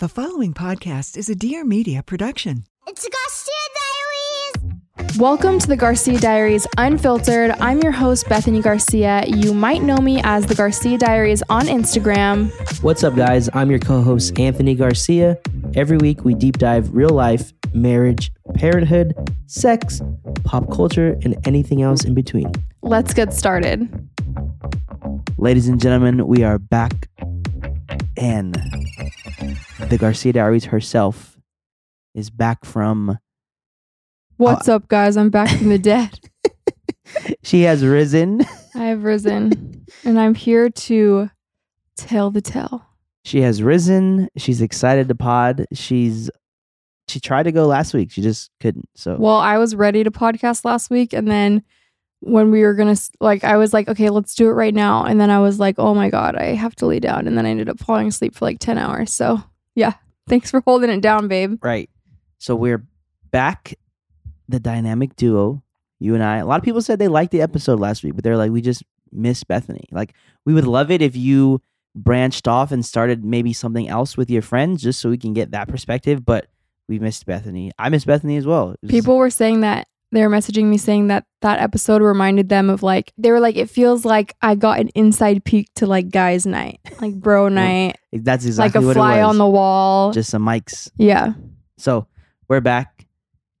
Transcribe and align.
The 0.00 0.08
following 0.08 0.52
podcast 0.54 1.16
is 1.16 1.28
a 1.28 1.36
Dear 1.36 1.64
Media 1.64 2.02
production. 2.02 2.64
It's 2.88 3.08
Garcia 3.08 3.54
Diaries. 4.98 5.18
Welcome 5.20 5.60
to 5.60 5.68
the 5.68 5.76
Garcia 5.76 6.18
Diaries 6.18 6.66
Unfiltered. 6.76 7.52
I'm 7.60 7.80
your 7.80 7.92
host, 7.92 8.26
Bethanie 8.26 8.60
Garcia. 8.60 9.22
You 9.28 9.54
might 9.54 9.82
know 9.82 9.98
me 9.98 10.20
as 10.24 10.46
the 10.46 10.56
Garcia 10.56 10.98
Diaries 10.98 11.44
on 11.48 11.66
Instagram. 11.66 12.50
What's 12.82 13.04
up, 13.04 13.14
guys? 13.14 13.48
I'm 13.54 13.70
your 13.70 13.78
co 13.78 14.02
host, 14.02 14.36
Anthony 14.36 14.74
Garcia. 14.74 15.38
Every 15.76 15.96
week, 15.98 16.24
we 16.24 16.34
deep 16.34 16.58
dive 16.58 16.92
real 16.92 17.10
life, 17.10 17.52
marriage, 17.72 18.32
parenthood, 18.56 19.14
sex, 19.46 20.02
pop 20.42 20.72
culture, 20.72 21.16
and 21.22 21.36
anything 21.46 21.82
else 21.82 22.04
in 22.04 22.14
between. 22.14 22.50
Let's 22.82 23.14
get 23.14 23.32
started. 23.32 23.88
Ladies 25.38 25.68
and 25.68 25.80
gentlemen, 25.80 26.26
we 26.26 26.42
are 26.42 26.58
back, 26.58 27.08
and 28.16 28.56
the 29.88 29.98
Garcia 29.98 30.32
Diaries 30.32 30.66
herself 30.66 31.38
is 32.14 32.30
back 32.30 32.64
from. 32.64 33.10
Uh, 33.10 33.14
What's 34.36 34.68
up, 34.68 34.88
guys? 34.88 35.16
I'm 35.16 35.30
back 35.30 35.56
from 35.56 35.68
the 35.68 35.78
dead. 35.78 36.18
She 37.42 37.62
has 37.62 37.84
risen. 37.84 38.40
I 38.74 38.86
have 38.86 39.04
risen, 39.04 39.84
and 40.04 40.18
I'm 40.18 40.34
here 40.34 40.70
to 40.70 41.30
tell 41.96 42.30
the 42.30 42.40
tale. 42.40 42.84
She 43.24 43.42
has 43.42 43.62
risen. 43.62 44.28
She's 44.36 44.62
excited 44.62 45.08
to 45.08 45.14
pod. 45.14 45.66
She's. 45.72 46.30
She 47.06 47.20
tried 47.20 47.42
to 47.44 47.52
go 47.52 47.66
last 47.66 47.92
week. 47.94 48.10
She 48.10 48.22
just 48.22 48.50
couldn't. 48.60 48.88
So 48.96 49.16
Well, 49.18 49.36
I 49.36 49.58
was 49.58 49.76
ready 49.76 50.02
to 50.02 50.10
podcast 50.10 50.64
last 50.64 50.90
week, 50.90 51.12
and 51.12 51.28
then 51.30 51.62
when 52.24 52.50
we 52.50 52.62
were 52.62 52.74
gonna 52.74 52.96
like, 53.20 53.44
I 53.44 53.56
was 53.56 53.72
like, 53.72 53.88
okay, 53.88 54.10
let's 54.10 54.34
do 54.34 54.48
it 54.48 54.52
right 54.52 54.74
now, 54.74 55.04
and 55.04 55.20
then 55.20 55.30
I 55.30 55.40
was 55.40 55.58
like, 55.58 55.76
oh 55.78 55.94
my 55.94 56.10
god, 56.10 56.36
I 56.36 56.54
have 56.54 56.74
to 56.76 56.86
lay 56.86 57.00
down, 57.00 57.26
and 57.26 57.36
then 57.36 57.46
I 57.46 57.50
ended 57.50 57.68
up 57.68 57.78
falling 57.78 58.08
asleep 58.08 58.34
for 58.34 58.44
like 58.44 58.58
ten 58.58 58.78
hours. 58.78 59.12
So 59.12 59.42
yeah, 59.74 59.94
thanks 60.28 60.50
for 60.50 60.60
holding 60.60 60.90
it 60.90 61.00
down, 61.00 61.28
babe. 61.28 61.62
Right. 61.62 61.90
So 62.38 62.54
we're 62.54 62.86
back, 63.30 63.74
the 64.48 64.60
dynamic 64.60 65.16
duo, 65.16 65.62
you 65.98 66.14
and 66.14 66.22
I. 66.22 66.38
A 66.38 66.46
lot 66.46 66.58
of 66.58 66.64
people 66.64 66.82
said 66.82 66.98
they 66.98 67.08
liked 67.08 67.32
the 67.32 67.42
episode 67.42 67.80
last 67.80 68.02
week, 68.02 68.14
but 68.14 68.24
they're 68.24 68.36
like, 68.36 68.50
we 68.50 68.60
just 68.60 68.82
miss 69.12 69.44
Bethanie. 69.44 69.86
Like, 69.90 70.14
we 70.44 70.54
would 70.54 70.66
love 70.66 70.90
it 70.90 71.02
if 71.02 71.16
you 71.16 71.60
branched 71.94 72.48
off 72.48 72.72
and 72.72 72.84
started 72.84 73.24
maybe 73.24 73.52
something 73.52 73.88
else 73.88 74.16
with 74.16 74.28
your 74.28 74.42
friends 74.42 74.82
just 74.82 75.00
so 75.00 75.08
we 75.08 75.18
can 75.18 75.32
get 75.32 75.52
that 75.52 75.68
perspective. 75.68 76.24
But 76.24 76.46
we 76.88 76.98
missed 76.98 77.26
Bethanie. 77.26 77.70
I 77.78 77.88
miss 77.88 78.04
Bethanie 78.04 78.36
as 78.36 78.46
well. 78.46 78.74
People 78.88 79.16
were 79.16 79.30
saying 79.30 79.60
that 79.60 79.88
they 80.14 80.26
were 80.26 80.32
messaging 80.34 80.64
me 80.66 80.78
saying 80.78 81.08
that 81.08 81.24
that 81.42 81.60
episode 81.60 82.00
reminded 82.00 82.48
them 82.48 82.70
of 82.70 82.82
like 82.82 83.12
they 83.18 83.30
were 83.30 83.40
like 83.40 83.56
it 83.56 83.68
feels 83.68 84.04
like 84.04 84.34
I 84.40 84.54
got 84.54 84.80
an 84.80 84.88
inside 84.94 85.44
peek 85.44 85.68
to 85.76 85.86
like 85.86 86.10
guys' 86.10 86.46
night, 86.46 86.80
like 87.00 87.14
bro 87.14 87.48
night, 87.48 87.98
that's 88.12 88.44
exactly 88.46 88.78
like 88.80 88.84
a 88.84 88.86
what 88.86 88.94
fly 88.94 89.22
on 89.22 89.38
the 89.38 89.46
wall. 89.46 90.12
just 90.12 90.30
some 90.30 90.44
mics. 90.44 90.90
yeah, 90.96 91.34
So 91.76 92.06
we're 92.48 92.60
back. 92.60 93.06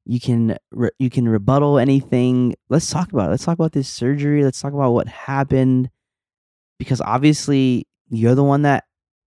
You 0.06 0.20
can 0.20 0.56
re- 0.70 0.90
you 0.98 1.10
can 1.10 1.28
rebuttal 1.28 1.78
anything. 1.78 2.54
Let's 2.68 2.90
talk 2.90 3.12
about 3.12 3.28
it. 3.28 3.30
Let's 3.30 3.44
talk 3.44 3.54
about 3.58 3.72
this 3.72 3.88
surgery. 3.88 4.44
Let's 4.44 4.60
talk 4.60 4.72
about 4.72 4.92
what 4.92 5.08
happened 5.08 5.90
because 6.78 7.00
obviously 7.00 7.86
you're 8.10 8.34
the 8.34 8.44
one 8.44 8.62
that 8.62 8.84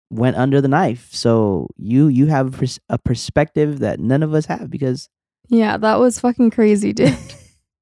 went 0.09 0.37
under 0.37 0.61
the 0.61 0.67
knife. 0.67 1.09
So 1.11 1.69
you 1.77 2.07
you 2.07 2.25
have 2.27 2.61
a 2.89 2.97
perspective 2.97 3.79
that 3.79 3.99
none 3.99 4.23
of 4.23 4.33
us 4.33 4.45
have 4.47 4.69
because 4.69 5.07
yeah, 5.49 5.77
that 5.77 5.99
was 5.99 6.19
fucking 6.19 6.51
crazy, 6.51 6.93
dude. 6.93 7.17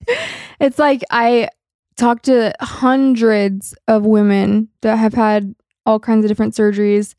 it's 0.59 0.79
like 0.79 1.03
I 1.11 1.49
talked 1.95 2.25
to 2.25 2.53
hundreds 2.59 3.75
of 3.87 4.05
women 4.05 4.69
that 4.81 4.97
have 4.97 5.13
had 5.13 5.55
all 5.85 5.99
kinds 5.99 6.25
of 6.25 6.29
different 6.29 6.53
surgeries 6.53 7.15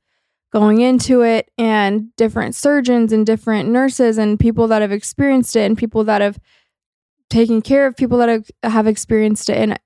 going 0.53 0.81
into 0.81 1.23
it 1.23 1.51
and 1.59 2.15
different 2.17 2.55
surgeons 2.55 3.13
and 3.13 3.27
different 3.27 3.69
nurses 3.69 4.19
and 4.19 4.39
people 4.39 4.69
that 4.69 4.83
have 4.83 4.93
experienced 4.93 5.57
it 5.57 5.67
and 5.67 5.77
people 5.77 6.05
that 6.05 6.21
have 6.21 6.39
taken 7.29 7.61
care 7.61 7.87
of 7.87 7.97
people 7.97 8.19
that 8.19 8.29
have, 8.29 8.49
have 8.63 8.87
experienced 8.87 9.49
it 9.49 9.57
and 9.57 9.79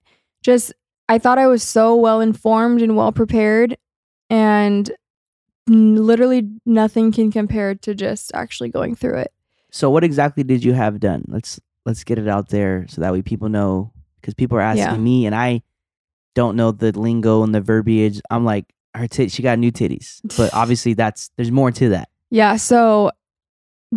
just 0.43 0.73
I 1.09 1.19
thought 1.19 1.39
I 1.39 1.47
was 1.47 1.63
so 1.63 1.97
well 1.97 2.21
informed 2.21 2.83
and 2.83 2.97
well 2.97 3.13
prepared 3.13 3.79
and 4.29 4.91
literally 5.67 6.51
nothing 6.67 7.13
can 7.13 7.31
compare 7.33 7.75
to 7.75 7.95
just 7.95 8.31
actually 8.35 8.69
going 8.69 8.95
through 8.95 9.19
it. 9.21 9.33
So 9.71 9.91
what 9.91 10.05
exactly 10.05 10.43
did 10.45 10.65
you 10.65 10.73
have 10.73 11.01
done? 11.01 11.25
Let's 11.29 11.61
let's 11.87 12.05
get 12.05 12.19
it 12.19 12.29
out 12.29 12.49
there 12.51 12.87
so 12.89 13.01
that 13.01 13.13
way 13.13 13.23
people 13.23 13.49
know 13.49 13.93
because 14.21 14.35
people 14.35 14.59
are 14.59 14.63
asking 14.63 14.85
Yeah. 14.85 14.97
me 14.97 15.27
and 15.27 15.35
I 15.35 15.63
don't 16.35 16.57
know 16.57 16.71
the 16.73 16.93
lingo 16.99 17.43
and 17.43 17.55
the 17.55 17.61
verbiage. 17.61 18.21
I'm 18.31 18.45
like 18.45 18.73
her 18.95 19.07
tit 19.09 19.31
she 19.33 19.43
got 19.43 19.59
new 19.59 19.73
titties. 19.73 20.21
But 20.37 20.51
obviously 20.55 20.95
that's 20.95 21.31
there's 21.37 21.51
more 21.51 21.71
to 21.73 21.89
that. 21.91 22.09
Yeah. 22.31 22.57
So 22.57 23.11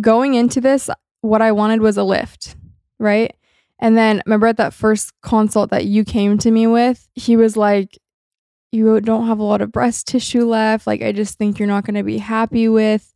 going 0.00 0.34
into 0.34 0.60
this, 0.60 0.88
what 1.20 1.42
I 1.42 1.52
wanted 1.52 1.80
was 1.80 1.96
a 1.96 2.04
lift, 2.04 2.56
right? 2.98 3.34
And 3.78 3.96
then 3.96 4.22
remember 4.26 4.46
at 4.46 4.56
that 4.58 4.72
first 4.74 5.12
consult 5.22 5.70
that 5.70 5.84
you 5.86 6.04
came 6.04 6.38
to 6.38 6.50
me 6.50 6.66
with, 6.66 7.08
he 7.14 7.36
was 7.36 7.56
like, 7.56 7.98
You 8.70 9.00
don't 9.00 9.26
have 9.26 9.38
a 9.38 9.42
lot 9.44 9.60
of 9.60 9.72
breast 9.72 10.06
tissue 10.06 10.44
left. 10.44 10.86
Like, 10.86 11.02
I 11.02 11.12
just 11.12 11.36
think 11.36 11.58
you're 11.58 11.68
not 11.68 11.84
going 11.84 11.96
to 11.96 12.02
be 12.04 12.18
happy 12.18 12.68
with 12.68 13.11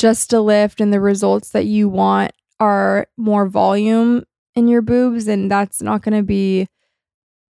just 0.00 0.32
a 0.32 0.40
lift. 0.40 0.80
And 0.80 0.92
the 0.92 1.00
results 1.00 1.50
that 1.50 1.66
you 1.66 1.88
want 1.88 2.32
are 2.58 3.06
more 3.16 3.46
volume 3.46 4.24
in 4.54 4.66
your 4.66 4.82
boobs. 4.82 5.28
And 5.28 5.50
that's 5.50 5.82
not 5.82 6.02
going 6.02 6.16
to 6.16 6.22
be. 6.22 6.66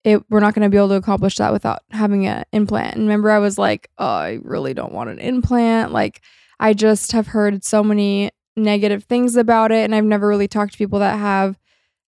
It, 0.04 0.22
we're 0.28 0.40
not 0.40 0.52
going 0.52 0.64
to 0.64 0.68
be 0.68 0.76
able 0.76 0.90
to 0.90 0.96
accomplish 0.96 1.36
that 1.36 1.50
without 1.50 1.80
having 1.90 2.26
an 2.26 2.44
implant. 2.52 2.96
And 2.96 3.04
remember, 3.04 3.30
I 3.30 3.38
was 3.38 3.56
like, 3.56 3.88
oh, 3.96 4.06
I 4.06 4.38
really 4.42 4.74
don't 4.74 4.92
want 4.92 5.08
an 5.08 5.18
implant. 5.18 5.92
Like, 5.92 6.20
I 6.60 6.74
just 6.74 7.12
have 7.12 7.28
heard 7.28 7.64
so 7.64 7.82
many 7.82 8.30
negative 8.54 9.04
things 9.04 9.34
about 9.34 9.72
it. 9.72 9.82
And 9.84 9.94
I've 9.94 10.04
never 10.04 10.28
really 10.28 10.46
talked 10.46 10.72
to 10.72 10.78
people 10.78 10.98
that 10.98 11.18
have 11.18 11.58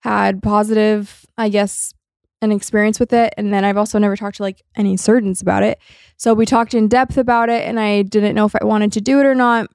had 0.00 0.42
positive, 0.42 1.24
I 1.38 1.48
guess, 1.48 1.94
an 2.42 2.52
experience 2.52 3.00
with 3.00 3.14
it. 3.14 3.32
And 3.38 3.50
then 3.52 3.64
I've 3.64 3.78
also 3.78 3.98
never 3.98 4.14
talked 4.14 4.36
to 4.36 4.42
like 4.42 4.62
any 4.76 4.98
surgeons 4.98 5.40
about 5.40 5.62
it. 5.62 5.78
So 6.18 6.34
we 6.34 6.44
talked 6.44 6.74
in 6.74 6.88
depth 6.88 7.16
about 7.16 7.48
it 7.48 7.66
and 7.66 7.80
I 7.80 8.02
didn't 8.02 8.34
know 8.34 8.44
if 8.44 8.54
I 8.60 8.64
wanted 8.64 8.92
to 8.92 9.00
do 9.00 9.20
it 9.20 9.26
or 9.26 9.34
not 9.34 9.70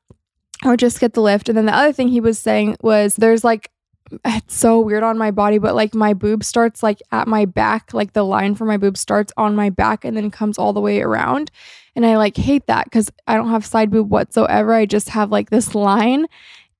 or 0.65 0.77
just 0.77 0.99
get 0.99 1.13
the 1.13 1.21
lift. 1.21 1.49
And 1.49 1.57
then 1.57 1.65
the 1.65 1.75
other 1.75 1.93
thing 1.93 2.07
he 2.07 2.21
was 2.21 2.37
saying 2.39 2.77
was 2.81 3.15
there's 3.15 3.43
like, 3.43 3.71
it's 4.25 4.55
so 4.55 4.79
weird 4.79 5.03
on 5.03 5.17
my 5.17 5.31
body, 5.31 5.57
but 5.57 5.75
like 5.75 5.95
my 5.95 6.13
boob 6.13 6.43
starts 6.43 6.83
like 6.83 7.01
at 7.11 7.27
my 7.27 7.45
back, 7.45 7.93
like 7.93 8.13
the 8.13 8.23
line 8.23 8.55
for 8.55 8.65
my 8.65 8.77
boob 8.77 8.97
starts 8.97 9.31
on 9.37 9.55
my 9.55 9.69
back 9.69 10.03
and 10.03 10.17
then 10.17 10.29
comes 10.29 10.57
all 10.57 10.73
the 10.73 10.81
way 10.81 11.01
around. 11.01 11.49
And 11.95 12.05
I 12.05 12.17
like 12.17 12.37
hate 12.37 12.67
that 12.67 12.85
because 12.85 13.09
I 13.27 13.35
don't 13.35 13.49
have 13.49 13.65
side 13.65 13.89
boob 13.89 14.09
whatsoever. 14.09 14.73
I 14.73 14.85
just 14.85 15.09
have 15.09 15.31
like 15.31 15.49
this 15.49 15.73
line. 15.75 16.27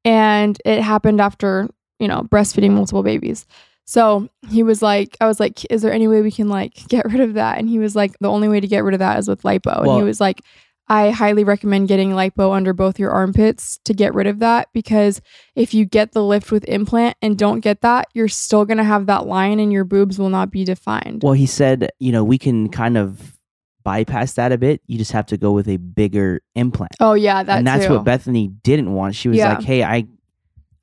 And 0.03 0.59
it 0.65 0.81
happened 0.81 1.21
after, 1.21 1.69
you 1.99 2.07
know, 2.07 2.23
breastfeeding 2.23 2.71
multiple 2.71 3.03
babies. 3.03 3.45
So 3.85 4.29
he 4.49 4.63
was 4.63 4.81
like, 4.81 5.17
I 5.19 5.27
was 5.27 5.39
like, 5.39 5.65
is 5.71 5.81
there 5.81 5.91
any 5.93 6.07
way 6.07 6.21
we 6.21 6.31
can 6.31 6.47
like 6.49 6.87
get 6.87 7.05
rid 7.05 7.19
of 7.19 7.33
that? 7.35 7.57
And 7.57 7.69
he 7.69 7.79
was 7.79 7.95
like, 7.95 8.17
the 8.19 8.29
only 8.29 8.47
way 8.47 8.59
to 8.59 8.67
get 8.67 8.83
rid 8.83 8.93
of 8.93 8.99
that 8.99 9.19
is 9.19 9.27
with 9.27 9.43
lipo. 9.43 9.79
and 9.79 9.97
he 9.97 10.03
was 10.03 10.19
like, 10.21 10.41
I 10.91 11.11
highly 11.11 11.45
recommend 11.45 11.87
getting 11.87 12.09
lipo 12.11 12.53
under 12.53 12.73
both 12.73 12.99
your 12.99 13.11
armpits 13.11 13.79
to 13.85 13.93
get 13.93 14.13
rid 14.13 14.27
of 14.27 14.39
that 14.39 14.67
because 14.73 15.21
if 15.55 15.73
you 15.73 15.85
get 15.85 16.11
the 16.11 16.21
lift 16.21 16.51
with 16.51 16.65
implant 16.67 17.15
and 17.21 17.37
don't 17.37 17.61
get 17.61 17.79
that, 17.79 18.07
you're 18.13 18.27
still 18.27 18.65
going 18.65 18.77
to 18.77 18.83
have 18.83 19.05
that 19.05 19.25
line 19.25 19.61
and 19.61 19.71
your 19.71 19.85
boobs 19.85 20.19
will 20.19 20.27
not 20.29 20.51
be 20.51 20.65
defined. 20.65 21.21
Well, 21.23 21.31
he 21.31 21.45
said, 21.45 21.91
you 21.99 22.11
know, 22.11 22.25
we 22.25 22.37
can 22.37 22.67
kind 22.67 22.97
of 22.97 23.37
bypass 23.85 24.33
that 24.33 24.51
a 24.51 24.57
bit. 24.57 24.81
You 24.85 24.97
just 24.97 25.13
have 25.13 25.27
to 25.27 25.37
go 25.37 25.53
with 25.53 25.69
a 25.69 25.77
bigger 25.77 26.41
implant. 26.55 26.91
oh 26.99 27.13
yeah, 27.13 27.41
that 27.41 27.59
and 27.59 27.65
that's 27.65 27.85
too. 27.85 27.93
what 27.93 28.03
Bethanie 28.03 28.53
didn't 28.61 28.91
want. 28.93 29.15
She 29.15 29.29
was 29.29 29.37
Yeah. 29.37 29.53
like, 29.55 29.63
"Hey, 29.63 29.83
I 29.83 30.05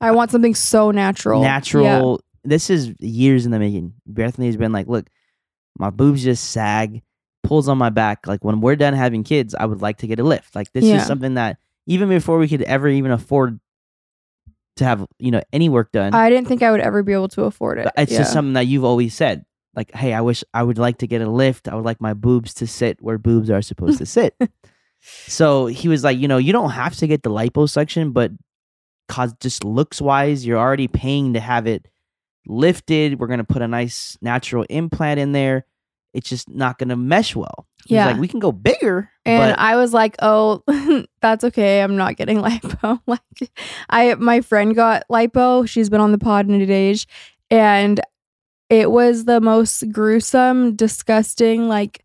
I 0.01 0.09
want 0.11 0.31
something 0.31 0.55
so 0.55 0.89
natural. 0.91 1.41
natural. 1.43 2.23
Yeah. 2.43 2.49
This 2.49 2.69
is 2.71 2.93
years 2.99 3.45
in 3.45 3.51
the 3.51 3.59
making." 3.59 3.93
Bethanie's 4.11 4.57
been 4.57 4.71
like, 4.71 4.87
"Look, 4.87 5.07
my 5.77 5.91
boobs 5.91 6.23
just 6.23 6.49
sag, 6.49 7.03
pulls 7.43 7.67
on 7.67 7.77
my 7.77 7.89
back. 7.89 8.27
Like 8.27 8.43
when 8.43 8.61
we're 8.61 8.75
done 8.75 8.93
having 8.93 9.23
kids, 9.23 9.55
I 9.55 9.65
would 9.65 9.81
like 9.81 9.97
to 9.99 10.07
get 10.07 10.19
a 10.19 10.23
lift. 10.23 10.55
Like 10.55 10.71
this 10.73 10.85
Yeah. 10.85 10.97
is 10.97 11.05
something 11.07 11.35
that 11.35 11.57
even 11.87 12.09
before 12.09 12.37
we 12.37 12.47
could 12.47 12.61
ever 12.63 12.87
even 12.87 13.11
afford 13.11 13.59
to 14.77 14.83
have, 14.85 15.05
you 15.19 15.31
know, 15.31 15.41
any 15.51 15.69
work 15.69 15.91
done, 15.91 16.13
I 16.13 16.29
didn't 16.29 16.47
think 16.47 16.63
I 16.63 16.71
would 16.71 16.81
ever 16.81 17.03
be 17.03 17.13
able 17.13 17.27
to 17.29 17.43
afford 17.43 17.79
it. 17.79 17.87
it's 17.97 18.11
Yeah. 18.11 18.19
just 18.19 18.33
something 18.33 18.53
that 18.53 18.67
you've 18.67 18.83
always 18.85 19.13
said. 19.13 19.45
Like, 19.75 19.93
hey, 19.93 20.13
I 20.13 20.21
wish 20.21 20.43
I 20.53 20.63
would 20.63 20.77
like 20.77 20.97
to 20.99 21.07
get 21.07 21.21
a 21.21 21.29
lift. 21.29 21.67
I 21.67 21.75
would 21.75 21.85
like 21.85 22.01
my 22.01 22.13
boobs 22.13 22.53
to 22.55 22.67
sit 22.67 23.01
where 23.01 23.17
boobs 23.17 23.49
are 23.49 23.61
supposed 23.61 23.97
to 23.99 24.05
sit. 24.05 24.35
So 25.01 25.67
he 25.67 25.87
was 25.87 26.03
like, 26.03 26.17
you 26.17 26.27
know, 26.27 26.37
you 26.37 26.51
don't 26.51 26.71
have 26.71 26.93
to 26.97 27.07
get 27.07 27.23
the 27.23 27.29
liposuction, 27.29 28.11
but 28.11 28.31
cause 29.07 29.33
just 29.39 29.63
looks 29.63 30.01
wise, 30.01 30.45
you're 30.45 30.57
already 30.59 30.89
paying 30.89 31.35
to 31.35 31.39
have 31.39 31.67
it 31.67 31.87
lifted. 32.45 33.17
We're 33.17 33.27
gonna 33.27 33.45
put 33.45 33.61
a 33.61 33.67
nice 33.69 34.17
natural 34.21 34.65
implant 34.69 35.21
in 35.21 35.31
there. 35.31 35.65
It's 36.13 36.27
just 36.29 36.49
not 36.49 36.77
gonna 36.79 36.95
mesh 36.95 37.35
well. 37.35 37.67
He's 37.85 37.95
Yeah. 37.95 38.07
like, 38.07 38.17
we 38.19 38.27
can 38.27 38.39
go 38.39 38.51
bigger, 38.51 39.09
And 39.25 39.51
but 39.53 39.59
I 39.59 39.75
was 39.75 39.93
like, 39.93 40.15
"Oh, 40.21 40.63
that's 41.21 41.43
okay. 41.45 41.81
I'm 41.81 41.95
not 41.97 42.15
getting 42.17 42.37
lipo." 42.41 42.99
like, 43.07 43.51
I 43.89 44.15
my 44.15 44.41
friend 44.41 44.75
got 44.75 45.03
lipo. 45.11 45.67
She's 45.67 45.89
been 45.89 46.01
on 46.01 46.11
the 46.11 46.17
pod 46.17 46.49
in 46.49 46.59
a 46.61 46.73
age, 46.73 47.07
and 47.51 47.99
it 48.69 48.89
was 48.91 49.25
the 49.25 49.39
most 49.41 49.91
gruesome, 49.91 50.75
disgusting. 50.75 51.67
Like, 51.67 52.03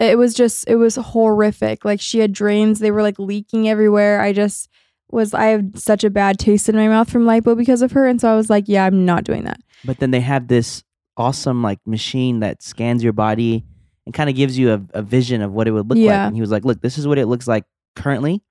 it 0.00 0.18
was 0.18 0.34
just, 0.34 0.68
it 0.68 0.76
was 0.76 0.96
horrific. 0.96 1.84
Like, 1.84 2.00
she 2.00 2.18
had 2.18 2.32
drains. 2.32 2.80
They 2.80 2.90
were 2.90 3.02
like 3.02 3.18
leaking 3.18 3.68
everywhere. 3.68 4.20
I 4.20 4.32
just 4.32 4.68
was. 5.10 5.34
I 5.34 5.46
have 5.46 5.64
such 5.76 6.04
a 6.04 6.10
bad 6.10 6.38
taste 6.38 6.68
in 6.70 6.76
my 6.76 6.88
mouth 6.88 7.10
from 7.10 7.24
lipo 7.24 7.54
because 7.56 7.82
of 7.82 7.92
her, 7.92 8.06
and 8.06 8.18
so 8.20 8.32
I 8.32 8.34
was 8.36 8.48
like, 8.48 8.64
"Yeah, 8.66 8.84
I'm 8.86 9.04
not 9.04 9.24
doing 9.24 9.44
that." 9.44 9.60
but 9.84 9.98
then 9.98 10.10
they 10.12 10.20
have 10.20 10.46
this 10.48 10.84
awesome 11.16 11.62
like 11.62 11.78
machine 11.86 12.40
that 12.40 12.62
scans 12.62 13.02
your 13.02 13.12
body 13.12 13.64
and 14.06 14.14
kind 14.14 14.28
of 14.30 14.36
gives 14.36 14.58
you 14.58 14.72
a, 14.72 14.82
a 14.94 15.02
vision 15.02 15.42
of 15.42 15.52
what 15.52 15.68
it 15.68 15.70
would 15.72 15.88
look 15.88 15.98
like. 15.98 16.26
And 16.26 16.34
he 16.34 16.40
was 16.40 16.50
like, 16.50 16.64
look, 16.64 16.80
this 16.80 16.98
is 16.98 17.06
what 17.06 17.18
it 17.18 17.26
looks 17.26 17.46
like 17.46 17.64
currently 17.96 18.42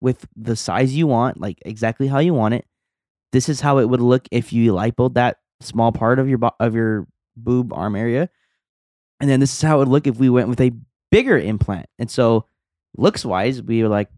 with 0.00 0.26
the 0.36 0.56
size 0.56 0.94
you 0.94 1.06
want, 1.06 1.40
like 1.40 1.58
exactly 1.64 2.06
how 2.06 2.18
you 2.18 2.34
want 2.34 2.54
it. 2.54 2.66
This 3.32 3.48
is 3.48 3.60
how 3.60 3.78
it 3.78 3.88
would 3.88 4.00
look 4.00 4.28
if 4.30 4.52
you 4.52 4.72
lipoed 4.72 5.14
that 5.14 5.38
small 5.60 5.92
part 5.92 6.18
of 6.18 6.28
your 6.28 6.38
bo- 6.38 6.54
of 6.60 6.74
your 6.74 7.06
boob 7.36 7.72
arm 7.72 7.96
area. 7.96 8.28
And 9.20 9.30
then 9.30 9.40
this 9.40 9.54
is 9.54 9.62
how 9.62 9.76
it 9.76 9.78
would 9.80 9.88
look 9.88 10.06
if 10.06 10.18
we 10.18 10.28
went 10.28 10.48
with 10.48 10.60
a 10.60 10.72
bigger 11.10 11.38
implant. 11.38 11.86
And 11.98 12.10
so 12.10 12.46
looks 12.96 13.24
wise, 13.24 13.62
we 13.62 13.82
were 13.82 13.88
like 13.88 14.08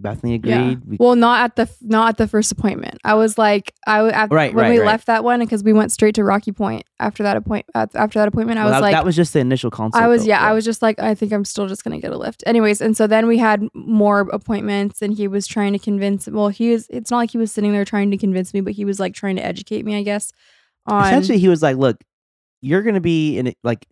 Bethanie 0.00 0.34
agreed. 0.34 0.80
We, 0.84 0.96
Well, 0.98 1.16
not 1.16 1.44
at 1.44 1.56
the 1.56 1.74
not 1.82 2.10
at 2.10 2.16
the 2.18 2.28
first 2.28 2.52
appointment. 2.52 2.98
I 3.04 3.14
was 3.14 3.38
like, 3.38 3.72
I 3.86 4.00
af- 4.00 4.30
Right, 4.30 4.54
when 4.54 4.64
right, 4.64 4.70
we 4.70 4.78
right. 4.78 4.86
left 4.86 5.06
that 5.06 5.24
one 5.24 5.40
because 5.40 5.64
we 5.64 5.72
went 5.72 5.92
straight 5.92 6.14
to 6.16 6.24
Rocky 6.24 6.52
Point 6.52 6.84
after 7.00 7.22
that 7.22 7.36
appointment. 7.36 7.66
after 7.94 8.18
that 8.18 8.28
appointment. 8.28 8.58
I 8.58 8.64
well, 8.64 8.72
was 8.72 8.76
that, 8.76 8.82
like, 8.82 8.92
that 8.92 9.04
was 9.04 9.16
just 9.16 9.32
the 9.32 9.40
initial 9.40 9.70
consult. 9.70 10.02
I 10.02 10.08
was 10.08 10.22
though, 10.22 10.28
yeah, 10.28 10.40
I 10.40 10.52
was 10.52 10.64
just 10.64 10.82
like, 10.82 10.98
I 10.98 11.14
think 11.14 11.32
I'm 11.32 11.44
still 11.44 11.66
just 11.66 11.84
gonna 11.84 12.00
get 12.00 12.12
a 12.12 12.18
lift. 12.18 12.42
Anyways, 12.46 12.80
and 12.80 12.96
so 12.96 13.06
then 13.06 13.26
we 13.26 13.38
had 13.38 13.66
more 13.74 14.20
appointments, 14.32 15.02
and 15.02 15.14
he 15.14 15.28
was 15.28 15.46
trying 15.46 15.72
to 15.72 15.78
convince. 15.78 16.26
Well, 16.28 16.48
he 16.48 16.70
was. 16.70 16.86
It's 16.90 17.10
not 17.10 17.18
like 17.18 17.30
he 17.30 17.38
was 17.38 17.52
sitting 17.52 17.72
there 17.72 17.84
trying 17.84 18.10
to 18.10 18.16
convince 18.16 18.54
me, 18.54 18.60
but 18.60 18.74
he 18.74 18.84
was 18.84 19.00
like 19.00 19.14
trying 19.14 19.36
to 19.36 19.44
educate 19.44 19.84
me, 19.84 19.96
I 19.96 20.02
guess. 20.02 20.32
On 20.86 21.04
essentially 21.04 21.38
he 21.38 21.48
was 21.48 21.62
like 21.62 21.76
look 21.76 21.96
you're 22.60 22.82
gonna 22.82 23.00
be 23.00 23.38
in 23.38 23.48
it 23.48 23.58
like 23.64 23.86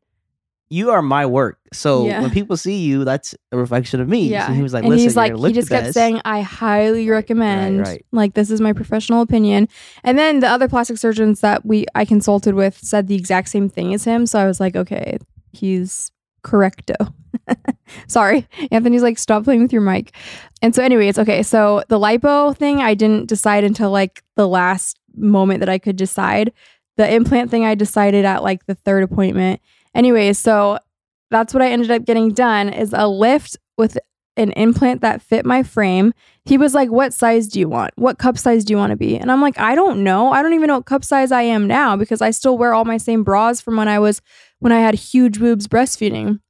you 0.74 0.90
are 0.90 1.02
my 1.02 1.24
work 1.24 1.58
so 1.72 2.06
Yeah. 2.06 2.20
when 2.22 2.30
people 2.30 2.56
see 2.56 2.78
you 2.88 3.04
that's 3.04 3.34
a 3.52 3.56
reflection 3.56 4.00
of 4.00 4.08
me 4.08 4.22
Yeah. 4.28 4.46
so 4.48 4.52
he 4.52 4.62
was 4.62 4.72
like 4.74 4.84
and 4.84 4.92
he's 4.94 5.16
like, 5.16 5.34
he 5.36 5.52
just 5.52 5.68
kept 5.68 5.84
best. 5.86 5.94
saying, 5.94 6.20
I 6.24 6.40
highly 6.40 7.08
recommend. 7.08 7.78
right. 7.78 7.86
right. 7.88 8.06
Like, 8.12 8.34
this 8.34 8.50
is 8.50 8.60
my 8.60 8.72
professional 8.72 9.20
opinion. 9.22 9.68
And 10.02 10.18
then 10.18 10.40
the 10.40 10.48
other 10.48 10.68
plastic 10.68 10.98
surgeons 10.98 11.40
that 11.40 11.64
we 11.64 11.86
I 11.94 12.04
consulted 12.04 12.54
with 12.54 12.76
said 12.78 13.06
the 13.08 13.14
exact 13.22 13.48
same 13.48 13.68
thing 13.68 13.94
as 13.94 14.04
him. 14.04 14.26
So 14.26 14.38
I 14.38 14.46
was 14.46 14.58
like, 14.60 14.74
okay, 14.76 15.18
he's 15.52 16.10
correcto. 16.42 17.12
Sorry. 18.06 18.46
Anthony's 18.70 19.02
like, 19.02 19.18
stop 19.18 19.44
playing 19.44 19.62
with 19.62 19.72
your 19.72 19.82
mic. 19.82 20.14
And 20.62 20.74
so, 20.74 20.82
anyways, 20.82 21.18
okay. 21.18 21.42
So 21.42 21.82
the 21.88 21.98
lipo 21.98 22.56
thing, 22.56 22.80
I 22.80 22.94
didn't 22.94 23.28
decide 23.28 23.64
until 23.64 23.90
like 23.90 24.22
the 24.36 24.48
last 24.48 24.98
moment 25.16 25.60
that 25.60 25.68
I 25.68 25.78
could 25.78 25.96
decide. 25.96 26.52
The 26.96 27.12
implant 27.12 27.50
thing, 27.50 27.64
I 27.64 27.74
decided 27.74 28.24
at 28.24 28.42
like 28.42 28.66
the 28.66 28.74
third 28.74 29.02
appointment. 29.02 29.60
Anyways, 29.94 30.38
so 30.38 30.78
that's 31.30 31.52
what 31.52 31.62
I 31.62 31.70
ended 31.70 31.90
up 31.90 32.04
getting 32.04 32.32
done 32.32 32.68
is 32.68 32.92
a 32.92 33.08
lift 33.08 33.56
with 33.76 33.98
an 34.36 34.52
implant 34.52 35.00
that 35.00 35.22
fit 35.22 35.46
my 35.46 35.62
frame. 35.62 36.12
He 36.44 36.58
was 36.58 36.74
like, 36.74 36.90
What 36.90 37.12
size 37.12 37.48
do 37.48 37.60
you 37.60 37.68
want? 37.68 37.92
What 37.96 38.18
cup 38.18 38.38
size 38.38 38.64
do 38.64 38.72
you 38.72 38.76
want 38.76 38.90
to 38.90 38.96
be? 38.96 39.16
And 39.16 39.30
I'm 39.30 39.40
like, 39.40 39.58
I 39.58 39.74
don't 39.74 40.02
know. 40.02 40.32
I 40.32 40.42
don't 40.42 40.54
even 40.54 40.68
know 40.68 40.76
what 40.76 40.86
cup 40.86 41.04
size 41.04 41.32
I 41.32 41.42
am 41.42 41.66
now 41.66 41.96
because 41.96 42.20
I 42.20 42.30
still 42.30 42.58
wear 42.58 42.74
all 42.74 42.84
my 42.84 42.96
same 42.96 43.22
bras 43.22 43.60
from 43.60 43.76
when 43.76 43.88
I 43.88 43.98
was 43.98 44.20
when 44.58 44.72
I 44.72 44.80
had 44.80 44.94
huge 44.94 45.38
boobs 45.38 45.68
breastfeeding. 45.68 46.40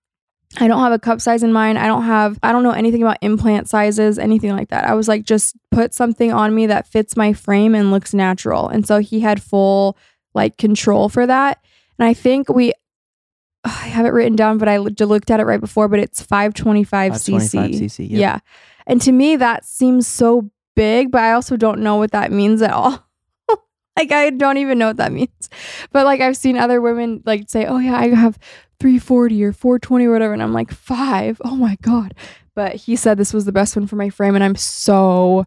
I 0.59 0.69
don't 0.69 0.81
have 0.81 0.93
a 0.93 0.99
cup 0.99 1.21
size 1.21 1.43
in 1.43 1.53
mind. 1.53 1.79
I 1.79 1.87
don't 1.87 2.05
have, 2.05 2.39
I 2.43 2.53
don't 2.53 2.63
know 2.63 2.71
anything 2.71 3.03
about 3.03 3.19
implant 3.23 3.69
sizes, 3.69 4.21
anything 4.21 4.53
like 4.53 4.69
that. 4.69 4.85
I 4.85 4.95
was 4.95 5.09
like, 5.09 5.25
just 5.25 5.57
put 5.73 5.93
something 5.93 6.33
on 6.33 6.55
me 6.55 6.67
that 6.67 6.87
fits 6.87 7.17
my 7.17 7.33
frame 7.33 7.75
and 7.75 7.91
looks 7.91 8.15
natural. 8.15 8.69
And 8.69 8.87
so 8.87 8.99
he 8.99 9.19
had 9.19 9.43
full 9.43 9.97
like 10.35 10.59
control 10.59 11.09
for 11.09 11.27
that. 11.27 11.63
And 11.99 12.07
I 12.07 12.15
think 12.15 12.49
we, 12.49 12.73
I 13.65 13.69
have 13.69 14.07
it 14.07 14.11
written 14.11 14.37
down, 14.37 14.59
but 14.59 14.69
I 14.69 14.79
looked 14.79 15.31
at 15.31 15.41
it 15.41 15.45
right 15.45 15.61
before, 15.61 15.89
but 15.89 15.99
it's 15.99 16.21
525 16.21 17.13
525 17.13 17.71
cc. 17.71 17.85
cc, 17.85 18.11
yep. 18.11 18.21
Yeah. 18.21 18.39
And 18.87 19.01
to 19.03 19.13
me, 19.13 19.37
that 19.37 19.65
seems 19.65 20.07
so 20.07 20.51
big, 20.77 21.11
but 21.11 21.23
I 21.23 21.33
also 21.33 21.57
don't 21.57 21.81
know 21.81 21.97
what 21.97 22.11
that 22.13 22.33
means 22.33 22.61
at 22.61 22.73
all. 22.73 23.07
like, 23.97 24.13
I 24.13 24.31
don't 24.31 24.59
even 24.59 24.79
know 24.79 24.89
what 24.89 24.99
that 24.99 25.13
means. 25.13 25.49
But 25.93 26.05
like, 26.05 26.21
I've 26.21 26.37
seen 26.37 26.59
other 26.59 26.81
women 26.81 27.23
like 27.25 27.49
say, 27.49 27.65
oh, 27.67 27.79
yeah, 27.79 27.97
I 27.97 28.09
have 28.09 28.39
340 28.81 29.45
or 29.45 29.53
420 29.53 30.07
or 30.07 30.13
whatever. 30.13 30.33
And 30.35 30.43
I'm 30.43 30.53
like, 30.53 30.71
five. 30.71 31.41
Oh 31.45 31.57
my 31.57 31.77
God. 31.81 32.15
But 32.55 32.75
he 32.75 32.97
said 32.97 33.17
this 33.17 33.33
was 33.33 33.47
the 33.47 33.53
best 33.53 33.77
one 33.77 33.87
for 33.87 33.97
my 33.97 34.11
frame. 34.11 34.35
And 34.35 34.45
I'm 34.45 34.57
so 34.57 35.47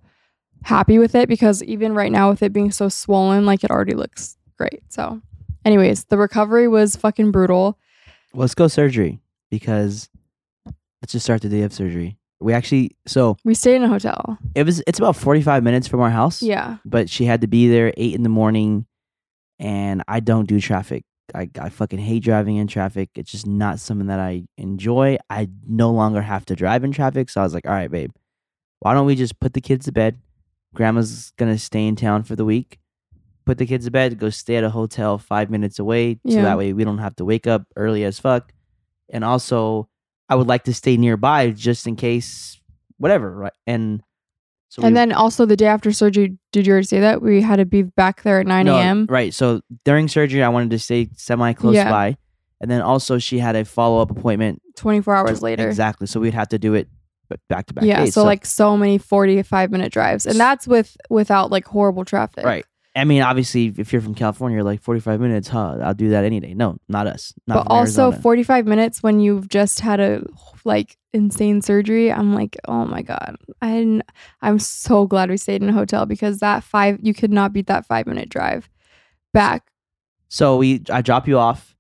happy 0.64 1.00
with 1.00 1.16
it 1.16 1.30
because 1.30 1.64
even 1.64 1.94
right 1.94 2.12
now, 2.12 2.30
with 2.30 2.42
it 2.42 2.52
being 2.52 2.72
so 2.72 2.90
swollen, 2.90 3.46
like 3.46 3.64
it 3.64 3.72
already 3.72 3.94
looks 3.94 4.38
great. 4.58 4.82
So, 4.90 5.22
anyways, 5.66 6.06
the 6.06 6.18
recovery 6.18 6.68
was 6.68 6.96
fucking 6.96 7.32
brutal. 7.32 7.78
Let's 8.34 8.56
go 8.56 8.68
surgery 8.68 9.20
because 9.50 10.10
let's 11.02 11.12
just 11.14 11.26
start 11.26 11.42
the 11.42 11.50
day 11.50 11.62
of 11.62 11.72
surgery 11.74 12.18
we 12.40 12.54
actually 12.54 12.96
so 13.08 13.36
We 13.44 13.56
stayed 13.56 13.78
in 13.78 13.84
a 13.84 13.88
hotel. 13.88 14.38
it 14.54 14.64
was 14.64 14.84
it's 14.86 15.00
about 15.00 15.16
45 15.16 15.64
minutes 15.64 15.88
from 15.88 16.02
our 16.02 16.10
house 16.12 16.42
Yeah. 16.42 16.78
but 16.86 17.10
she 17.10 17.26
had 17.26 17.42
to 17.42 17.48
be 17.48 17.68
there 17.68 17.92
eight 17.98 18.14
in 18.14 18.22
the 18.24 18.30
morning 18.30 18.86
and 19.60 20.04
i 20.08 20.20
don't 20.20 20.48
do 20.48 20.60
traffic 20.60 21.04
I, 21.34 21.50
I 21.60 21.70
fucking 21.70 21.98
hate 22.00 22.24
driving 22.24 22.58
in 22.58 22.68
traffic 22.68 23.10
it's 23.16 23.32
just 23.32 23.48
not 23.48 23.80
something 23.80 24.08
that 24.08 24.20
i 24.20 24.44
enjoy 24.58 25.18
i 25.32 25.50
no 25.68 25.90
longer 25.92 26.22
have 26.22 26.46
to 26.46 26.56
drive 26.56 26.84
in 26.84 26.92
traffic 26.92 27.30
so 27.30 27.42
i 27.42 27.44
was 27.44 27.54
like 27.56 27.66
all 27.66 27.74
right 27.74 27.90
babe 27.90 28.12
why 28.82 28.94
don't 28.94 29.08
we 29.08 29.16
just 29.16 29.40
put 29.40 29.54
the 29.54 29.62
kids 29.62 29.86
to 29.86 29.92
bed 29.92 30.20
grandma's 30.76 31.32
gonna 31.38 31.58
stay 31.58 31.88
in 31.88 31.96
town 31.96 32.22
for 32.24 32.36
the 32.36 32.46
week 32.46 32.78
put 33.48 33.58
the 33.58 33.66
kids 33.66 33.86
to 33.86 33.92
bed 33.92 34.20
go 34.20 34.30
stay 34.30 34.56
at 34.58 34.64
a 34.64 34.70
hotel 34.70 35.18
five 35.18 35.50
minutes 35.50 35.80
away 35.80 36.20
so 36.30 36.42
that 36.42 36.58
way 36.58 36.74
we 36.74 36.84
don't 36.84 37.00
have 37.00 37.16
to 37.16 37.26
wake 37.26 37.48
up 37.48 37.64
early 37.76 38.04
as 38.04 38.20
fuck 38.20 38.52
and 39.10 39.24
also 39.24 39.90
i 40.30 40.36
would 40.36 40.48
like 40.48 40.64
to 40.66 40.74
stay 40.74 40.98
nearby 40.98 41.50
just 41.50 41.88
in 41.88 41.96
case 41.96 42.60
whatever 42.98 43.32
right 43.36 43.54
and 43.66 44.04
so 44.70 44.82
and 44.84 44.92
we- 44.94 44.96
then 45.00 45.12
also 45.14 45.46
the 45.46 45.56
day 45.56 45.66
after 45.68 45.94
surgery, 45.94 46.38
did 46.52 46.68
you 46.68 46.74
already 46.74 46.88
say 46.88 47.00
that? 47.00 47.22
We 47.22 47.42
had 47.42 47.56
to 47.56 47.66
be 47.66 47.84
back 47.84 48.24
there 48.24 48.42
at 48.42 48.46
9 48.48 48.66
No, 48.66 48.76
a.m. 48.76 49.06
Right. 49.10 49.34
So 49.34 49.62
during 49.86 50.10
surgery, 50.10 50.44
I 50.44 50.50
wanted 50.50 50.72
to 50.72 50.80
stay 50.80 51.08
semi 51.16 51.54
close 51.54 51.76
Yeah. 51.76 51.90
by. 51.90 52.18
And 52.60 52.70
then 52.70 52.82
also, 52.82 53.18
she 53.18 53.40
had 53.40 53.56
a 53.56 53.64
follow 53.64 54.02
up 54.02 54.12
appointment. 54.12 54.62
24 54.76 55.16
hours 55.16 55.42
later. 55.42 55.66
Exactly. 55.70 56.06
So 56.06 56.20
we'd 56.20 56.34
have 56.34 56.50
to 56.50 56.60
do 56.60 56.74
it 56.74 56.90
back 57.48 57.68
to 57.68 57.76
back. 57.76 57.86
Yeah. 57.86 58.04
days. 58.04 58.14
So, 58.14 58.26
like 58.26 58.46
so 58.46 58.76
many 58.76 58.98
45 58.98 59.72
minute 59.72 59.94
drives. 59.94 60.26
And 60.26 60.38
that's 60.38 60.68
with 60.68 60.98
without 61.10 61.50
like 61.50 61.66
horrible 61.66 62.04
traffic. 62.04 62.44
right. 62.44 62.66
I 62.98 63.04
mean, 63.04 63.22
obviously, 63.22 63.74
if 63.78 63.94
you're 63.94 64.02
from 64.02 64.16
California, 64.16 64.56
you're 64.56 64.64
like 64.64 64.82
45 64.82 65.20
minutes, 65.22 65.48
huh? 65.48 65.78
I'll 65.84 65.94
do 65.94 66.10
that 66.10 66.24
any 66.24 66.40
day. 66.40 66.56
No, 66.56 66.78
not 66.90 67.06
us. 67.06 67.34
Not 67.46 67.66
but 67.66 67.72
also 67.72 68.06
Arizona. 68.06 68.22
45 68.24 68.66
minutes 68.66 69.04
when 69.04 69.20
you've 69.20 69.48
just 69.50 69.82
had 69.82 70.00
a 70.00 70.24
like 70.64 70.98
insane 71.14 71.62
surgery. 71.62 72.12
I'm 72.12 72.34
like, 72.34 72.58
oh 72.68 72.86
my 72.86 73.04
God. 73.04 73.38
I 73.62 74.02
I'm 74.42 74.58
so 74.58 75.06
glad 75.06 75.30
we 75.30 75.38
stayed 75.38 75.62
in 75.62 75.70
a 75.70 75.74
hotel 75.74 76.08
because 76.08 76.40
that 76.40 76.64
five, 76.64 76.98
you 77.02 77.14
could 77.14 77.32
not 77.32 77.54
beat 77.54 77.68
that 77.68 77.86
five 77.86 78.08
minute 78.08 78.30
drive 78.30 78.68
back. 79.32 79.70
So 80.28 80.58
we, 80.58 80.82
I 80.92 81.02
drop 81.02 81.28
you 81.28 81.38
off. 81.38 81.76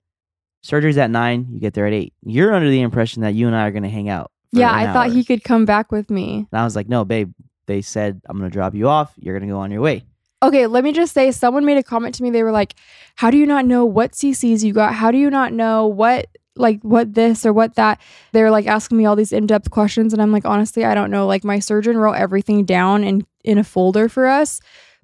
Surgery's 0.62 0.97
at 0.97 1.09
nine. 1.09 1.47
You 1.50 1.59
get 1.59 1.74
there 1.74 1.88
at 1.88 1.93
eight. 1.93 2.13
You're 2.24 2.53
under 2.53 2.69
the 2.69 2.81
impression 2.81 3.24
that 3.24 3.33
you 3.33 3.47
and 3.47 3.55
I 3.55 3.65
are 3.67 3.71
going 3.71 3.83
to 3.83 3.89
hang 3.89 4.07
out. 4.07 4.31
for 4.53 4.59
Yeah. 4.59 4.71
I 4.71 4.93
thought 4.93 5.12
he 5.12 5.24
could 5.24 5.43
come 5.43 5.65
back 5.65 5.91
with 5.91 6.12
me. 6.12 6.47
And 6.51 6.62
I 6.62 6.63
was 6.63 6.75
like, 6.75 6.88
no, 6.88 7.05
babe. 7.05 7.33
They 7.65 7.81
said 7.81 8.21
I'm 8.29 8.38
going 8.38 8.50
to 8.50 8.53
drop 8.53 8.75
you 8.75 8.88
off. 8.88 9.13
You're 9.17 9.38
going 9.38 9.47
to 9.47 9.53
go 9.53 9.59
on 9.59 9.71
your 9.71 9.81
way. 9.81 10.05
Okay, 10.44 10.67
let 10.67 10.84
me 10.84 10.91
just 10.91 11.13
say 11.13 11.32
someone 11.32 11.65
made 11.65 11.77
a 11.77 11.84
comment 11.84 12.13
to 12.15 12.24
me. 12.24 12.29
They 12.29 12.44
were 12.44 12.51
like, 12.51 12.75
How 13.15 13.32
do 13.32 13.38
you 13.38 13.46
not 13.46 13.65
know 13.65 13.86
what 13.86 14.12
CCs 14.12 14.63
you 14.63 14.74
got? 14.74 14.94
How 14.94 15.12
do 15.12 15.17
you 15.17 15.29
not 15.29 15.53
know 15.53 15.88
what 15.88 16.27
like 16.56 16.82
what 16.84 17.13
this 17.13 17.46
or 17.46 17.53
what 17.53 17.75
that? 17.75 18.00
They're 18.34 18.51
like 18.51 18.67
asking 18.67 18.98
me 18.98 19.06
all 19.06 19.15
these 19.15 19.32
in-depth 19.34 19.72
questions 19.72 20.13
and 20.13 20.22
I'm 20.22 20.32
like, 20.32 20.46
honestly, 20.46 20.86
I 20.86 20.94
don't 20.96 21.12
know. 21.12 21.25
Like 21.25 21.44
my 21.44 21.60
surgeon 21.60 21.98
wrote 21.98 22.13
everything 22.13 22.65
down 22.65 23.03
in 23.03 23.25
in 23.44 23.58
a 23.58 23.63
folder 23.63 24.10
for 24.10 24.27
us, 24.27 24.60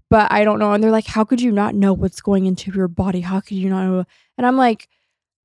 but 0.09 0.31
I 0.31 0.43
don't 0.43 0.59
know. 0.59 0.73
And 0.73 0.83
they're 0.83 0.91
like, 0.91 1.07
How 1.07 1.23
could 1.23 1.41
you 1.41 1.51
not 1.51 1.73
know 1.73 1.93
what's 1.93 2.21
going 2.21 2.45
into 2.45 2.71
your 2.71 2.87
body? 2.87 3.21
How 3.21 3.39
could 3.39 3.57
you 3.57 3.69
not 3.69 3.85
know? 3.85 4.05
And 4.37 4.45
I'm 4.45 4.57
like, 4.57 4.87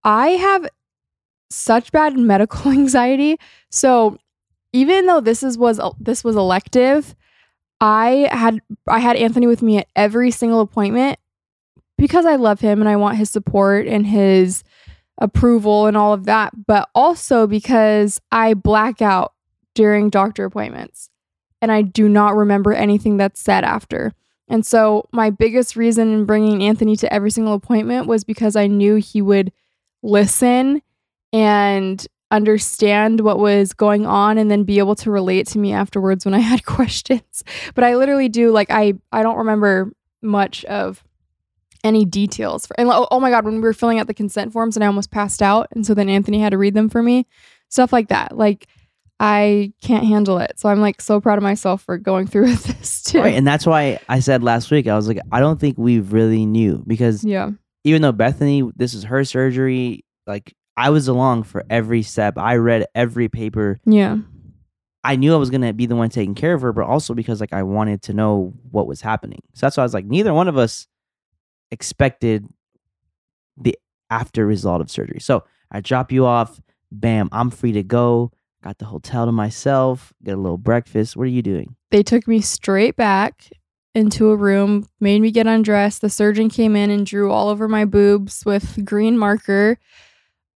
I 0.04 0.28
have 0.30 0.68
such 1.50 1.92
bad 1.92 2.18
medical 2.18 2.70
anxiety. 2.70 3.38
So 3.70 4.18
even 4.74 5.06
though 5.06 5.20
this 5.20 5.42
is 5.42 5.56
was 5.56 5.80
uh, 5.80 5.92
this 5.98 6.22
was 6.22 6.36
elective, 6.36 7.16
I 7.80 8.28
had 8.32 8.60
I 8.86 8.98
had 8.98 9.16
Anthony 9.16 9.46
with 9.46 9.62
me 9.62 9.78
at 9.78 9.88
every 9.94 10.30
single 10.30 10.60
appointment 10.60 11.18
because 11.96 12.26
I 12.26 12.36
love 12.36 12.60
him 12.60 12.80
and 12.80 12.88
I 12.88 12.96
want 12.96 13.18
his 13.18 13.30
support 13.30 13.86
and 13.86 14.06
his 14.06 14.64
approval 15.18 15.86
and 15.86 15.96
all 15.96 16.12
of 16.12 16.24
that, 16.24 16.66
but 16.66 16.88
also 16.94 17.46
because 17.46 18.20
I 18.30 18.54
black 18.54 19.02
out 19.02 19.34
during 19.74 20.10
doctor 20.10 20.44
appointments. 20.44 21.10
And 21.60 21.72
I 21.72 21.82
do 21.82 22.08
not 22.08 22.36
remember 22.36 22.72
anything 22.72 23.16
that's 23.16 23.40
said 23.40 23.64
after. 23.64 24.12
And 24.48 24.64
so, 24.64 25.08
my 25.12 25.30
biggest 25.30 25.76
reason 25.76 26.12
in 26.12 26.24
bringing 26.24 26.62
Anthony 26.62 26.96
to 26.96 27.12
every 27.12 27.30
single 27.30 27.52
appointment 27.52 28.06
was 28.06 28.24
because 28.24 28.56
I 28.56 28.66
knew 28.66 28.94
he 28.96 29.20
would 29.20 29.52
listen 30.02 30.82
and 31.32 32.06
understand 32.30 33.20
what 33.20 33.38
was 33.38 33.72
going 33.72 34.06
on 34.06 34.38
and 34.38 34.50
then 34.50 34.64
be 34.64 34.78
able 34.78 34.94
to 34.96 35.10
relate 35.10 35.46
to 35.48 35.58
me 35.58 35.72
afterwards 35.72 36.24
when 36.24 36.34
I 36.34 36.40
had 36.40 36.64
questions. 36.66 37.42
But 37.74 37.84
I 37.84 37.96
literally 37.96 38.28
do 38.28 38.50
like 38.50 38.70
I 38.70 38.94
I 39.12 39.22
don't 39.22 39.38
remember 39.38 39.92
much 40.22 40.64
of 40.66 41.04
any 41.84 42.04
details. 42.04 42.66
For, 42.66 42.78
and 42.78 42.90
oh, 42.90 43.06
oh 43.10 43.20
my 43.20 43.30
god, 43.30 43.44
when 43.44 43.54
we 43.54 43.60
were 43.60 43.72
filling 43.72 43.98
out 43.98 44.08
the 44.08 44.14
consent 44.14 44.52
forms 44.52 44.76
and 44.76 44.84
I 44.84 44.88
almost 44.88 45.10
passed 45.10 45.42
out 45.42 45.68
and 45.72 45.86
so 45.86 45.94
then 45.94 46.08
Anthony 46.08 46.40
had 46.40 46.50
to 46.50 46.58
read 46.58 46.74
them 46.74 46.88
for 46.88 47.02
me. 47.02 47.26
Stuff 47.68 47.92
like 47.92 48.08
that. 48.08 48.36
Like 48.36 48.66
I 49.20 49.72
can't 49.82 50.04
handle 50.04 50.38
it. 50.38 50.58
So 50.60 50.68
I'm 50.68 50.80
like 50.80 51.00
so 51.00 51.20
proud 51.20 51.38
of 51.38 51.42
myself 51.42 51.82
for 51.82 51.98
going 51.98 52.26
through 52.26 52.42
with 52.50 52.64
this 52.64 53.02
too. 53.02 53.20
Right, 53.20 53.34
and 53.34 53.46
that's 53.46 53.66
why 53.66 54.00
I 54.08 54.20
said 54.20 54.42
last 54.42 54.70
week 54.70 54.86
I 54.86 54.96
was 54.96 55.08
like, 55.08 55.18
I 55.32 55.40
don't 55.40 55.58
think 55.58 55.78
we 55.78 56.00
really 56.00 56.46
knew 56.46 56.82
because 56.86 57.24
yeah. 57.24 57.50
even 57.84 58.02
though 58.02 58.12
Bethanie, 58.12 58.70
this 58.76 58.94
is 58.94 59.04
her 59.04 59.24
surgery, 59.24 60.04
like 60.26 60.54
I 60.78 60.90
was 60.90 61.08
along 61.08 61.42
for 61.42 61.64
every 61.68 62.02
step. 62.02 62.38
I 62.38 62.54
read 62.54 62.86
every 62.94 63.28
paper. 63.28 63.80
Yeah. 63.84 64.18
I 65.02 65.16
knew 65.16 65.34
I 65.34 65.36
was 65.36 65.50
gonna 65.50 65.72
be 65.72 65.86
the 65.86 65.96
one 65.96 66.08
taking 66.08 66.36
care 66.36 66.54
of 66.54 66.62
her, 66.62 66.72
but 66.72 66.84
also 66.84 67.14
because 67.14 67.40
like 67.40 67.52
I 67.52 67.64
wanted 67.64 68.02
to 68.02 68.12
know 68.12 68.54
what 68.70 68.86
was 68.86 69.00
happening. 69.00 69.42
So 69.54 69.66
that's 69.66 69.76
why 69.76 69.82
I 69.82 69.84
was 69.84 69.92
like, 69.92 70.04
neither 70.04 70.32
one 70.32 70.46
of 70.46 70.56
us 70.56 70.86
expected 71.72 72.46
the 73.56 73.76
after 74.08 74.46
result 74.46 74.80
of 74.80 74.88
surgery. 74.88 75.18
So 75.18 75.42
I 75.72 75.80
drop 75.80 76.12
you 76.12 76.26
off, 76.26 76.60
bam, 76.92 77.28
I'm 77.32 77.50
free 77.50 77.72
to 77.72 77.82
go. 77.82 78.30
Got 78.62 78.78
the 78.78 78.84
hotel 78.84 79.26
to 79.26 79.32
myself, 79.32 80.12
get 80.22 80.34
a 80.34 80.40
little 80.40 80.58
breakfast. 80.58 81.16
What 81.16 81.24
are 81.24 81.26
you 81.26 81.42
doing? 81.42 81.74
They 81.90 82.04
took 82.04 82.28
me 82.28 82.40
straight 82.40 82.94
back 82.94 83.50
into 83.96 84.30
a 84.30 84.36
room, 84.36 84.86
made 85.00 85.22
me 85.22 85.32
get 85.32 85.48
undressed. 85.48 86.02
The 86.02 86.10
surgeon 86.10 86.48
came 86.48 86.76
in 86.76 86.90
and 86.90 87.04
drew 87.04 87.32
all 87.32 87.48
over 87.48 87.66
my 87.66 87.84
boobs 87.84 88.44
with 88.44 88.84
green 88.84 89.18
marker. 89.18 89.78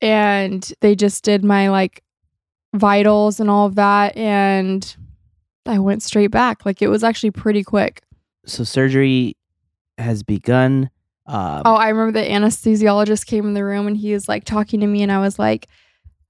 And 0.02 0.70
they 0.80 0.94
just 0.94 1.24
did 1.24 1.44
my 1.44 1.70
like 1.70 2.02
vitals 2.74 3.40
and 3.40 3.48
all 3.48 3.66
of 3.66 3.76
that. 3.76 4.16
And 4.16 4.96
I 5.64 5.78
went 5.78 6.02
straight 6.02 6.30
back. 6.32 6.66
Like 6.66 6.82
it 6.82 6.88
was 6.88 7.04
actually 7.04 7.30
pretty 7.30 7.62
quick. 7.62 8.02
So 8.44 8.64
surgery 8.64 9.36
has 9.98 10.22
begun. 10.22 10.90
Um, 11.26 11.62
Oh, 11.64 11.74
I 11.76 11.88
remember 11.90 12.20
the 12.20 12.26
anesthesiologist 12.26 13.26
came 13.26 13.46
in 13.46 13.54
the 13.54 13.64
room 13.64 13.86
and 13.86 13.96
he 13.96 14.12
was 14.12 14.28
like 14.28 14.44
talking 14.44 14.80
to 14.80 14.86
me, 14.86 15.02
and 15.02 15.12
I 15.12 15.20
was 15.20 15.38
like, 15.38 15.68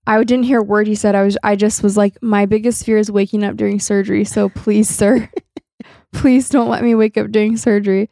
I 0.07 0.23
didn't 0.23 0.45
hear 0.45 0.59
a 0.59 0.63
word 0.63 0.87
he 0.87 0.95
said. 0.95 1.15
I 1.15 1.23
was, 1.23 1.39
I 1.43 1.57
just 1.57 1.83
was 1.83 1.97
like, 1.97 2.21
my 2.23 2.45
biggest 2.45 2.85
fear 2.85 2.99
is 2.99 3.11
waking 3.11 3.43
up 3.45 3.57
during 3.57 3.81
surgery. 3.81 4.25
So 4.25 4.51
please, 4.51 4.89
sir, 4.91 5.31
please 6.13 6.51
don't 6.51 6.69
let 6.69 6.83
me 6.83 6.95
wake 6.95 7.17
up 7.17 7.31
during 7.31 7.57
surgery. 7.57 8.11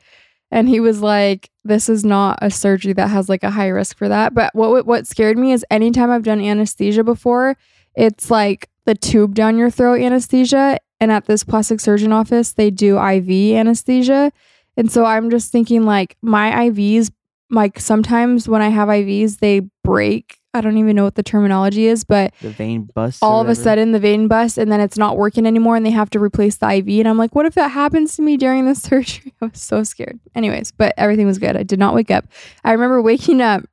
And 0.51 0.69
he 0.69 0.81
was 0.81 1.01
like, 1.01 1.51
this 1.65 1.89
is 1.89 2.05
not 2.05 2.39
a 2.43 2.51
surgery 2.51 2.93
that 2.95 3.09
has 3.09 3.29
like 3.29 3.45
a 3.45 3.51
high 3.51 3.69
risk 3.69 3.97
for 3.97 4.09
that. 4.09 4.35
But 4.35 4.55
what 4.55 4.87
what 4.87 5.07
scared 5.07 5.39
me 5.39 5.53
is 5.53 5.65
anytime 5.71 6.11
I've 6.11 6.25
done 6.25 6.41
anesthesia 6.41 7.05
before, 7.05 7.57
it's 7.95 8.31
like 8.31 8.69
the 8.85 8.95
tube 8.95 9.35
down 9.35 9.59
your 9.59 9.71
throat 9.71 10.01
anesthesia. 10.01 10.79
And 10.99 11.13
at 11.13 11.27
this 11.27 11.45
plastic 11.45 11.81
surgeon 11.81 12.13
office, 12.13 12.53
they 12.53 12.71
do 12.71 12.99
IV 12.99 13.57
anesthesia. 13.57 14.33
And 14.77 14.91
so 14.91 15.05
I'm 15.05 15.31
just 15.31 15.53
thinking 15.53 15.85
like 15.85 16.17
my 16.21 16.69
IVs, 16.69 17.11
like 17.51 17.79
sometimes 17.79 18.49
when 18.49 18.63
I 18.63 18.69
have 18.69 18.89
IVs, 18.89 19.39
they 19.39 19.63
break. 19.85 20.40
I 20.53 20.61
don't 20.61 20.79
even 20.79 20.97
know 20.97 21.05
what 21.05 21.15
the 21.15 21.23
terminology 21.23 21.87
is, 21.87 22.03
but 22.03 22.35
the 22.41 22.51
vein 22.51 22.89
bust. 22.93 23.23
all 23.23 23.41
of 23.41 23.49
a 23.49 23.55
sudden 23.55 23.93
the 23.93 24.01
vein 24.01 24.27
bust, 24.27 24.59
and 24.59 24.71
then 24.71 24.81
it's 24.81 24.99
not 24.99 25.17
working 25.17 25.47
anymore 25.47 25.77
and 25.77 25.87
they 25.87 25.91
have 25.91 26.11
to 26.11 26.19
replace 26.19 26.57
the 26.57 26.69
IV. 26.69 26.89
And 26.89 27.09
I'm 27.09 27.17
like, 27.19 27.35
what 27.37 27.47
if 27.47 27.55
that 27.55 27.69
happens 27.69 28.17
to 28.17 28.23
me 28.23 28.37
during 28.37 28.67
the 28.67 28.75
surgery? 28.89 29.33
I 29.41 29.47
was 29.47 29.61
so 29.61 29.85
scared. 29.85 30.19
Anyways, 30.35 30.73
but 30.73 30.93
everything 30.97 31.27
was 31.27 31.39
good. 31.39 31.57
I 31.57 31.63
did 31.63 31.79
not 31.79 31.95
wake 31.95 32.11
up. 32.11 32.25
I 32.65 32.73
remember 32.73 33.01
waking 33.01 33.41
up 33.41 33.65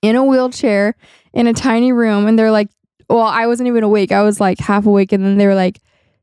in 0.00 0.16
a 0.16 0.24
wheelchair 0.24 0.94
in 1.34 1.46
a 1.46 1.52
tiny 1.52 1.92
room 1.92 2.26
and 2.26 2.38
they're 2.38 2.50
like, 2.50 2.70
well, 3.10 3.20
I 3.26 3.46
wasn't 3.46 3.66
even 3.66 3.82
awake. 3.82 4.12
I 4.12 4.22
was 4.22 4.40
like 4.40 4.58
half 4.58 4.86
awake. 4.86 5.12
And 5.12 5.22
then 5.24 5.36
they 5.36 5.46
were 5.46 5.54
like, 5.54 5.80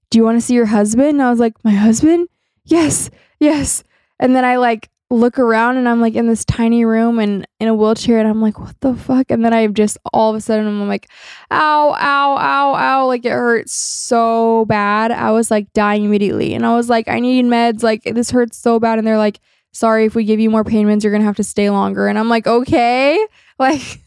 do 0.09 0.17
you 0.17 0.23
want 0.23 0.37
to 0.37 0.41
see 0.41 0.55
your 0.55 0.65
husband? 0.65 1.09
And 1.09 1.21
I 1.21 1.29
was 1.29 1.39
like, 1.39 1.53
my 1.63 1.71
husband? 1.71 2.29
Yes, 2.65 3.11
yes. 3.39 3.83
And 4.19 4.35
then 4.35 4.43
I 4.43 4.55
like 4.55 4.89
look 5.09 5.39
around 5.39 5.77
and 5.77 5.87
I'm 5.87 6.01
like 6.01 6.15
in 6.15 6.27
this 6.27 6.43
tiny 6.43 6.83
room 6.83 7.19
and 7.19 7.47
in 7.59 7.67
a 7.69 7.73
wheelchair 7.73 8.19
and 8.19 8.27
I'm 8.27 8.41
like, 8.41 8.59
what 8.59 8.79
the 8.81 8.93
fuck? 8.93 9.31
And 9.31 9.43
then 9.43 9.53
I 9.53 9.65
just 9.67 9.97
all 10.11 10.31
of 10.31 10.35
a 10.35 10.41
sudden 10.41 10.67
I'm 10.67 10.87
like, 10.87 11.07
ow, 11.49 11.91
ow, 11.93 12.37
ow, 12.37 12.75
ow. 12.75 13.07
Like 13.07 13.23
it 13.25 13.31
hurts 13.31 13.73
so 13.73 14.65
bad. 14.65 15.11
I 15.11 15.31
was 15.31 15.49
like 15.49 15.71
dying 15.73 16.03
immediately. 16.03 16.53
And 16.53 16.65
I 16.65 16.75
was 16.75 16.89
like, 16.89 17.07
I 17.07 17.19
need 17.19 17.45
meds. 17.45 17.83
Like 17.83 18.03
this 18.03 18.31
hurts 18.31 18.57
so 18.57 18.79
bad. 18.79 18.97
And 18.97 19.07
they're 19.07 19.17
like, 19.17 19.39
sorry, 19.71 20.05
if 20.05 20.13
we 20.13 20.25
give 20.25 20.41
you 20.41 20.49
more 20.49 20.65
pain 20.65 20.87
meds, 20.87 21.03
you're 21.03 21.13
gonna 21.13 21.23
have 21.23 21.37
to 21.37 21.43
stay 21.43 21.69
longer. 21.69 22.07
And 22.07 22.19
I'm 22.19 22.29
like, 22.29 22.47
okay. 22.47 23.25
Like, 23.59 24.01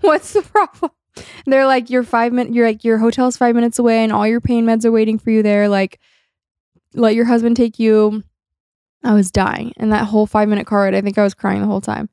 what's 0.00 0.32
the 0.32 0.40
problem? 0.40 0.92
They're 1.44 1.66
like, 1.66 1.90
you're 1.90 2.04
five 2.04 2.32
minutes, 2.32 2.54
you're 2.54 2.66
like, 2.66 2.84
your 2.84 2.96
hotel's 2.96 3.36
five 3.36 3.54
minutes 3.54 3.78
away 3.78 4.02
and 4.02 4.10
all 4.10 4.26
your 4.26 4.40
pain 4.40 4.64
meds 4.64 4.86
are 4.86 4.90
waiting 4.90 5.18
for 5.18 5.30
you 5.30 5.42
there. 5.42 5.68
Like, 5.68 6.00
let 6.94 7.14
your 7.14 7.26
husband 7.26 7.54
take 7.54 7.78
you. 7.78 8.24
I 9.04 9.14
was 9.14 9.30
dying. 9.30 9.72
And 9.76 9.92
that 9.92 10.04
whole 10.06 10.26
five 10.26 10.48
minute 10.48 10.66
car 10.66 10.82
ride, 10.82 10.94
I 10.94 11.00
think 11.00 11.18
I 11.18 11.22
was 11.22 11.34
crying 11.34 11.60
the 11.60 11.66
whole 11.66 11.80
time. 11.80 12.08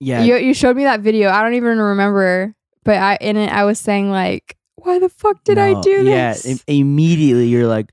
yeah, 0.00 0.22
You 0.22 0.36
you 0.36 0.54
showed 0.54 0.76
me 0.76 0.84
that 0.84 1.00
video. 1.00 1.30
I 1.30 1.42
don't 1.42 1.54
even 1.54 1.78
remember, 1.78 2.54
but 2.84 2.96
I 2.96 3.16
in 3.20 3.36
it 3.36 3.50
I 3.52 3.64
was 3.64 3.78
saying 3.78 4.10
like, 4.10 4.56
why 4.76 4.98
the 4.98 5.08
fuck 5.08 5.42
did 5.44 5.58
I 5.58 5.72
No, 5.72 5.82
do 5.82 6.04
Yeah, 6.04 6.32
this? 6.34 6.46
im- 6.46 6.60
immediately 6.66 7.48
you're 7.48 7.66
like, 7.66 7.92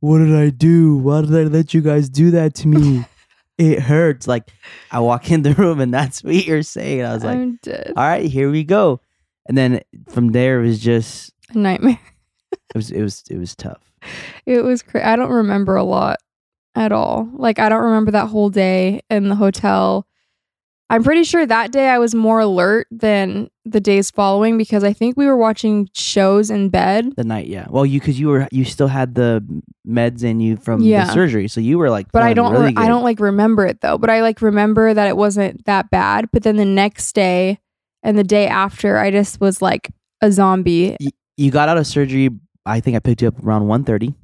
what 0.00 0.18
did 0.18 0.34
I 0.34 0.50
do? 0.50 0.96
Why 0.96 1.20
did 1.22 1.34
I 1.34 1.42
let 1.44 1.74
you 1.74 1.80
guys 1.80 2.08
do 2.08 2.30
that 2.32 2.54
to 2.56 2.68
me? 2.68 3.04
it 3.58 3.80
hurts. 3.80 4.26
Like 4.26 4.48
I 4.90 5.00
walk 5.00 5.30
in 5.30 5.42
the 5.42 5.54
room 5.54 5.80
and 5.80 5.92
that's 5.92 6.22
what 6.24 6.34
you're 6.46 6.62
saying. 6.62 7.04
I 7.04 7.14
was 7.14 7.24
like, 7.24 7.38
I'm 7.38 7.58
dead. 7.62 7.92
all 7.96 8.04
right, 8.04 8.24
here 8.26 8.50
we 8.50 8.64
go. 8.64 9.00
And 9.46 9.56
then 9.58 9.80
from 10.08 10.28
there 10.32 10.60
it 10.62 10.66
was 10.66 10.80
just 10.80 11.32
A 11.50 11.58
nightmare. 11.58 12.00
it 12.52 12.76
was 12.76 12.90
it 12.90 13.02
was 13.02 13.22
it 13.30 13.36
was 13.38 13.54
tough. 13.54 13.82
It 14.46 14.62
was 14.64 14.82
crazy. 14.82 15.04
I 15.04 15.16
don't 15.16 15.30
remember 15.30 15.76
a 15.76 15.84
lot 15.84 16.16
at 16.74 16.92
all. 16.92 17.28
Like 17.34 17.58
I 17.58 17.68
don't 17.68 17.82
remember 17.82 18.10
that 18.12 18.28
whole 18.28 18.50
day 18.50 19.00
in 19.10 19.28
the 19.28 19.34
hotel. 19.36 20.06
I'm 20.90 21.02
pretty 21.02 21.24
sure 21.24 21.46
that 21.46 21.72
day 21.72 21.88
I 21.88 21.98
was 21.98 22.14
more 22.14 22.40
alert 22.40 22.86
than 22.90 23.48
the 23.64 23.80
days 23.80 24.10
following 24.10 24.58
because 24.58 24.84
I 24.84 24.92
think 24.92 25.16
we 25.16 25.26
were 25.26 25.36
watching 25.36 25.88
shows 25.94 26.50
in 26.50 26.68
bed. 26.68 27.16
The 27.16 27.24
night, 27.24 27.46
yeah. 27.46 27.66
Well, 27.70 27.86
you 27.86 28.00
because 28.00 28.20
you 28.20 28.28
were 28.28 28.46
you 28.52 28.64
still 28.66 28.88
had 28.88 29.14
the 29.14 29.42
meds 29.88 30.22
in 30.22 30.40
you 30.40 30.56
from 30.58 30.80
Yeah. 30.82 31.06
the 31.06 31.12
surgery, 31.12 31.48
so 31.48 31.60
you 31.60 31.78
were 31.78 31.88
like, 31.90 32.12
But 32.12 32.22
I 32.22 32.34
don't 32.34 32.52
really 32.52 32.66
re- 32.66 32.74
I 32.76 32.86
don't 32.86 33.02
like 33.02 33.18
remember 33.18 33.64
it 33.66 33.80
though. 33.80 33.96
But 33.96 34.10
I 34.10 34.20
like 34.20 34.42
remember 34.42 34.92
that 34.92 35.08
it 35.08 35.16
wasn't 35.16 35.64
that 35.64 35.90
bad. 35.90 36.30
But 36.32 36.42
then 36.42 36.56
the 36.56 36.66
next 36.66 37.14
day 37.14 37.58
and 38.02 38.18
the 38.18 38.24
day 38.24 38.46
after 38.46 38.98
I 38.98 39.10
just 39.10 39.40
was 39.40 39.62
like 39.62 39.90
a 40.20 40.30
zombie. 40.30 40.96
you 41.38 41.50
got 41.50 41.68
out 41.70 41.78
of 41.78 41.86
surgery. 41.86 42.28
I 42.66 42.80
think 42.80 42.94
I 42.94 43.00
picked 43.00 43.22
you 43.22 43.28
up 43.28 43.42
around 43.44 43.62
1.30. 43.62 44.14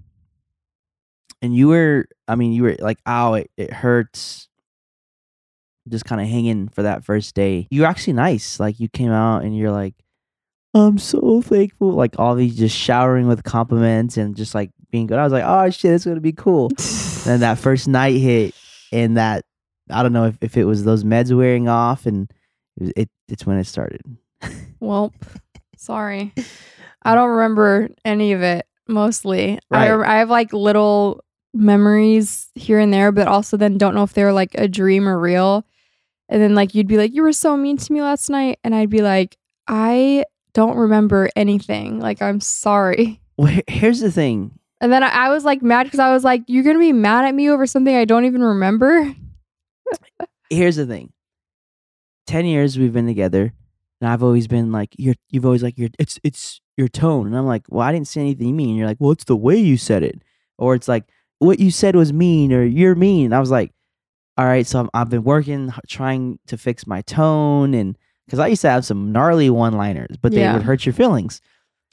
and 1.43 1.55
you 1.55 1.69
were. 1.69 2.07
I 2.29 2.35
mean, 2.37 2.53
you 2.53 2.63
were 2.65 2.77
like, 2.79 2.99
"Ow, 3.07 3.35
it, 3.35 3.51
it 3.57 3.73
hurts." 3.73 4.49
Just 5.89 6.05
kind 6.05 6.21
of 6.21 6.29
hanging 6.29 6.69
for 6.69 6.83
that 6.83 7.05
first 7.05 7.35
day. 7.35 7.67
you're 7.71 7.87
actually 7.87 8.13
nice. 8.13 8.61
Like 8.61 8.79
you 8.79 8.89
came 8.89 9.11
out 9.11 9.43
and 9.45 9.57
you're 9.57 9.73
like, 9.73 9.95
"I'm 10.75 10.99
so 10.99 11.41
thankful." 11.43 11.93
Like 11.93 12.19
all 12.19 12.35
these 12.35 12.57
just 12.57 12.77
showering 12.77 13.27
with 13.27 13.43
compliments 13.43 14.17
and 14.17 14.37
just 14.37 14.55
like 14.55 14.71
being 14.91 15.07
good. 15.07 15.19
I 15.19 15.25
was 15.25 15.33
like, 15.33 15.45
"Oh 15.45 15.69
shit, 15.71 15.93
it's 15.93 16.05
gonna 16.05 16.21
be 16.21 16.33
cool." 16.33 16.69
then 17.25 17.41
that 17.41 17.59
first 17.59 17.89
night 17.89 18.17
hit, 18.19 18.55
and 18.93 19.17
that 19.17 19.45
I 19.91 20.03
don't 20.03 20.13
know 20.13 20.27
if, 20.27 20.37
if 20.43 20.57
it 20.57 20.65
was 20.65 20.85
those 20.85 21.03
meds 21.03 21.35
wearing 21.37 21.67
off, 21.69 22.05
and 22.07 22.31
it, 22.77 22.83
was, 22.83 22.93
it 22.97 23.11
it's 23.29 23.47
when 23.47 23.59
it 23.59 23.65
started. 23.65 24.03
Well, 24.81 25.13
sorry. 25.77 26.33
I 27.03 27.15
don't 27.15 27.29
remember 27.29 27.91
any 28.03 28.33
of 28.33 28.41
it 28.43 28.67
mostly. 28.89 29.59
I, 29.71 29.77
Right. 29.77 29.91
rem- 29.91 30.09
I 30.11 30.15
have 30.21 30.31
like 30.31 30.55
little 30.55 31.23
memories 31.53 32.49
here 32.55 32.79
and 32.79 32.93
there, 32.93 33.13
but 33.13 33.29
also 33.29 33.57
then 33.57 33.79
don't 33.79 33.95
know 33.95 34.03
if 34.03 34.13
they're 34.13 34.33
like 34.33 34.55
a 34.55 34.69
dream 34.69 35.09
or 35.09 35.19
real. 35.19 35.65
And 36.29 36.41
then 36.41 36.55
like 36.55 36.75
you'd 36.75 36.87
be 36.87 36.97
like, 36.97 37.13
You 37.13 37.23
were 37.23 37.33
so 37.33 37.57
mean 37.57 37.77
to 37.77 37.93
me 37.93 38.03
last 38.03 38.31
night. 38.31 38.59
And 38.63 38.75
I'd 38.75 38.91
be 38.91 39.03
like, 39.03 39.37
I 39.67 40.25
don't 40.53 40.77
remember 40.77 41.29
anything. 41.37 42.01
Like, 42.01 42.23
I'm 42.23 42.41
sorry. 42.41 43.19
Well, 43.41 43.59
here's 43.69 44.01
the 44.01 44.13
thing. 44.13 44.59
And 44.83 44.93
then 44.93 45.03
I, 45.03 45.09
I 45.09 45.29
was 45.31 45.47
like 45.47 45.63
mad 45.63 45.85
because 45.85 45.99
I 45.99 46.13
was 46.13 46.25
like, 46.25 46.43
You're 46.47 46.63
going 46.63 46.77
to 46.77 46.81
be 46.81 46.93
mad 46.93 47.25
at 47.25 47.35
me 47.35 47.49
over 47.49 47.67
something 47.67 47.97
I 47.97 48.05
don't 48.05 48.27
even 48.27 48.43
remember? 48.43 49.15
here's 50.51 50.77
the 50.77 50.85
thing. 50.85 51.15
Ten 52.27 52.45
years 52.45 52.79
we've 52.79 52.93
been 52.93 53.07
together, 53.07 53.55
and 54.01 54.11
I've 54.11 54.23
always 54.23 54.47
been 54.47 54.73
like, 54.73 54.95
you're, 54.99 55.15
you've 55.31 55.47
always 55.47 55.63
like, 55.63 55.79
your, 55.79 55.89
it's, 55.99 56.19
it's 56.23 56.61
your 56.77 56.89
tone, 56.89 57.27
and 57.27 57.37
I'm 57.37 57.47
like, 57.47 57.63
well, 57.71 57.87
I 57.87 57.93
didn't 57.93 58.09
say 58.09 58.21
anything 58.21 58.55
mean. 58.55 58.77
You're 58.77 58.87
like, 58.87 58.99
well, 59.01 59.13
it's 59.13 59.25
the 59.25 59.37
way 59.37 59.57
you 59.57 59.79
said 59.79 60.03
it, 60.03 60.23
or 60.59 60.75
it's 60.75 60.87
like, 60.87 61.05
what 61.41 61.59
you 61.59 61.71
said 61.73 61.97
was 61.97 62.13
mean, 62.13 62.53
or 62.53 62.63
you're 62.65 62.95
mean. 62.95 63.33
I 63.33 63.41
was 63.41 63.51
like, 63.51 63.73
all 64.39 64.45
right, 64.47 64.67
so 64.67 64.79
I'm, 64.81 64.91
I've 64.95 65.11
been 65.11 65.25
working, 65.25 65.73
trying 65.89 66.39
to 66.47 66.57
fix 66.57 66.87
my 66.87 67.03
tone, 67.03 67.75
and 67.75 67.99
because 68.27 68.39
I 68.39 68.47
used 68.47 68.63
to 68.63 68.71
have 68.71 68.85
some 68.87 69.11
gnarly 69.13 69.51
one-liners, 69.51 70.17
but 70.23 70.31
they 70.33 70.41
Yeah. 70.41 70.53
would 70.55 70.63
hurt 70.63 70.87
your 70.87 70.93
feelings. 70.93 71.41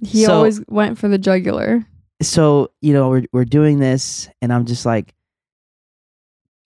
He 0.05 0.23
So- 0.25 0.35
always 0.35 0.61
went 0.67 0.97
for 0.99 1.07
the 1.07 1.17
jugular. 1.17 1.83
so 2.21 2.69
you 2.81 2.93
know 2.93 3.09
we're 3.09 3.23
we're 3.31 3.45
doing 3.45 3.77
this 3.77 4.27
and 4.41 4.51
i'm 4.51 4.65
just 4.65 4.87
like 4.87 5.13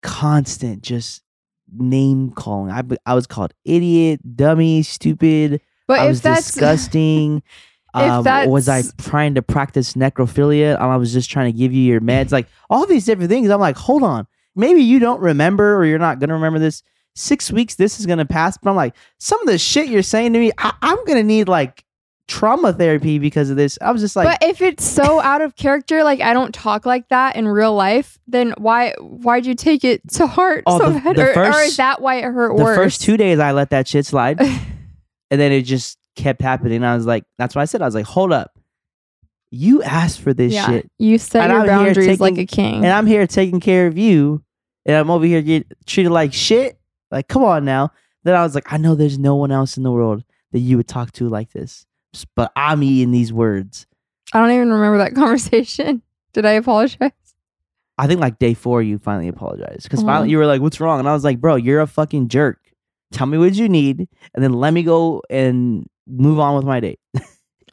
constant 0.02 0.84
just 0.84 1.24
name 1.74 2.32
calling 2.32 2.72
I, 2.72 2.84
I 3.06 3.14
was 3.14 3.28
called 3.28 3.54
idiot 3.66 4.20
dummy 4.36 4.84
stupid 4.84 5.62
But 5.88 6.00
i 6.00 6.04
if 6.06 6.10
was 6.10 6.22
that's 6.22 6.48
disgusting 6.52 7.44
um, 7.94 8.50
was 8.50 8.70
i 8.70 8.82
trying 8.98 9.36
to 9.36 9.42
practice 9.42 9.94
necrophilia? 9.94 10.78
I 10.78 10.96
was 10.98 11.14
just 11.14 11.30
trying 11.30 11.52
to 11.52 11.58
give 11.58 11.74
you 11.74 11.82
your 11.82 12.02
meds 12.02 12.32
like 12.32 12.48
all 12.70 12.86
these 12.86 13.06
different 13.06 13.30
things. 13.30 13.50
I'm 13.50 13.60
like 13.60 13.78
hold 13.78 14.04
on. 14.04 14.28
Maybe 14.56 14.82
you 14.82 15.00
don't 15.00 15.22
remember 15.22 15.76
or 15.76 15.86
you're 15.86 16.00
not 16.00 16.20
gonna 16.20 16.34
remember 16.34 16.60
this. 16.60 16.84
Six 17.16 17.52
weeks 17.52 17.76
this 17.76 18.00
is 18.00 18.06
gonna 18.06 18.26
pass. 18.26 18.58
But 18.58 18.70
i'm 18.72 18.76
like 18.76 18.96
some 19.18 19.42
of 19.42 19.48
the 19.48 19.58
shit 19.58 19.88
you're 19.88 20.04
saying 20.04 20.34
to 20.34 20.40
me 20.40 20.52
I, 20.58 20.74
i'm 20.82 21.04
gonna 21.06 21.24
need 21.24 21.48
like 21.48 21.84
trauma 22.28 22.74
therapy 22.74 23.20
because 23.20 23.50
of 23.50 23.56
this. 23.56 23.78
I 23.82 23.92
was 23.92 24.02
just 24.02 24.16
like 24.16 24.28
but 24.40 24.50
if 24.50 24.62
it's 24.62 24.84
so 24.84 25.22
out 25.22 25.40
of 25.42 25.56
character, 25.56 26.04
like 26.04 26.20
I 26.20 26.34
don't 26.34 26.54
talk 26.54 26.86
like 26.86 27.08
that 27.08 27.38
in 27.38 27.48
real 27.48 27.74
life, 27.74 28.20
then 28.28 28.54
why 28.58 28.94
why'd 29.00 29.46
you 29.46 29.56
take 29.56 29.84
it 29.86 30.06
to 30.16 30.28
heart 30.28 30.64
Oh, 30.66 30.78
so 30.78 30.90
the- 30.92 31.00
bad? 31.00 31.16
the 31.16 31.40
or, 31.40 31.54
or 31.54 31.62
is 31.62 31.78
that 31.78 32.02
why 32.02 32.16
it 32.16 32.26
hurt 32.26 32.56
the 32.58 32.64
worse? 32.64 32.76
first 32.78 33.02
two 33.02 33.16
days 33.16 33.40
I 33.40 33.54
let 33.54 33.70
that 33.70 33.88
shit 33.88 34.06
slide, 34.06 34.40
and 35.32 35.40
then 35.42 35.52
it 35.54 35.62
just 35.62 35.98
kept 36.18 36.42
happening. 36.42 36.84
I 36.84 36.96
was 36.96 37.06
like, 37.06 37.24
that's 37.38 37.56
why 37.56 37.62
I 37.62 37.66
said 37.66 37.82
I 37.82 37.86
was 37.86 37.96
like, 37.96 38.06
hold 38.06 38.34
up, 38.34 38.58
you 39.52 39.82
asked 39.84 40.20
for 40.20 40.34
this 40.34 40.54
yeah, 40.54 40.66
shit, 40.66 40.92
you 41.00 41.18
set 41.18 41.44
And 41.44 41.52
your 41.54 41.62
I'm 41.62 41.68
boundaries 41.68 42.20
like 42.20 42.38
a 42.38 42.46
king. 42.46 42.76
and 42.84 42.88
I'm 42.88 43.06
here 43.08 43.26
taking 43.28 43.60
care 43.62 43.88
of 43.88 43.98
you, 43.98 44.44
and 44.86 44.96
I'm 44.96 45.10
over 45.10 45.26
here 45.26 45.42
getting 45.42 45.70
treated 45.86 46.12
like 46.12 46.34
shit. 46.34 46.78
Like, 47.12 47.30
come 47.30 47.44
on 47.46 47.64
now. 47.64 47.92
Then 48.24 48.36
I 48.36 48.44
was 48.44 48.54
like, 48.56 48.74
I 48.74 48.78
know 48.78 48.96
there's 48.96 49.18
no 49.18 49.36
one 49.36 49.52
else 49.52 49.78
in 49.78 49.84
the 49.84 49.92
world 49.92 50.24
that 50.52 50.60
you 50.60 50.76
would 50.76 50.88
talk 50.90 51.14
to 51.14 51.30
like 51.30 51.52
this, 51.54 51.86
but 52.36 52.52
I'm 52.58 52.84
eating 52.84 53.12
these 53.12 53.32
words. 53.32 53.88
I 54.34 54.40
don't 54.42 54.52
even 54.52 54.72
remember 54.74 54.98
that 54.98 55.16
conversation. 55.16 56.02
Did 56.34 56.46
I 56.46 56.52
apologize? 56.54 57.12
I 57.98 58.06
think 58.08 58.20
like 58.20 58.38
day 58.38 58.54
four, 58.54 58.84
you 58.84 58.98
finally 59.00 59.30
apologized 59.30 59.84
because 59.84 60.00
Uh-huh. 60.02 60.08
finally 60.10 60.30
you 60.30 60.38
were 60.38 60.46
like, 60.46 60.62
"What's 60.62 60.80
wrong?" 60.82 61.00
And 61.00 61.08
I 61.08 61.14
was 61.14 61.24
like, 61.24 61.40
"Bro, 61.40 61.56
you're 61.56 61.80
a 61.82 61.88
fucking 61.88 62.28
jerk. 62.28 62.60
Tell 63.14 63.26
me 63.26 63.38
what 63.38 63.54
you 63.54 63.70
need, 63.70 64.08
and 64.36 64.44
then 64.44 64.52
let 64.54 64.74
me 64.74 64.84
go 64.84 65.24
and 65.30 65.88
move 66.08 66.40
on 66.40 66.56
with 66.56 66.66
my 66.66 66.80
date. 66.80 67.00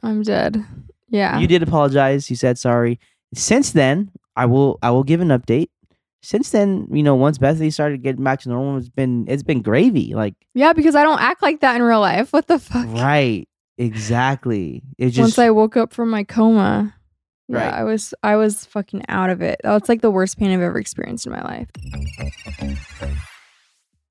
I'm 0.03 0.23
dead. 0.23 0.65
Yeah. 1.09 1.39
You 1.39 1.47
did 1.47 1.63
apologize. 1.63 2.29
You 2.29 2.37
said 2.37 2.59
sorry. 2.59 2.99
Since 3.35 3.73
then, 3.73 4.11
I 4.37 4.47
will 4.47 4.79
I 4.83 4.91
will 4.91 5.05
give 5.05 5.21
an 5.21 5.29
update. 5.29 5.69
Since 6.23 6.51
then, 6.51 6.89
you 6.91 7.03
know, 7.03 7.15
once 7.15 7.37
Bethany 7.37 7.71
started 7.71 8.03
getting 8.03 8.25
back 8.25 8.41
to 8.41 8.49
normal, 8.49 8.79
it's 8.79 8.89
been 8.89 9.27
it's 9.29 9.43
been 9.43 9.63
gravy. 9.63 10.15
Like 10.15 10.35
yeah, 10.55 10.73
because 10.73 10.95
I 10.95 11.03
don't 11.03 11.21
act 11.21 11.43
like 11.43 11.61
that 11.61 11.77
in 11.77 11.83
real 11.83 12.01
life. 12.01 12.33
What 12.33 12.47
the 12.47 12.59
fuck? 12.59 12.87
right, 12.89 13.47
exactly. 13.79 14.83
It 14.99 15.11
just 15.11 15.19
Once 15.21 15.39
I 15.39 15.51
woke 15.51 15.77
up 15.77 15.93
from 15.93 16.11
my 16.11 16.25
coma, 16.25 16.95
yeah, 17.49 17.59
Right. 17.59 17.75
I 17.75 17.85
was 17.85 18.15
I 18.23 18.37
was 18.37 18.65
fucking 18.65 19.05
out 19.09 19.29
of 19.31 19.43
it. 19.43 19.61
That's 19.63 19.89
like 19.89 20.01
the 20.01 20.11
worst 20.11 20.39
pain 20.39 20.51
I've 20.51 20.61
ever 20.63 20.79
experienced 20.79 21.27
in 21.27 21.33
my 21.33 21.43
life. 21.43 21.69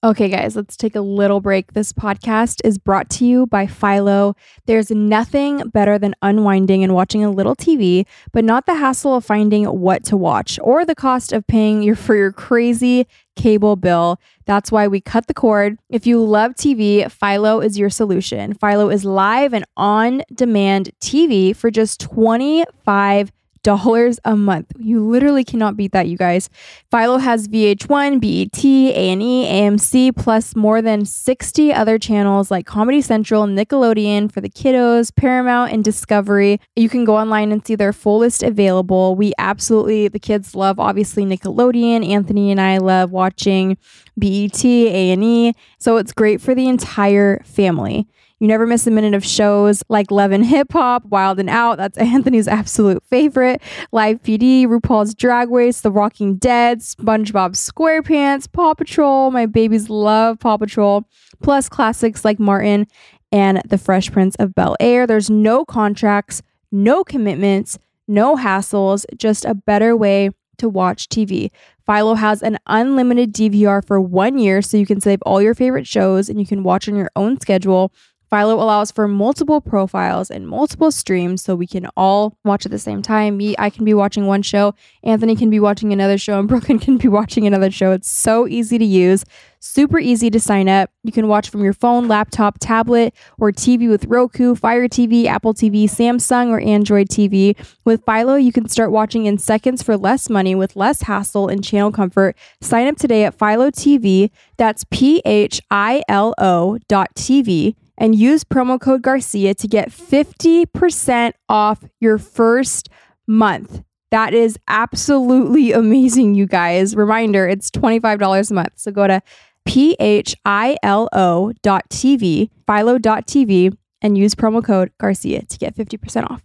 Okay, 0.03 0.27
guys, 0.27 0.57
let's 0.57 0.75
take 0.75 0.97
a 0.97 1.01
little 1.01 1.39
break. 1.39 1.71
This 1.71 1.93
podcast 1.93 2.59
is 2.65 2.77
brought 2.77 3.09
to 3.11 3.25
you 3.25 3.47
by 3.47 3.67
Philo. 3.67 4.35
There's 4.65 4.91
nothing 4.91 5.69
better 5.69 5.97
than 5.97 6.13
unwinding 6.21 6.83
and 6.83 6.93
watching 6.93 7.23
a 7.23 7.31
little 7.31 7.55
TV, 7.55 8.05
but 8.33 8.43
not 8.43 8.65
the 8.65 8.73
hassle 8.73 9.15
of 9.15 9.23
finding 9.23 9.63
what 9.63 10.03
to 10.03 10.17
watch 10.17 10.59
or 10.61 10.83
the 10.83 10.93
cost 10.93 11.31
of 11.31 11.47
paying 11.47 11.83
your 11.83 11.95
for 11.95 12.17
your 12.17 12.33
crazy 12.33 13.07
cable 13.37 13.77
bill. 13.77 14.19
That's 14.45 14.73
why 14.73 14.89
we 14.89 14.99
cut 14.99 15.27
the 15.27 15.33
cord. 15.33 15.79
If 15.89 16.05
you 16.05 16.21
love 16.21 16.55
TV, 16.55 17.09
Philo 17.09 17.61
is 17.61 17.79
your 17.79 17.89
solution. 17.89 18.55
Philo 18.55 18.89
is 18.89 19.05
live 19.05 19.53
and 19.53 19.63
on 19.77 20.23
demand 20.33 20.91
TV 20.99 21.55
for 21.55 21.71
just 21.71 22.01
25 22.01 23.31
dollars 23.63 24.19
a 24.25 24.35
month. 24.35 24.71
You 24.77 25.03
literally 25.03 25.43
cannot 25.43 25.75
beat 25.75 25.91
that, 25.93 26.07
you 26.07 26.17
guys. 26.17 26.49
Philo 26.91 27.17
has 27.17 27.47
VH1, 27.47 28.19
BET, 28.21 28.63
A&E, 28.63 29.45
AMC, 29.45 30.15
plus 30.15 30.55
more 30.55 30.81
than 30.81 31.05
60 31.05 31.73
other 31.73 31.97
channels 31.97 32.51
like 32.51 32.65
Comedy 32.65 33.01
Central, 33.01 33.45
Nickelodeon 33.45 34.31
for 34.31 34.41
the 34.41 34.49
kiddos, 34.49 35.15
Paramount, 35.15 35.71
and 35.71 35.83
Discovery. 35.83 36.59
You 36.75 36.89
can 36.89 37.05
go 37.05 37.17
online 37.17 37.51
and 37.51 37.65
see 37.65 37.75
their 37.75 37.93
full 37.93 38.19
list 38.19 38.43
available. 38.43 39.15
We 39.15 39.33
absolutely, 39.37 40.07
the 40.09 40.19
kids 40.19 40.55
love 40.55 40.79
obviously 40.79 41.25
Nickelodeon. 41.25 42.07
Anthony 42.07 42.51
and 42.51 42.61
I 42.61 42.77
love 42.77 43.11
watching 43.11 43.77
BET, 44.17 44.63
A&E. 44.63 45.53
So 45.79 45.97
it's 45.97 46.11
great 46.11 46.41
for 46.41 46.53
the 46.53 46.67
entire 46.67 47.41
family. 47.43 48.07
You 48.43 48.49
never 48.49 48.67
miss 48.67 48.85
a 48.85 48.91
minute 48.91 49.13
of 49.13 49.23
shows 49.23 49.83
like 49.87 50.11
Love 50.11 50.33
and 50.33 50.45
Hip 50.45 50.73
Hop, 50.73 51.05
Wild 51.05 51.39
'N 51.39 51.47
Out. 51.47 51.77
That's 51.77 51.97
Anthony's 52.13 52.49
absolute 52.49 53.01
favorite. 53.05 53.61
Live 53.93 54.21
PD, 54.21 54.67
RuPaul's 54.67 55.15
Drag 55.15 55.49
Race, 55.49 55.79
The 55.79 55.89
Walking 55.89 56.35
Dead, 56.35 56.79
SpongeBob 56.79 57.53
SquarePants, 57.55 58.51
Paw 58.51 58.73
Patrol. 58.73 59.31
My 59.31 59.45
babies 59.45 59.89
love 59.89 60.39
Paw 60.39 60.57
Patrol. 60.57 61.05
Plus 61.41 61.69
classics 61.69 62.25
like 62.25 62.37
Martin 62.37 62.85
and 63.31 63.61
The 63.65 63.77
Fresh 63.77 64.11
Prince 64.11 64.35
of 64.35 64.53
Bel 64.53 64.75
Air. 64.81 65.07
There's 65.07 65.29
no 65.29 65.63
contracts, 65.63 66.41
no 66.69 67.05
commitments, 67.05 67.79
no 68.09 68.35
hassles, 68.35 69.05
just 69.15 69.45
a 69.45 69.53
better 69.53 69.95
way 69.95 70.31
to 70.57 70.67
watch 70.67 71.07
TV. 71.07 71.49
Philo 71.85 72.15
has 72.15 72.41
an 72.41 72.57
unlimited 72.67 73.33
DVR 73.33 73.85
for 73.85 73.99
one 73.99 74.37
year, 74.37 74.61
so 74.61 74.77
you 74.77 74.85
can 74.85 75.01
save 75.01 75.21
all 75.23 75.41
your 75.41 75.53
favorite 75.53 75.87
shows 75.87 76.29
and 76.29 76.39
you 76.39 76.45
can 76.45 76.63
watch 76.63 76.87
on 76.87 76.95
your 76.95 77.09
own 77.15 77.39
schedule. 77.39 77.93
Philo 78.33 78.55
allows 78.55 78.89
for 78.89 79.07
multiple 79.07 79.61
profiles 79.61 80.31
and 80.31 80.47
multiple 80.47 80.89
streams 80.89 81.43
so 81.43 81.53
we 81.55 81.67
can 81.67 81.85
all 81.95 82.35
watch 82.43 82.65
at 82.65 82.71
the 82.71 82.79
same 82.79 83.03
time. 83.03 83.37
Me, 83.37 83.53
I 83.59 83.69
can 83.69 83.85
be 83.85 83.93
watching 83.93 84.25
one 84.25 84.41
show, 84.41 84.73
Anthony 85.03 85.35
can 85.35 85.51
be 85.51 85.59
watching 85.59 85.93
another 85.93 86.17
show, 86.17 86.39
and 86.39 86.47
Brooklyn 86.49 86.79
can 86.79 86.97
be 86.97 87.07
watching 87.07 87.45
another 87.45 87.69
show. 87.69 87.91
It's 87.91 88.09
so 88.09 88.47
easy 88.47 88.79
to 88.79 88.85
use, 88.85 89.23
super 89.59 89.99
easy 89.99 90.31
to 90.31 90.39
sign 90.39 90.67
up. 90.67 90.89
You 91.03 91.11
can 91.11 91.27
watch 91.27 91.51
from 91.51 91.63
your 91.63 91.73
phone, 91.73 92.07
laptop, 92.07 92.57
tablet, 92.59 93.13
or 93.37 93.51
TV 93.51 93.87
with 93.87 94.05
Roku, 94.05 94.55
Fire 94.55 94.87
TV, 94.87 95.25
Apple 95.25 95.53
TV, 95.53 95.83
Samsung, 95.83 96.49
or 96.49 96.59
Android 96.59 97.09
TV. 97.09 97.55
With 97.85 98.03
Philo, 98.03 98.33
you 98.33 98.51
can 98.51 98.67
start 98.67 98.91
watching 98.91 99.27
in 99.27 99.37
seconds 99.37 99.83
for 99.83 99.95
less 99.95 100.27
money 100.27 100.55
with 100.55 100.75
less 100.75 101.03
hassle 101.03 101.49
and 101.49 101.63
channel 101.63 101.91
comfort. 101.91 102.35
Sign 102.61 102.87
up 102.87 102.97
today 102.97 103.25
at 103.25 103.37
Philo 103.37 103.69
TV. 103.69 104.31
That's 104.57 104.85
P 104.89 105.21
H 105.23 105.61
I 105.69 106.01
L 106.09 106.33
O 106.39 106.79
dot 106.87 107.13
TV 107.13 107.75
and 107.97 108.15
use 108.15 108.43
promo 108.43 108.79
code 108.79 109.01
Garcia 109.01 109.53
to 109.55 109.67
get 109.67 109.89
50% 109.89 111.33
off 111.49 111.83
your 111.99 112.17
first 112.17 112.89
month. 113.27 113.83
That 114.11 114.33
is 114.33 114.57
absolutely 114.67 115.71
amazing, 115.73 116.35
you 116.35 116.45
guys. 116.45 116.95
Reminder, 116.95 117.47
it's 117.47 117.71
$25 117.71 118.51
a 118.51 118.53
month. 118.53 118.73
So 118.75 118.91
go 118.91 119.07
to 119.07 119.21
P-H-I-L-O 119.65 121.53
dot 121.61 121.89
TV, 121.89 122.49
philo 122.67 122.97
dot 122.97 123.25
TV, 123.27 123.75
and 124.01 124.17
use 124.17 124.35
promo 124.35 124.63
code 124.63 124.91
Garcia 124.99 125.43
to 125.43 125.57
get 125.57 125.75
50% 125.75 126.29
off. 126.29 126.43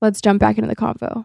Let's 0.00 0.20
jump 0.20 0.40
back 0.40 0.58
into 0.58 0.68
the 0.68 0.76
convo. 0.76 1.24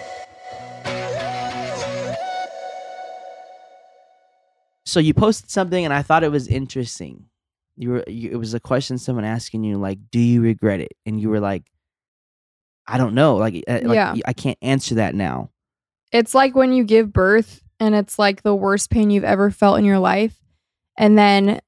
So 4.91 4.99
you 4.99 5.13
posted 5.13 5.49
something 5.49 5.83
and 5.85 5.93
I 5.93 6.01
thought 6.01 6.23
it 6.23 6.31
was 6.31 6.47
interesting. 6.47 7.25
You 7.77 7.89
were 7.91 8.03
you, 8.07 8.31
it 8.31 8.35
was 8.35 8.53
a 8.53 8.59
question 8.59 8.97
someone 8.97 9.25
asking 9.25 9.63
you 9.63 9.77
like, 9.77 9.99
"Do 10.11 10.19
you 10.19 10.41
regret 10.41 10.81
it?" 10.81 10.93
And 11.05 11.19
you 11.19 11.29
were 11.29 11.39
like, 11.39 11.63
"I 12.87 12.97
don't 12.97 13.15
know. 13.15 13.37
Like, 13.37 13.63
uh, 13.67 13.79
like 13.83 13.95
Yeah. 13.95 14.15
I 14.25 14.33
can't 14.33 14.57
answer 14.61 14.95
that 14.95 15.15
now." 15.15 15.49
It's 16.11 16.35
like 16.35 16.55
when 16.55 16.73
you 16.73 16.83
give 16.83 17.13
birth 17.13 17.63
and 17.79 17.95
it's 17.95 18.19
like 18.19 18.43
the 18.43 18.53
worst 18.53 18.89
pain 18.89 19.09
you've 19.09 19.23
ever 19.23 19.49
felt 19.49 19.79
in 19.79 19.85
your 19.85 19.99
life. 19.99 20.35
And 20.97 21.17
then 21.17 21.61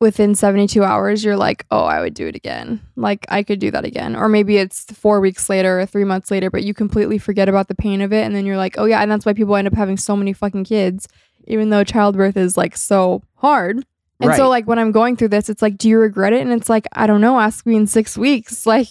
within 0.00 0.34
72 0.34 0.82
hours, 0.82 1.24
you're 1.24 1.36
like, 1.36 1.64
oh, 1.70 1.84
I 1.84 2.00
would 2.00 2.14
do 2.14 2.26
it 2.26 2.34
again. 2.34 2.80
Like, 2.96 3.26
I 3.28 3.42
could 3.42 3.60
do 3.60 3.70
that 3.70 3.84
again. 3.84 4.16
Or 4.16 4.28
maybe 4.28 4.56
it's 4.56 4.84
four 4.86 5.20
weeks 5.20 5.48
later 5.48 5.80
or 5.80 5.86
three 5.86 6.04
months 6.04 6.30
later, 6.30 6.50
but 6.50 6.64
you 6.64 6.74
completely 6.74 7.18
forget 7.18 7.48
about 7.48 7.68
the 7.68 7.74
pain 7.74 8.00
of 8.00 8.12
it. 8.12 8.24
And 8.24 8.34
then 8.34 8.46
you're 8.46 8.56
like, 8.56 8.76
oh, 8.78 8.86
yeah. 8.86 9.00
And 9.00 9.10
that's 9.10 9.24
why 9.24 9.34
people 9.34 9.56
end 9.56 9.68
up 9.68 9.74
having 9.74 9.96
so 9.96 10.16
many 10.16 10.32
fucking 10.32 10.64
kids, 10.64 11.06
even 11.46 11.70
though 11.70 11.84
childbirth 11.84 12.36
is 12.36 12.56
like 12.56 12.76
so 12.76 13.22
hard. 13.36 13.84
And 14.22 14.28
so, 14.36 14.48
like, 14.50 14.66
when 14.66 14.78
I'm 14.78 14.92
going 14.92 15.16
through 15.16 15.28
this, 15.28 15.48
it's 15.48 15.62
like, 15.62 15.78
do 15.78 15.88
you 15.88 15.98
regret 15.98 16.34
it? 16.34 16.42
And 16.42 16.52
it's 16.52 16.68
like, 16.68 16.86
I 16.92 17.06
don't 17.06 17.22
know. 17.22 17.40
Ask 17.40 17.64
me 17.64 17.76
in 17.76 17.86
six 17.86 18.18
weeks. 18.18 18.66
Like, 18.74 18.88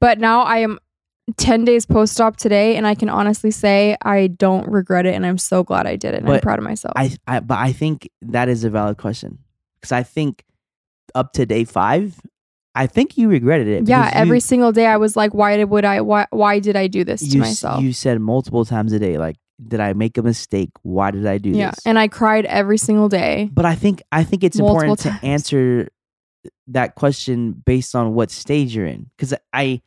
but 0.00 0.18
now 0.18 0.42
I 0.42 0.58
am 0.58 0.78
10 1.36 1.64
days 1.64 1.86
post 1.86 2.20
op 2.20 2.36
today, 2.36 2.76
and 2.76 2.84
I 2.86 2.94
can 2.96 3.08
honestly 3.08 3.50
say 3.52 3.96
I 4.02 4.26
don't 4.26 4.66
regret 4.68 5.06
it. 5.06 5.14
And 5.14 5.24
I'm 5.24 5.38
so 5.38 5.62
glad 5.62 5.86
I 5.86 5.94
did 5.96 6.12
it. 6.14 6.18
And 6.22 6.28
I'm 6.28 6.40
proud 6.40 6.58
of 6.58 6.64
myself. 6.64 6.92
I, 6.96 7.16
I 7.26 7.38
but 7.40 7.58
I 7.58 7.72
think 7.72 8.10
that 8.22 8.48
is 8.48 8.64
a 8.64 8.70
valid 8.70 8.98
question 8.98 9.38
because 9.80 9.92
I 9.92 10.02
think 10.02 10.44
up 11.14 11.32
to 11.34 11.46
day 11.46 11.62
five, 11.64 12.20
I 12.74 12.88
think 12.88 13.16
you 13.16 13.28
regretted 13.28 13.68
it. 13.68 13.88
yeah, 13.88 14.02
because 14.06 14.14
you- 14.16 14.20
every 14.20 14.40
single 14.40 14.72
day 14.72 14.86
I 14.86 14.96
was 14.96 15.16
like, 15.16 15.32
why 15.32 15.56
did 15.56 15.66
would 15.70 15.84
I 15.84 16.00
why 16.00 16.26
why 16.30 16.58
did 16.58 16.74
I 16.74 16.88
do 16.88 17.04
this 17.04 17.20
to 17.20 17.26
you, 17.28 17.38
myself? 17.40 17.80
You 17.82 17.92
said 17.92 18.20
multiple 18.20 18.64
times 18.64 18.92
a 18.92 18.98
day, 18.98 19.16
like, 19.18 19.36
did 19.66 19.80
I 19.80 19.92
make 19.92 20.18
a 20.18 20.22
mistake? 20.22 20.70
Why 20.82 21.10
did 21.10 21.26
I 21.26 21.38
do 21.38 21.50
yeah, 21.50 21.70
this? 21.70 21.80
and 21.86 21.98
I 21.98 22.08
cried 22.08 22.44
every 22.46 22.78
single 22.78 23.08
day. 23.08 23.48
but 23.52 23.64
I 23.64 23.74
think 23.74 24.02
I 24.10 24.24
think 24.24 24.44
it's 24.44 24.58
important 24.58 24.98
times. 25.00 25.20
to 25.20 25.26
answer 25.26 25.88
that 26.68 26.94
question 26.94 27.52
based 27.52 27.94
on 27.94 28.14
what 28.14 28.30
stage 28.30 28.74
you're 28.74 28.86
in 28.86 29.10
because 29.16 29.34
I 29.52 29.80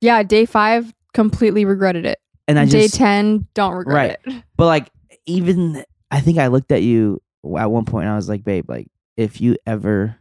Yeah, 0.00 0.22
day 0.22 0.46
five 0.46 0.92
completely 1.12 1.64
regretted 1.64 2.06
it. 2.06 2.18
and 2.48 2.58
I 2.58 2.64
day 2.64 2.82
just 2.82 2.94
ten 2.94 3.46
don't 3.54 3.74
regret 3.74 4.20
it. 4.26 4.44
But 4.56 4.66
like, 4.66 4.90
even 5.26 5.84
I 6.10 6.20
think 6.20 6.38
I 6.38 6.46
looked 6.48 6.72
at 6.72 6.82
you 6.82 7.20
at 7.58 7.70
one 7.70 7.84
point 7.84 8.04
and 8.04 8.12
I 8.12 8.16
was 8.16 8.28
like, 8.28 8.44
babe, 8.44 8.68
like, 8.68 8.88
if 9.16 9.40
you 9.40 9.56
ever 9.66 10.16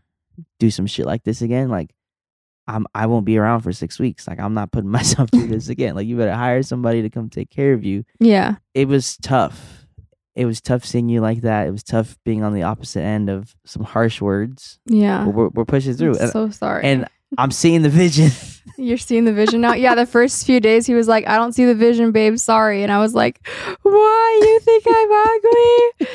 do 0.60 0.72
some 0.72 0.88
shit 0.88 1.06
like 1.06 1.24
this 1.24 1.42
again, 1.42 1.70
like, 1.70 1.94
I'm 2.76 2.86
I 2.96 3.06
won't 3.08 3.26
be 3.26 3.38
around 3.38 3.62
for 3.62 3.72
six 3.74 4.00
weeks. 4.00 4.28
Like, 4.28 4.40
I'm 4.40 4.54
not 4.54 4.72
putting 4.72 4.90
myself 5.00 5.30
through 5.30 5.48
this 5.48 5.70
again. 5.76 5.96
Like, 5.96 6.08
you 6.08 6.18
better 6.18 6.34
hire 6.34 6.64
somebody 6.64 7.02
to 7.02 7.10
come 7.10 7.30
take 7.30 7.50
care 7.50 7.74
of 7.74 7.84
you. 7.84 8.04
Yeah, 8.20 8.56
It 8.74 8.88
was 8.88 9.18
tough. 9.18 9.86
It 10.34 10.46
was 10.46 10.62
tough 10.62 10.86
seeing 10.86 11.10
you 11.10 11.20
like 11.20 11.42
that. 11.42 11.68
It 11.68 11.72
was 11.72 11.84
tough 11.84 12.18
being 12.24 12.42
on 12.42 12.54
the 12.54 12.64
opposite 12.64 13.02
end 13.02 13.30
of 13.30 13.54
some 13.66 13.84
harsh 13.84 14.22
words. 14.22 14.80
yeah. 14.86 15.26
We're, 15.28 15.50
we're 15.50 15.66
pushing 15.66 15.94
through. 15.94 16.18
I'm 16.20 16.30
so 16.30 16.50
sorry. 16.50 16.86
and 16.86 17.06
I'm 17.38 17.52
seeing 17.52 17.82
the 17.82 17.90
vision. 17.90 18.32
You're 18.78 18.98
seeing 18.98 19.26
the 19.26 19.34
vision 19.34 19.60
now? 19.62 19.74
Yeah, 19.74 19.96
the 19.96 20.06
first 20.06 20.46
few 20.46 20.60
days 20.62 20.86
he 20.88 20.94
was 20.94 21.08
like, 21.08 21.28
I 21.28 21.36
don't 21.38 21.52
see 21.54 21.66
the 21.66 21.76
vision, 21.76 22.12
babe. 22.14 22.38
Sorry. 22.38 22.82
And 22.84 22.92
I 22.92 23.00
was 23.00 23.14
like, 23.14 23.46
Why? 23.84 24.40
You 24.42 24.60
think 24.62 24.84
I'm 24.88 25.12
ugly? 25.12 26.08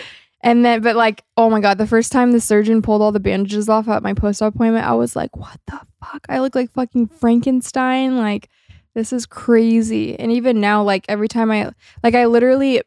And 0.47 0.65
then, 0.65 0.81
but 0.81 0.95
like, 0.95 1.25
oh 1.37 1.51
my 1.51 1.59
God, 1.59 1.77
the 1.77 1.89
first 1.89 2.13
time 2.13 2.31
the 2.31 2.41
surgeon 2.41 2.81
pulled 2.81 3.03
all 3.03 3.11
the 3.11 3.19
bandages 3.19 3.69
off 3.69 3.89
at 3.89 4.05
my 4.05 4.15
post 4.15 4.41
op 4.41 4.55
appointment, 4.55 4.87
I 4.87 4.95
was 4.95 5.17
like, 5.17 5.37
What 5.37 5.59
the 5.67 5.81
fuck? 6.01 6.25
I 6.29 6.39
look 6.39 6.55
like 6.55 6.73
fucking 6.73 7.09
Frankenstein. 7.09 8.17
Like, 8.17 8.49
this 8.95 9.13
is 9.13 9.27
crazy. 9.27 10.17
And 10.17 10.31
even 10.31 10.61
now, 10.61 10.85
like, 10.85 11.05
every 11.09 11.27
time 11.27 11.51
I, 11.51 11.73
like, 12.05 12.15
I 12.15 12.27
literally 12.27 12.81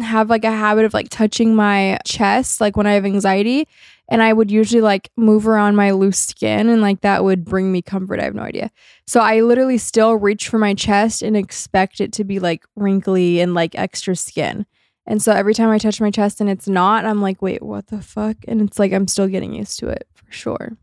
have 0.00 0.28
like 0.28 0.44
a 0.44 0.50
habit 0.50 0.84
of 0.84 0.92
like 0.92 1.08
touching 1.08 1.54
my 1.54 1.98
chest, 2.04 2.60
like 2.60 2.76
when 2.76 2.88
I 2.88 2.94
have 2.94 3.04
anxiety. 3.04 3.68
And 4.08 4.20
I 4.20 4.32
would 4.32 4.50
usually 4.50 4.82
like 4.82 5.10
move 5.16 5.46
around 5.46 5.76
my 5.76 5.92
loose 5.92 6.18
skin 6.18 6.68
and 6.68 6.82
like 6.82 7.02
that 7.02 7.22
would 7.22 7.44
bring 7.44 7.70
me 7.70 7.80
comfort. 7.80 8.18
I 8.18 8.24
have 8.24 8.34
no 8.34 8.42
idea. 8.42 8.72
So 9.06 9.20
I 9.20 9.40
literally 9.40 9.78
still 9.78 10.16
reach 10.16 10.48
for 10.48 10.58
my 10.58 10.74
chest 10.74 11.22
and 11.22 11.36
expect 11.36 12.00
it 12.00 12.12
to 12.14 12.24
be 12.24 12.40
like 12.40 12.64
wrinkly 12.74 13.40
and 13.40 13.54
like 13.54 13.74
extra 13.76 14.16
skin. 14.16 14.66
And 15.06 15.20
so 15.20 15.32
every 15.32 15.54
time 15.54 15.70
I 15.70 15.78
touch 15.78 16.00
my 16.00 16.10
chest 16.10 16.40
and 16.40 16.48
it's 16.48 16.68
not, 16.68 17.04
I'm 17.04 17.20
like, 17.20 17.42
wait, 17.42 17.62
what 17.62 17.88
the 17.88 18.00
fuck? 18.00 18.36
And 18.46 18.60
it's 18.60 18.78
like 18.78 18.92
I'm 18.92 19.08
still 19.08 19.26
getting 19.26 19.52
used 19.52 19.78
to 19.80 19.88
it 19.88 20.06
for 20.14 20.30
sure. 20.30 20.76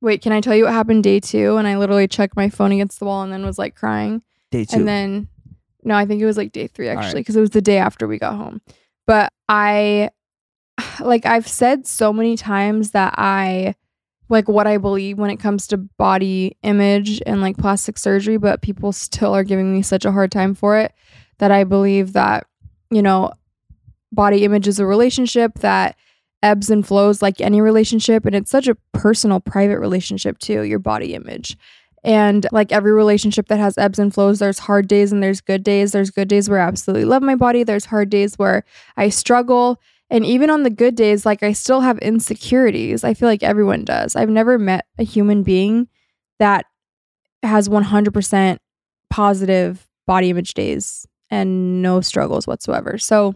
Wait, 0.00 0.22
can 0.22 0.32
I 0.32 0.40
tell 0.40 0.54
you 0.54 0.64
what 0.64 0.72
happened 0.72 1.04
day 1.04 1.20
two? 1.20 1.56
And 1.56 1.66
I 1.68 1.76
literally 1.76 2.08
checked 2.08 2.36
my 2.36 2.48
phone 2.48 2.72
against 2.72 2.98
the 2.98 3.04
wall 3.04 3.22
and 3.22 3.32
then 3.32 3.44
was 3.44 3.58
like 3.58 3.74
crying. 3.74 4.22
Day 4.50 4.64
two. 4.64 4.76
And 4.76 4.88
then, 4.88 5.28
no, 5.82 5.94
I 5.96 6.06
think 6.06 6.22
it 6.22 6.26
was 6.26 6.36
like 6.36 6.52
day 6.52 6.66
three 6.66 6.88
actually, 6.88 7.20
because 7.20 7.36
it 7.36 7.40
was 7.40 7.50
the 7.50 7.60
day 7.60 7.78
after 7.78 8.06
we 8.06 8.18
got 8.18 8.36
home. 8.36 8.62
But 9.06 9.32
I, 9.48 10.10
like, 11.00 11.26
I've 11.26 11.48
said 11.48 11.86
so 11.86 12.12
many 12.12 12.36
times 12.36 12.92
that 12.92 13.14
I, 13.18 13.74
like, 14.30 14.48
what 14.48 14.66
I 14.66 14.78
believe 14.78 15.18
when 15.18 15.30
it 15.30 15.38
comes 15.38 15.66
to 15.68 15.76
body 15.76 16.56
image 16.62 17.20
and 17.26 17.40
like 17.40 17.56
plastic 17.58 17.98
surgery, 17.98 18.36
but 18.36 18.62
people 18.62 18.92
still 18.92 19.34
are 19.34 19.44
giving 19.44 19.72
me 19.72 19.82
such 19.82 20.04
a 20.04 20.12
hard 20.12 20.30
time 20.30 20.54
for 20.54 20.78
it 20.78 20.92
that 21.38 21.50
I 21.50 21.64
believe 21.64 22.12
that, 22.12 22.46
you 22.90 23.02
know, 23.02 23.32
body 24.12 24.44
image 24.44 24.68
is 24.68 24.78
a 24.78 24.86
relationship 24.86 25.58
that 25.60 25.96
ebbs 26.42 26.70
and 26.70 26.86
flows 26.86 27.20
like 27.20 27.40
any 27.40 27.60
relationship. 27.60 28.24
And 28.24 28.34
it's 28.34 28.50
such 28.50 28.68
a 28.68 28.76
personal, 28.92 29.40
private 29.40 29.78
relationship 29.78 30.38
too, 30.38 30.62
your 30.62 30.78
body 30.78 31.14
image. 31.14 31.56
And 32.04 32.46
like 32.52 32.70
every 32.72 32.92
relationship 32.92 33.48
that 33.48 33.58
has 33.58 33.76
ebbs 33.76 33.98
and 33.98 34.14
flows, 34.14 34.38
there's 34.38 34.60
hard 34.60 34.86
days 34.86 35.10
and 35.12 35.22
there's 35.22 35.40
good 35.40 35.64
days. 35.64 35.92
There's 35.92 36.10
good 36.10 36.28
days 36.28 36.48
where 36.48 36.60
I 36.60 36.66
absolutely 36.66 37.04
love 37.04 37.22
my 37.22 37.34
body. 37.34 37.64
There's 37.64 37.86
hard 37.86 38.08
days 38.08 38.38
where 38.38 38.64
I 38.96 39.08
struggle. 39.08 39.80
And 40.10 40.24
even 40.24 40.48
on 40.48 40.62
the 40.62 40.70
good 40.70 40.94
days, 40.94 41.26
like 41.26 41.42
I 41.42 41.52
still 41.52 41.80
have 41.80 41.98
insecurities. 41.98 43.04
I 43.04 43.14
feel 43.14 43.28
like 43.28 43.42
everyone 43.42 43.84
does. 43.84 44.16
I've 44.16 44.30
never 44.30 44.58
met 44.58 44.86
a 44.96 45.02
human 45.02 45.42
being 45.42 45.88
that 46.38 46.66
has 47.42 47.68
100% 47.68 48.58
positive 49.10 49.86
body 50.06 50.30
image 50.30 50.54
days 50.54 51.06
and 51.30 51.82
no 51.82 52.00
struggles 52.00 52.46
whatsoever. 52.46 52.96
So, 52.96 53.34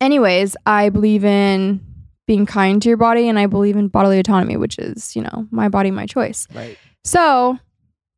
anyways, 0.00 0.56
I 0.66 0.88
believe 0.88 1.24
in 1.24 1.80
being 2.26 2.46
kind 2.46 2.80
to 2.82 2.88
your 2.88 2.96
body 2.96 3.28
and 3.28 3.38
I 3.38 3.46
believe 3.46 3.76
in 3.76 3.88
bodily 3.88 4.18
autonomy, 4.18 4.56
which 4.56 4.78
is, 4.78 5.14
you 5.14 5.22
know, 5.22 5.46
my 5.50 5.68
body, 5.68 5.90
my 5.90 6.06
choice. 6.06 6.46
right. 6.54 6.78
So 7.04 7.58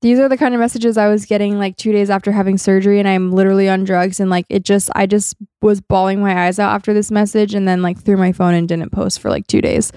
these 0.03 0.19
are 0.21 0.29
the 0.29 0.37
kind 0.37 0.55
of 0.55 0.61
messages 0.61 0.97
I 0.97 1.09
was 1.09 1.27
getting 1.27 1.59
like 1.59 1.77
two 1.77 1.91
days 1.91 2.11
after 2.11 2.31
having 2.31 2.59
surgery, 2.59 3.01
and 3.01 3.09
I'm 3.09 3.33
literally 3.33 3.69
on 3.69 3.83
drugs. 3.83 4.21
And 4.21 4.31
like 4.31 4.47
it 4.49 4.63
just, 4.63 4.91
I 4.95 5.07
just 5.07 5.35
was 5.63 5.81
bawling 5.81 6.21
my 6.21 6.47
eyes 6.47 6.59
out 6.59 6.75
after 6.75 6.95
this 6.95 7.11
message, 7.11 7.55
and 7.55 7.67
then 7.67 7.83
like 7.83 7.99
threw 7.99 8.17
my 8.17 8.31
phone 8.31 8.55
and 8.55 8.69
didn't 8.69 8.93
post 8.93 9.19
for 9.19 9.31
like 9.31 9.47
two 9.47 9.61
days. 9.61 9.91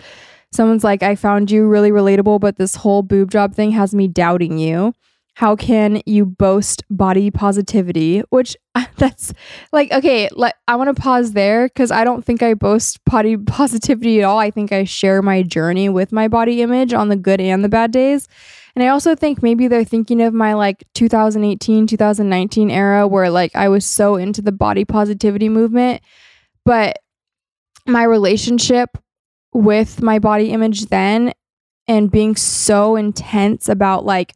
Someone's 0.52 0.84
like, 0.84 1.04
I 1.04 1.14
found 1.16 1.52
you 1.52 1.68
really 1.68 1.92
relatable, 1.92 2.40
but 2.40 2.58
this 2.58 2.76
whole 2.76 3.04
boob 3.04 3.30
job 3.30 3.54
thing 3.54 3.72
has 3.72 3.94
me 3.94 4.08
doubting 4.08 4.58
you. 4.58 4.96
How 5.40 5.56
can 5.56 6.02
you 6.06 6.26
boast 6.26 6.84
body 6.90 7.32
positivity? 7.32 8.20
Which 8.30 8.58
that's 8.98 9.34
like, 9.72 9.90
okay, 9.90 10.28
let, 10.34 10.56
I 10.68 10.76
want 10.76 10.94
to 10.94 11.02
pause 11.02 11.32
there 11.32 11.70
because 11.70 11.92
I 11.92 12.04
don't 12.04 12.26
think 12.26 12.44
I 12.44 12.56
boast 12.56 13.02
body 13.06 13.38
positivity 13.58 14.20
at 14.20 14.26
all. 14.26 14.38
I 14.38 14.52
think 14.52 14.74
I 14.74 14.84
share 14.84 15.22
my 15.22 15.44
journey 15.44 15.88
with 15.88 16.12
my 16.12 16.28
body 16.28 16.62
image 16.62 16.92
on 16.92 17.08
the 17.08 17.16
good 17.16 17.40
and 17.40 17.64
the 17.64 17.70
bad 17.70 17.92
days. 17.92 18.28
And 18.76 18.84
I 18.84 18.90
also 18.90 19.16
think 19.16 19.42
maybe 19.42 19.70
they're 19.70 19.86
thinking 19.86 20.22
of 20.22 20.34
my 20.34 20.56
like 20.56 20.84
2018, 20.94 21.88
2019 21.88 22.70
era 22.70 23.08
where 23.08 23.30
like 23.30 23.56
I 23.56 23.70
was 23.70 23.86
so 23.86 24.18
into 24.18 24.42
the 24.42 24.52
body 24.52 24.84
positivity 24.84 25.48
movement. 25.48 26.02
But 26.66 27.00
my 27.88 28.04
relationship 28.04 28.98
with 29.54 30.02
my 30.02 30.20
body 30.20 30.52
image 30.52 30.88
then 30.88 31.32
and 31.88 32.12
being 32.12 32.36
so 32.36 32.98
intense 32.98 33.70
about 33.70 34.04
like, 34.04 34.34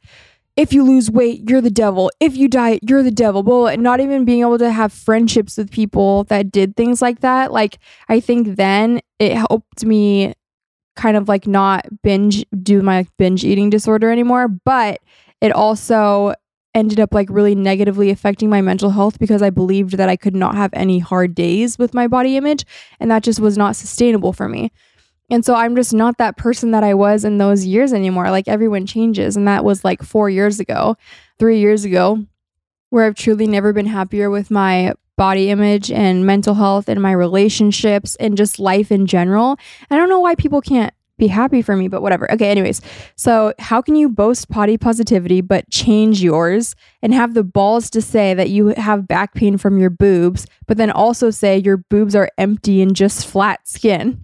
if 0.56 0.72
you 0.72 0.84
lose 0.84 1.10
weight, 1.10 1.50
you're 1.50 1.62
the 1.62 1.72
devil. 1.72 2.12
If 2.20 2.38
you 2.38 2.48
diet, 2.48 2.82
you're 2.88 3.04
the 3.04 3.12
devil. 3.12 3.42
Blah, 3.44 3.76
not 3.76 4.00
even 4.00 4.24
being 4.24 4.42
able 4.42 4.60
to 4.60 4.72
have 4.72 4.94
friendships 4.94 5.58
with 5.58 5.72
people 5.72 6.26
that 6.26 6.52
did 6.52 6.76
things 6.76 7.02
like 7.02 7.22
that. 7.22 7.52
Like, 7.52 7.80
I 8.08 8.20
think 8.20 8.56
then 8.56 9.02
it 9.20 9.36
helped 9.36 9.84
me 9.84 10.34
kind 10.96 11.18
of 11.18 11.28
like 11.28 11.48
not 11.48 11.86
binge 12.04 12.46
do 12.62 12.82
my 12.82 13.06
binge 13.18 13.44
eating 13.44 13.70
disorder 13.70 14.12
anymore 14.12 14.48
but 14.48 15.00
it 15.42 15.52
also 15.52 16.34
ended 16.76 17.00
up 17.00 17.14
like 17.14 17.28
really 17.30 17.56
negatively 17.56 18.10
affecting 18.10 18.50
my 18.50 18.62
mental 18.62 18.92
health 18.92 19.18
because 19.18 19.42
i 19.42 19.50
believed 19.50 19.98
that 19.98 20.10
i 20.10 20.16
could 20.16 20.36
not 20.36 20.56
have 20.56 20.70
any 20.74 21.00
hard 21.00 21.34
days 21.34 21.80
with 21.80 21.94
my 21.94 22.08
body 22.08 22.38
image 22.38 22.66
and 23.00 23.10
that 23.10 23.24
just 23.24 23.40
was 23.40 23.58
not 23.58 23.76
sustainable 23.76 24.34
for 24.34 24.48
me 24.48 24.72
and 25.30 25.46
so 25.46 25.56
i'm 25.56 25.76
just 25.76 25.94
not 25.94 26.18
that 26.18 26.38
person 26.38 26.72
that 26.72 26.84
i 26.84 26.94
was 26.94 27.24
in 27.24 27.38
those 27.38 27.66
years 27.66 27.94
anymore 27.94 28.30
like 28.30 28.48
everyone 28.48 28.86
changes 28.86 29.36
and 29.36 29.48
that 29.48 29.64
was 29.64 29.84
like 29.84 30.04
4 30.04 30.30
years 30.30 30.60
ago 30.60 30.96
3 31.40 31.60
years 31.60 31.86
ago 31.86 32.26
where 32.90 33.06
i've 33.06 33.16
truly 33.16 33.48
never 33.48 33.74
been 33.74 33.88
happier 33.88 34.30
with 34.30 34.52
my 34.52 34.94
body 35.18 35.50
image 35.50 35.92
and 35.92 36.26
mental 36.26 36.56
health 36.56 36.90
and 36.90 37.02
my 37.02 37.12
relationships 37.12 38.16
and 38.20 38.38
just 38.38 38.60
life 38.60 38.92
in 38.92 39.06
general. 39.06 39.58
I 39.90 39.98
don't 39.98 40.10
know 40.10 40.20
why 40.20 40.36
people 40.36 40.62
can't 40.62 40.94
be 41.18 41.28
happy 41.28 41.62
for 41.62 41.76
me, 41.76 41.88
but 41.88 42.02
whatever. 42.02 42.32
Okay, 42.32 42.50
anyways. 42.50 42.82
So, 43.16 43.54
how 43.60 43.82
can 43.82 43.96
you 43.96 44.10
boast 44.10 44.50
potty 44.50 44.78
positivity 44.78 45.42
but 45.42 45.70
change 45.70 46.24
yours 46.24 46.76
and 47.04 47.14
have 47.14 47.36
the 47.36 47.44
balls 47.44 47.90
to 47.92 48.02
say 48.02 48.34
that 48.34 48.50
you 48.50 48.68
have 48.70 49.08
back 49.08 49.36
pain 49.36 49.58
from 49.58 49.78
your 49.78 49.92
boobs, 49.92 50.48
but 50.66 50.78
then 50.78 50.90
also 50.90 51.30
say 51.30 51.60
your 51.60 51.78
boobs 51.78 52.16
are 52.16 52.30
empty 52.38 52.82
and 52.82 52.96
just 52.96 53.28
flat 53.28 53.68
skin? 53.68 54.20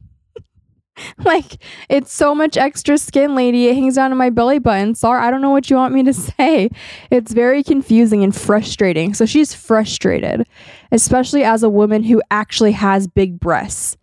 like, 1.20 1.62
it's 1.90 2.14
so 2.14 2.34
much 2.34 2.58
extra 2.58 2.98
skin, 2.98 3.36
lady. 3.36 3.68
It 3.68 3.76
hangs 3.76 3.96
down 3.96 4.10
to 4.10 4.16
my 4.16 4.30
belly 4.30 4.60
button. 4.60 4.96
Sorry, 4.96 5.22
I 5.22 5.32
don't 5.32 5.42
know 5.42 5.52
what 5.52 5.70
you 5.70 5.76
want 5.76 5.94
me 5.94 6.04
to 6.04 6.14
say. 6.14 6.70
It's 7.12 7.34
very 7.34 7.64
confusing 7.64 8.24
and 8.24 8.36
frustrating. 8.36 9.14
So, 9.14 9.26
she's 9.26 9.54
frustrated 9.54 10.46
especially 10.92 11.44
as 11.44 11.64
a 11.64 11.70
woman 11.70 12.04
who 12.04 12.22
actually 12.32 12.72
has 12.74 13.08
big 13.08 13.40
breasts. 13.40 13.98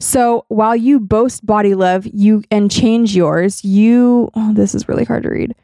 So 0.00 0.44
while 0.48 0.74
you 0.74 0.98
boast 0.98 1.46
body 1.46 1.74
love, 1.74 2.06
you 2.12 2.42
and 2.50 2.70
change 2.70 3.14
yours, 3.14 3.64
you 3.64 4.30
oh, 4.34 4.52
this 4.52 4.74
is 4.74 4.88
really 4.88 5.04
hard 5.04 5.22
to 5.24 5.30
read 5.30 5.54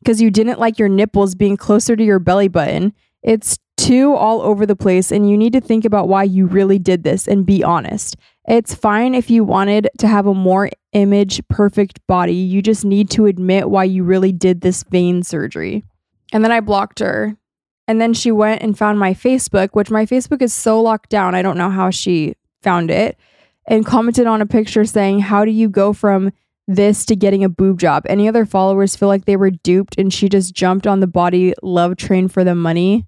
because 0.00 0.20
you 0.20 0.30
didn't 0.30 0.58
like 0.58 0.78
your 0.78 0.88
nipples 0.88 1.34
being 1.34 1.56
closer 1.56 1.94
to 1.94 2.04
your 2.04 2.18
belly 2.18 2.48
button. 2.48 2.94
It's 3.22 3.58
too 3.76 4.14
all 4.14 4.42
over 4.42 4.66
the 4.66 4.76
place, 4.76 5.10
and 5.10 5.28
you 5.28 5.36
need 5.36 5.52
to 5.54 5.60
think 5.60 5.84
about 5.84 6.08
why 6.08 6.24
you 6.24 6.46
really 6.46 6.78
did 6.78 7.02
this 7.04 7.26
and 7.26 7.46
be 7.46 7.64
honest. 7.64 8.16
It's 8.48 8.74
fine 8.74 9.14
if 9.14 9.30
you 9.30 9.44
wanted 9.44 9.88
to 9.98 10.08
have 10.08 10.26
a 10.26 10.34
more 10.34 10.70
image 10.92 11.40
perfect 11.48 12.04
body. 12.06 12.34
You 12.34 12.62
just 12.62 12.84
need 12.84 13.10
to 13.10 13.26
admit 13.26 13.70
why 13.70 13.84
you 13.84 14.04
really 14.04 14.32
did 14.32 14.60
this 14.60 14.82
vain 14.84 15.22
surgery. 15.22 15.84
And 16.32 16.44
then 16.44 16.52
I 16.52 16.60
blocked 16.60 16.98
her 17.00 17.36
And 17.88 18.00
then 18.00 18.14
she 18.14 18.30
went 18.32 18.62
and 18.62 18.78
found 18.78 18.98
my 18.98 19.12
Facebook, 19.14 19.70
which 19.72 19.90
my 19.90 20.06
Facebook 20.06 20.40
is 20.42 20.54
so 20.54 20.80
locked 20.80 21.10
down. 21.10 21.34
I 21.34 21.42
don't 21.42 21.58
know 21.58 21.70
how 21.70 21.90
she 21.90 22.34
found 22.62 22.90
it. 22.90 23.18
And 23.66 23.86
commented 23.86 24.26
on 24.26 24.40
a 24.40 24.46
picture 24.46 24.84
saying, 24.84 25.20
How 25.20 25.44
do 25.44 25.50
you 25.50 25.68
go 25.68 25.92
from 25.92 26.32
this 26.68 27.04
to 27.06 27.16
getting 27.16 27.44
a 27.44 27.48
boob 27.48 27.78
job? 27.80 28.04
Any 28.08 28.28
other 28.28 28.46
followers 28.46 28.96
feel 28.96 29.08
like 29.08 29.24
they 29.24 29.36
were 29.36 29.50
duped 29.50 29.96
and 29.98 30.12
she 30.12 30.28
just 30.28 30.54
jumped 30.54 30.86
on 30.86 31.00
the 31.00 31.06
body 31.06 31.54
love 31.62 31.96
train 31.96 32.28
for 32.28 32.44
the 32.44 32.54
money? 32.54 33.06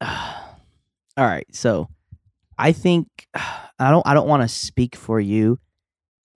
All 0.00 1.24
right, 1.24 1.46
so 1.54 1.88
I 2.58 2.72
think 2.72 3.08
I 3.34 3.90
don't 3.90 4.06
I 4.06 4.14
don't 4.14 4.28
want 4.28 4.42
to 4.42 4.48
speak 4.48 4.96
for 4.96 5.20
you, 5.20 5.58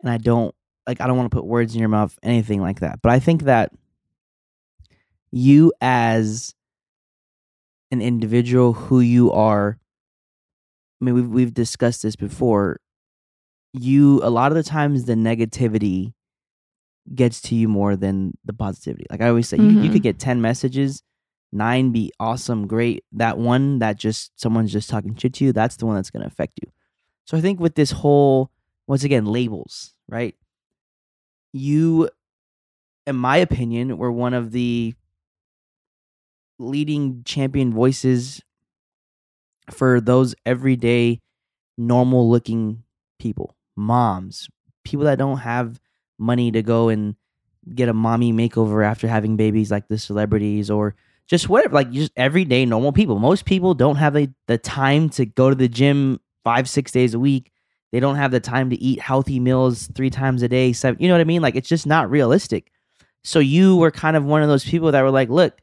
and 0.03 0.11
I 0.11 0.19
don't 0.19 0.55
like 0.87 1.01
I 1.01 1.07
don't 1.07 1.17
want 1.17 1.31
to 1.31 1.37
put 1.37 1.47
words 1.47 1.75
in 1.75 1.81
your 1.81 1.89
mouth, 1.89 2.19
anything 2.23 2.61
like 2.61 2.81
that. 2.81 3.01
But 3.03 3.13
I 3.13 3.19
think 3.19 3.43
that 3.45 3.73
you 5.33 5.73
as 5.81 6.55
an 7.91 8.01
individual, 8.03 8.73
who 8.73 9.01
you 9.01 9.33
are, 9.33 9.79
I 11.01 11.05
mean, 11.05 11.15
we've 11.15 11.29
we've 11.29 11.55
discussed 11.55 12.03
this 12.03 12.17
before. 12.17 12.81
You 13.73 14.21
a 14.25 14.31
lot 14.31 14.51
of 14.51 14.57
the 14.57 14.63
times 14.65 15.05
the 15.05 15.15
negativity 15.15 16.13
gets 17.15 17.41
to 17.43 17.55
you 17.55 17.69
more 17.69 17.97
than 17.97 18.37
the 18.45 18.53
positivity. 18.53 19.07
Like 19.11 19.21
I 19.21 19.29
always 19.29 19.49
say, 19.49 19.57
you, 19.59 19.65
you 19.65 19.89
Mhm. 19.89 19.93
could 19.93 20.03
get 20.03 20.19
ten 20.19 20.41
messages 20.41 21.03
nine 21.53 21.93
be 21.93 22.13
awesome, 22.21 22.67
great. 22.67 23.05
That 23.13 23.39
one 23.39 23.79
that 23.81 23.97
just 23.97 24.39
someone's 24.41 24.73
just 24.73 24.91
talking 24.91 25.15
shit 25.17 25.35
to 25.35 25.45
you, 25.45 25.53
that's 25.53 25.77
the 25.77 25.87
one 25.87 25.97
that's 25.97 26.11
going 26.11 26.23
to 26.23 26.29
affect 26.29 26.59
you. 26.63 26.71
So 27.25 27.37
I 27.37 27.41
think 27.41 27.61
with 27.61 27.75
this 27.75 27.91
whole, 27.91 28.51
once 28.87 29.05
again, 29.05 29.27
labels, 29.27 29.95
right? 30.09 30.35
You, 31.53 32.09
in 33.07 33.17
my 33.17 33.37
opinion, 33.37 33.99
were 33.99 34.13
one 34.13 34.35
of 34.35 34.53
the 34.53 34.95
leading 36.59 37.23
champion 37.25 37.73
voices 37.73 38.43
for 39.71 40.01
those 40.01 40.35
everyday, 40.45 41.21
normal 41.79 42.29
looking 42.29 42.83
people, 43.19 43.57
moms, 43.77 44.49
people 44.85 45.05
that 45.07 45.19
don't 45.19 45.39
have 45.39 45.81
money 46.19 46.51
to 46.51 46.63
go 46.63 46.89
and 46.89 47.15
get 47.75 47.89
a 47.89 47.95
mommy 47.95 48.33
makeover 48.33 48.85
after 48.85 49.07
having 49.07 49.37
babies 49.37 49.71
like 49.71 49.89
the 49.89 49.99
celebrities 49.99 50.71
or 50.71 50.95
just 51.31 51.49
whatever 51.49 51.75
like 51.75 51.93
just 51.93 52.11
everyday 52.17 52.67
normal 52.67 52.93
people. 52.93 53.21
Most 53.21 53.45
people 53.45 53.73
don't 53.73 53.97
have 53.97 54.15
the, 54.15 54.31
the 54.49 54.59
time 54.59 55.09
to 55.11 55.25
go 55.25 55.49
to 55.49 55.55
the 55.55 55.69
gym 55.69 56.19
five 56.43 56.69
six 56.69 56.91
days 56.91 57.15
a 57.15 57.21
week. 57.21 57.53
They 57.93 58.01
don't 58.01 58.17
have 58.17 58.33
the 58.33 58.41
time 58.41 58.69
to 58.71 58.81
eat 58.83 59.01
healthy 59.01 59.39
meals 59.39 59.89
three 59.95 60.11
times 60.11 60.43
a 60.43 60.49
day 60.49 60.73
seven 60.73 61.01
you 61.01 61.09
know 61.09 61.15
what 61.15 61.21
i 61.21 61.25
mean? 61.25 61.41
Like 61.41 61.55
it's 61.55 61.69
just 61.69 61.87
not 61.87 62.11
realistic. 62.11 62.73
So 63.23 63.39
you 63.39 63.77
were 63.77 63.93
kind 63.93 64.17
of 64.17 64.25
one 64.25 64.43
of 64.43 64.49
those 64.49 64.65
people 64.65 64.91
that 64.91 65.03
were 65.03 65.11
like 65.11 65.29
look 65.29 65.57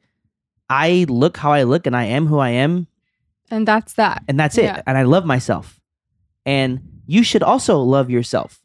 i 0.70 1.06
look 1.10 1.36
how 1.36 1.52
i 1.52 1.64
look 1.64 1.86
and 1.86 1.96
i 1.96 2.06
am 2.06 2.28
who 2.28 2.40
i 2.40 2.50
am. 2.50 2.88
And 3.52 3.68
that's 3.68 3.94
that. 3.94 4.24
and 4.28 4.40
that's 4.40 4.58
it. 4.58 4.64
Yeah. 4.64 4.82
and 4.88 4.98
i 4.98 5.04
love 5.04 5.26
myself. 5.26 5.82
And 6.46 6.80
you 7.08 7.24
should 7.24 7.44
also 7.44 7.80
love 7.80 8.10
yourself. 8.10 8.62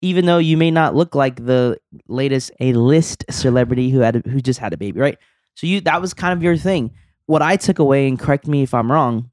Even 0.00 0.24
though 0.24 0.38
you 0.38 0.56
may 0.56 0.70
not 0.70 0.94
look 0.94 1.14
like 1.14 1.44
the 1.44 1.78
latest 2.08 2.50
a 2.60 2.72
list 2.72 3.26
celebrity 3.30 3.90
who 3.90 4.00
had 4.00 4.16
a, 4.16 4.28
who 4.28 4.40
just 4.40 4.58
had 4.58 4.72
a 4.72 4.78
baby 4.78 5.00
right 5.00 5.18
so 5.54 5.66
you 5.66 5.80
that 5.80 6.00
was 6.00 6.14
kind 6.14 6.32
of 6.36 6.42
your 6.42 6.56
thing 6.56 6.90
what 7.26 7.42
i 7.42 7.56
took 7.56 7.78
away 7.78 8.08
and 8.08 8.18
correct 8.18 8.46
me 8.46 8.62
if 8.62 8.74
i'm 8.74 8.90
wrong 8.90 9.30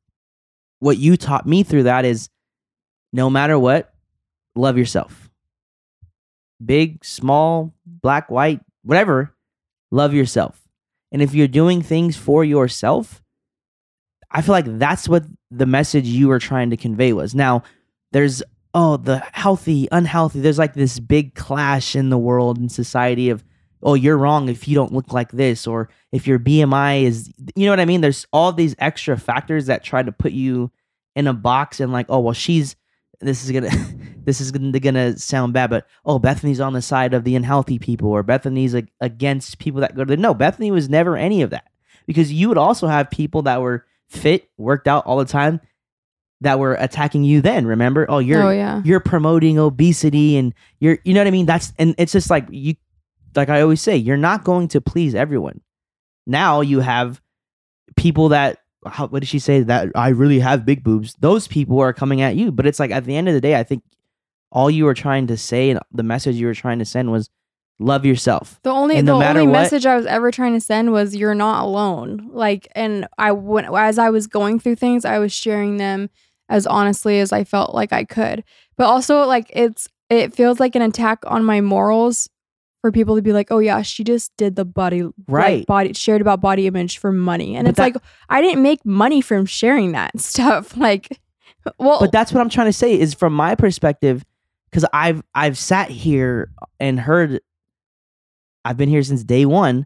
what 0.80 0.98
you 0.98 1.18
taught 1.18 1.46
me 1.46 1.64
through 1.64 1.84
that 1.84 2.06
is 2.06 2.30
no 3.14 3.30
matter 3.30 3.58
what 3.58 3.94
love 4.56 4.78
yourself 4.78 5.30
big 6.64 7.04
small 7.04 7.74
black 7.86 8.30
white 8.30 8.62
whatever 8.84 9.34
love 9.92 10.14
yourself 10.14 10.68
and 11.12 11.22
if 11.22 11.34
you're 11.34 11.48
doing 11.48 11.82
things 11.82 12.16
for 12.16 12.44
yourself 12.44 13.22
I 14.32 14.42
feel 14.42 14.54
like 14.54 14.80
that's 14.80 15.10
what 15.10 15.26
the 15.50 15.66
message 15.66 16.08
you 16.08 16.30
were 16.30 16.40
trying 16.40 16.70
to 16.70 16.78
convey 16.78 17.14
was. 17.14 17.36
Now, 17.36 17.64
there's 18.12 18.42
oh, 18.74 18.96
the 18.96 19.20
healthy, 19.34 19.90
unhealthy. 19.92 20.40
There's 20.40 20.58
like 20.58 20.74
this 20.74 21.00
big 21.00 21.36
clash 21.36 21.96
in 21.96 22.10
the 22.10 22.18
world 22.18 22.58
and 22.58 22.72
society 22.72 23.30
of 23.30 23.44
oh, 23.84 23.94
you're 23.94 24.18
wrong 24.18 24.50
if 24.50 24.68
you 24.68 24.76
don't 24.76 24.94
look 24.94 25.14
like 25.14 25.32
this 25.32 25.68
or 25.68 25.90
if 26.12 26.28
your 26.28 26.40
BMI 26.40 27.04
is 27.04 27.32
you 27.56 27.66
know 27.66 27.72
what 27.72 27.80
I 27.80 27.86
mean? 27.86 28.02
There's 28.02 28.28
all 28.32 28.52
these 28.52 28.76
extra 28.80 29.18
factors 29.18 29.66
that 29.68 29.84
try 29.84 30.04
to 30.04 30.12
put 30.12 30.32
you 30.32 30.72
in 31.16 31.28
a 31.28 31.34
box 31.34 31.80
and 31.80 31.92
like, 31.92 32.06
oh, 32.10 32.20
well, 32.20 32.34
she's 32.34 32.76
this 33.22 33.44
is 33.44 33.52
gonna 33.52 33.70
this 34.26 34.42
is 34.42 34.52
gonna, 34.52 34.80
gonna 34.80 35.18
sound 35.18 35.54
bad, 35.54 35.70
but 35.70 35.88
oh, 36.06 36.20
Bethanie's 36.20 36.60
on 36.60 36.74
the 36.74 36.82
side 36.82 37.14
of 37.14 37.24
the 37.24 37.36
unhealthy 37.36 37.80
people, 37.80 38.10
or 38.10 38.24
Bethanie's 38.24 38.74
like 38.74 38.88
against 39.00 39.60
people 39.60 39.82
that 39.82 39.96
go 39.96 40.04
to 40.04 40.16
the 40.16 40.18
no. 40.18 40.34
Bethanie 40.34 40.72
was 40.72 40.90
never 40.90 41.18
any 41.18 41.42
of 41.42 41.52
that 41.52 41.70
because 42.06 42.32
you 42.32 42.50
would 42.50 42.58
also 42.58 42.88
have 42.88 43.10
people 43.10 43.44
that 43.44 43.62
were 43.62 43.86
fit, 44.10 44.50
worked 44.58 44.88
out 44.88 45.06
all 45.06 45.18
the 45.18 45.26
time, 45.26 45.62
that 46.42 46.60
were 46.60 46.74
attacking 46.76 47.24
you. 47.24 47.42
Then 47.42 47.66
remember, 47.66 48.06
oh, 48.10 48.20
you're 48.20 48.44
oh 48.44 48.52
yeah. 48.52 48.82
you're 48.84 49.00
promoting 49.00 49.58
obesity 49.58 50.38
and 50.38 50.54
you're 50.80 51.00
you 51.04 51.14
know 51.14 51.20
what 51.20 51.28
I 51.28 51.32
mean. 51.32 51.46
That's 51.46 51.74
and 51.78 51.96
it's 51.98 52.12
just 52.12 52.30
like 52.30 52.48
you, 52.50 52.76
like 53.36 53.50
I 53.50 53.62
always 53.62 53.82
say, 53.82 53.96
you're 53.98 54.18
not 54.18 54.44
going 54.44 54.68
to 54.70 54.82
please 54.82 55.16
everyone. 55.16 55.62
Now 56.28 56.62
you 56.62 56.80
have 56.82 57.22
people 57.96 58.30
that 58.30 58.60
how, 58.88 59.08
what 59.08 59.20
did 59.20 59.30
she 59.30 59.38
say 59.40 59.62
that 59.62 59.90
I 59.94 60.10
really 60.10 60.40
have 60.40 60.66
big 60.66 60.84
boobs. 60.84 61.14
Those 61.20 61.48
people 61.48 61.80
are 61.80 61.94
coming 61.94 62.22
at 62.22 62.36
you, 62.36 62.52
but 62.52 62.66
it's 62.66 62.80
like 62.80 62.90
at 62.92 63.06
the 63.06 63.16
end 63.16 63.28
of 63.28 63.36
the 63.36 63.42
day, 63.42 63.56
I 63.56 63.64
think 63.64 63.84
all 64.52 64.72
you 64.72 64.86
were 64.86 64.96
trying 64.96 65.28
to 65.28 65.38
say 65.38 65.70
and 65.70 65.80
the 65.92 66.02
message 66.04 66.36
you 66.36 66.48
were 66.48 66.54
trying 66.56 66.80
to 66.80 66.86
send 66.86 67.12
was 67.12 67.30
love 67.80 68.06
yourself. 68.06 68.60
The 68.64 68.72
only 68.72 68.98
And 68.98 69.08
the 69.08 69.18
no 69.20 69.24
only 69.26 69.44
what- 69.46 69.52
message 69.54 69.86
I 69.86 69.96
was 69.96 70.06
ever 70.08 70.32
trying 70.32 70.54
to 70.54 70.62
send 70.62 70.92
was 70.92 71.16
you're 71.16 71.36
not 71.36 71.64
alone. 71.64 72.30
Like 72.34 72.68
and 72.76 73.08
I 73.20 73.32
went 73.34 73.68
as 73.72 74.00
I 74.00 74.10
was 74.10 74.26
going 74.28 74.60
through 74.60 74.76
things, 74.78 75.06
I 75.06 75.20
was 75.20 75.32
sharing 75.32 75.78
them 75.78 76.10
as 76.50 76.66
honestly 76.66 77.20
as 77.20 77.32
I 77.32 77.44
felt 77.44 77.76
like 77.76 77.94
I 77.94 78.04
could. 78.04 78.44
But 78.78 78.86
also 78.88 79.26
like 79.26 79.50
it's 79.54 79.88
it 80.10 80.34
feels 80.34 80.60
like 80.60 80.76
an 80.76 80.82
attack 80.82 81.20
on 81.28 81.46
my 81.46 81.62
morals 81.62 82.30
for 82.82 82.92
people 82.92 83.16
to 83.16 83.22
be 83.22 83.32
like, 83.34 83.52
"Oh 83.52 83.60
yeah, 83.60 83.82
she 83.84 84.04
just 84.04 84.36
did 84.38 84.56
the 84.56 84.66
body 84.66 85.04
like, 85.04 85.14
Right. 85.28 85.66
body 85.68 85.94
shared 85.94 86.20
about 86.22 86.42
body 86.42 86.68
image 86.68 86.98
for 86.98 87.12
money." 87.12 87.56
And 87.56 87.66
But 87.66 87.70
it's 87.70 87.78
that- 87.78 87.84
like 87.96 88.04
I 88.30 88.42
didn't 88.42 88.62
make 88.64 88.86
money 88.86 89.22
from 89.22 89.46
sharing 89.46 89.92
that 89.94 90.20
stuff. 90.20 90.76
Like 90.76 91.20
well 91.78 92.00
but 92.00 92.12
that's 92.12 92.34
what 92.34 92.42
I'm 92.42 92.50
trying 92.50 92.68
to 92.68 92.74
say 92.74 93.00
is 93.00 93.14
from 93.14 93.34
my 93.34 93.56
perspective 93.56 94.26
because 94.70 94.86
I've 94.94 95.22
I've 95.36 95.58
sat 95.58 95.90
here 95.90 96.50
and 96.80 97.00
heard 97.00 97.40
I've 98.66 98.78
been 98.78 98.90
here 98.90 99.04
since 99.04 99.24
day 99.24 99.46
one 99.46 99.86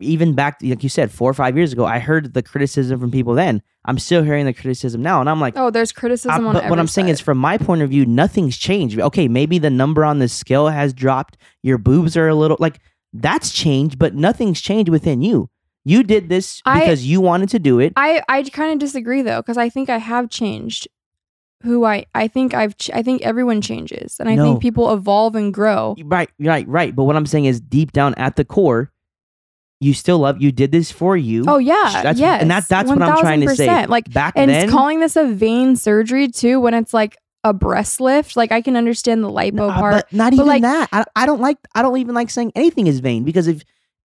even 0.00 0.34
back 0.34 0.58
like 0.62 0.82
you 0.82 0.88
said 0.88 1.10
four 1.10 1.30
or 1.30 1.34
five 1.34 1.56
years 1.56 1.72
ago 1.72 1.84
I 1.86 1.98
heard 2.00 2.34
the 2.34 2.42
criticism 2.42 2.98
from 2.98 3.10
people 3.10 3.34
then 3.34 3.62
I'm 3.84 3.98
still 3.98 4.22
hearing 4.24 4.44
the 4.44 4.52
criticism 4.52 5.00
now 5.00 5.20
and 5.20 5.30
I'm 5.30 5.40
like 5.40 5.54
oh, 5.56 5.70
there's 5.70 5.92
criticism 5.92 6.44
I- 6.44 6.48
on 6.48 6.54
but 6.54 6.68
what 6.68 6.78
I'm 6.78 6.88
saying 6.88 7.08
is 7.08 7.20
from 7.20 7.38
my 7.38 7.56
point 7.56 7.82
of 7.82 7.90
view 7.90 8.04
nothing's 8.04 8.56
changed 8.58 8.98
okay 8.98 9.28
maybe 9.28 9.58
the 9.58 9.70
number 9.70 10.04
on 10.04 10.18
the 10.18 10.28
scale 10.28 10.68
has 10.68 10.92
dropped 10.92 11.36
your 11.62 11.78
boobs 11.78 12.16
are 12.16 12.26
a 12.28 12.34
little 12.34 12.56
like 12.60 12.80
that's 13.12 13.52
changed 13.52 13.98
but 13.98 14.14
nothing's 14.14 14.60
changed 14.60 14.88
within 14.90 15.22
you 15.22 15.48
you 15.84 16.02
did 16.02 16.28
this 16.28 16.60
I- 16.66 16.80
because 16.80 17.06
you 17.06 17.20
wanted 17.20 17.48
to 17.50 17.58
do 17.60 17.78
it 17.78 17.92
I 17.96 18.22
I 18.28 18.42
kind 18.42 18.72
of 18.72 18.78
disagree 18.80 19.22
though 19.22 19.40
because 19.40 19.56
I 19.56 19.68
think 19.68 19.88
I 19.88 19.98
have 19.98 20.28
changed 20.30 20.88
who 21.62 21.84
I 21.84 22.06
I 22.14 22.26
think 22.28 22.54
I've 22.54 22.76
ch- 22.76 22.90
I 22.92 23.02
think 23.02 23.22
everyone 23.22 23.60
changes 23.60 24.16
and 24.18 24.28
I 24.28 24.34
No. 24.34 24.42
think 24.44 24.60
people 24.62 24.92
evolve 24.92 25.34
and 25.36 25.54
grow. 25.54 25.96
Right, 26.04 26.28
right, 26.38 26.68
right. 26.68 26.94
But 26.94 27.04
what 27.04 27.16
I'm 27.16 27.24
saying 27.24 27.46
is, 27.46 27.60
deep 27.62 27.92
down 27.92 28.14
at 28.16 28.36
the 28.36 28.44
core, 28.44 28.92
you 29.80 29.92
still 29.94 30.18
love. 30.20 30.40
You 30.40 30.52
did 30.52 30.72
this 30.72 30.90
for 30.90 31.16
you. 31.16 31.44
Oh 31.46 31.58
yeah, 31.58 31.90
That's- 31.92 32.18
yes, 32.18 32.42
and 32.42 32.50
that- 32.50 32.68
that's 32.68 32.88
what 32.88 33.00
I'm 33.02 33.18
trying 33.18 33.40
to 33.42 33.54
say. 33.54 33.86
Like 33.86 34.10
back 34.12 34.34
and 34.36 34.50
then. 34.50 34.64
it's 34.64 34.72
calling 34.72 35.00
this 35.00 35.16
a 35.16 35.26
vain 35.26 35.76
surgery 35.76 36.28
too 36.28 36.60
when 36.60 36.74
it's 36.74 36.94
like 36.94 37.16
a 37.44 37.52
breast 37.52 38.00
lift. 38.00 38.36
Like 38.36 38.52
I 38.52 38.60
can 38.62 38.76
understand 38.76 39.22
the 39.22 39.28
lipo 39.30 39.52
No, 39.54 39.70
part. 39.72 39.92
but 39.94 40.12
not 40.12 40.30
but, 40.32 40.34
even 40.34 40.46
like- 40.46 40.62
that. 40.62 40.88
I, 40.92 41.04
I 41.14 41.26
don't 41.26 41.40
like. 41.40 41.58
I 41.74 41.82
don't 41.82 41.96
even 41.98 42.14
like 42.14 42.30
saying 42.30 42.52
anything 42.54 42.86
is 42.86 43.00
vain 43.00 43.24
because 43.24 43.46
if 43.46 43.62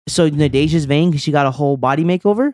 so, 0.07 0.29
Nadeja's 0.29 0.85
vain 0.85 1.11
because 1.11 1.21
she 1.21 1.31
got 1.31 1.45
a 1.45 1.51
whole 1.51 1.77
body 1.77 2.03
makeover. 2.03 2.53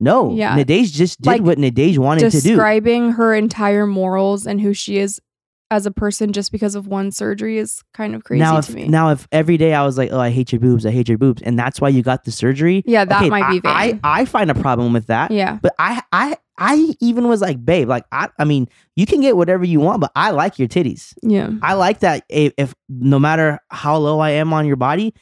No, 0.00 0.34
Yeah. 0.34 0.56
Nadej 0.56 0.90
just 0.90 1.20
did 1.20 1.28
Like, 1.28 1.42
what 1.42 1.58
Nadej 1.58 1.96
wanted 1.98 2.30
to 2.32 2.40
do. 2.40 2.48
Describing 2.48 3.12
her 3.12 3.32
entire 3.34 3.86
morals 3.86 4.46
and 4.46 4.60
who 4.60 4.72
she 4.74 4.98
is 4.98 5.20
as 5.72 5.86
a 5.86 5.90
person 5.90 6.32
just 6.32 6.52
because 6.52 6.74
of 6.74 6.86
one 6.86 7.10
surgery 7.10 7.58
is 7.58 7.82
kind 7.94 8.14
of 8.14 8.24
crazy 8.24 8.40
now, 8.40 8.60
to 8.60 8.70
if 8.70 8.74
me. 8.74 8.88
now 8.88 9.10
if 9.10 9.26
every 9.32 9.56
day 9.56 9.74
I 9.74 9.84
was 9.84 9.96
like, 9.96 10.12
oh, 10.12 10.20
I 10.20 10.30
hate 10.30 10.52
your 10.52 10.60
boobs, 10.60 10.84
I 10.84 10.90
hate 10.90 11.08
your 11.08 11.18
boobs, 11.18 11.42
and 11.42 11.58
that's 11.58 11.80
why 11.80 11.88
you 11.88 12.02
got 12.02 12.24
the 12.24 12.30
surgery. 12.30 12.82
yeah, 12.86 13.04
that 13.04 13.22
okay, 13.22 13.30
might 13.30 13.50
be 13.50 13.60
I, 13.66 13.92
vain. 13.92 14.00
I 14.04 14.20
I 14.20 14.24
find 14.26 14.50
a 14.50 14.54
problem 14.54 14.92
with 14.92 15.06
that. 15.06 15.30
yeah. 15.30 15.58
But 15.62 15.74
I 15.78 16.02
I 16.12 16.36
I 16.58 16.94
even 17.00 17.26
was 17.26 17.40
like, 17.40 17.64
babe, 17.64 17.88
like 17.88 18.04
I 18.12 18.28
I 18.38 18.44
mean, 18.44 18.68
you 18.94 19.06
can 19.06 19.20
get 19.20 19.36
whatever 19.36 19.64
you 19.64 19.80
want, 19.80 20.00
but 20.00 20.12
I 20.14 20.30
like 20.30 20.58
your 20.58 20.68
titties. 20.68 21.14
Yeah. 21.22 21.50
I 21.62 21.74
like 21.74 22.00
that 22.00 22.24
if, 22.28 22.52
if 22.58 22.74
no 22.88 23.18
matter 23.18 23.58
how 23.70 23.96
low 23.96 24.20
I 24.20 24.30
am 24.30 24.52
on 24.52 24.66
your 24.66 24.76
body, 24.76 25.14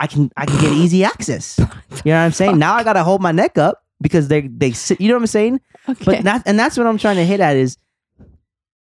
I 0.00 0.08
can 0.08 0.30
I 0.36 0.46
can 0.46 0.60
get 0.60 0.72
easy 0.84 1.04
access. 1.04 1.56
You 1.58 1.64
know 1.66 2.18
what 2.18 2.24
I'm 2.26 2.32
saying? 2.32 2.58
Now 2.58 2.74
I 2.74 2.82
gotta 2.82 3.04
hold 3.04 3.22
my 3.22 3.32
neck 3.32 3.56
up 3.56 3.82
because 4.02 4.28
they 4.28 4.48
they 4.48 4.72
sit. 4.72 5.00
You 5.00 5.08
know 5.08 5.14
what 5.14 5.22
I'm 5.22 5.26
saying? 5.28 5.60
Okay. 5.88 6.04
But 6.04 6.24
that 6.24 6.42
and 6.46 6.58
that's 6.58 6.76
what 6.76 6.86
I'm 6.86 6.98
trying 6.98 7.16
to 7.16 7.24
hit 7.24 7.40
at 7.40 7.56
is, 7.56 7.78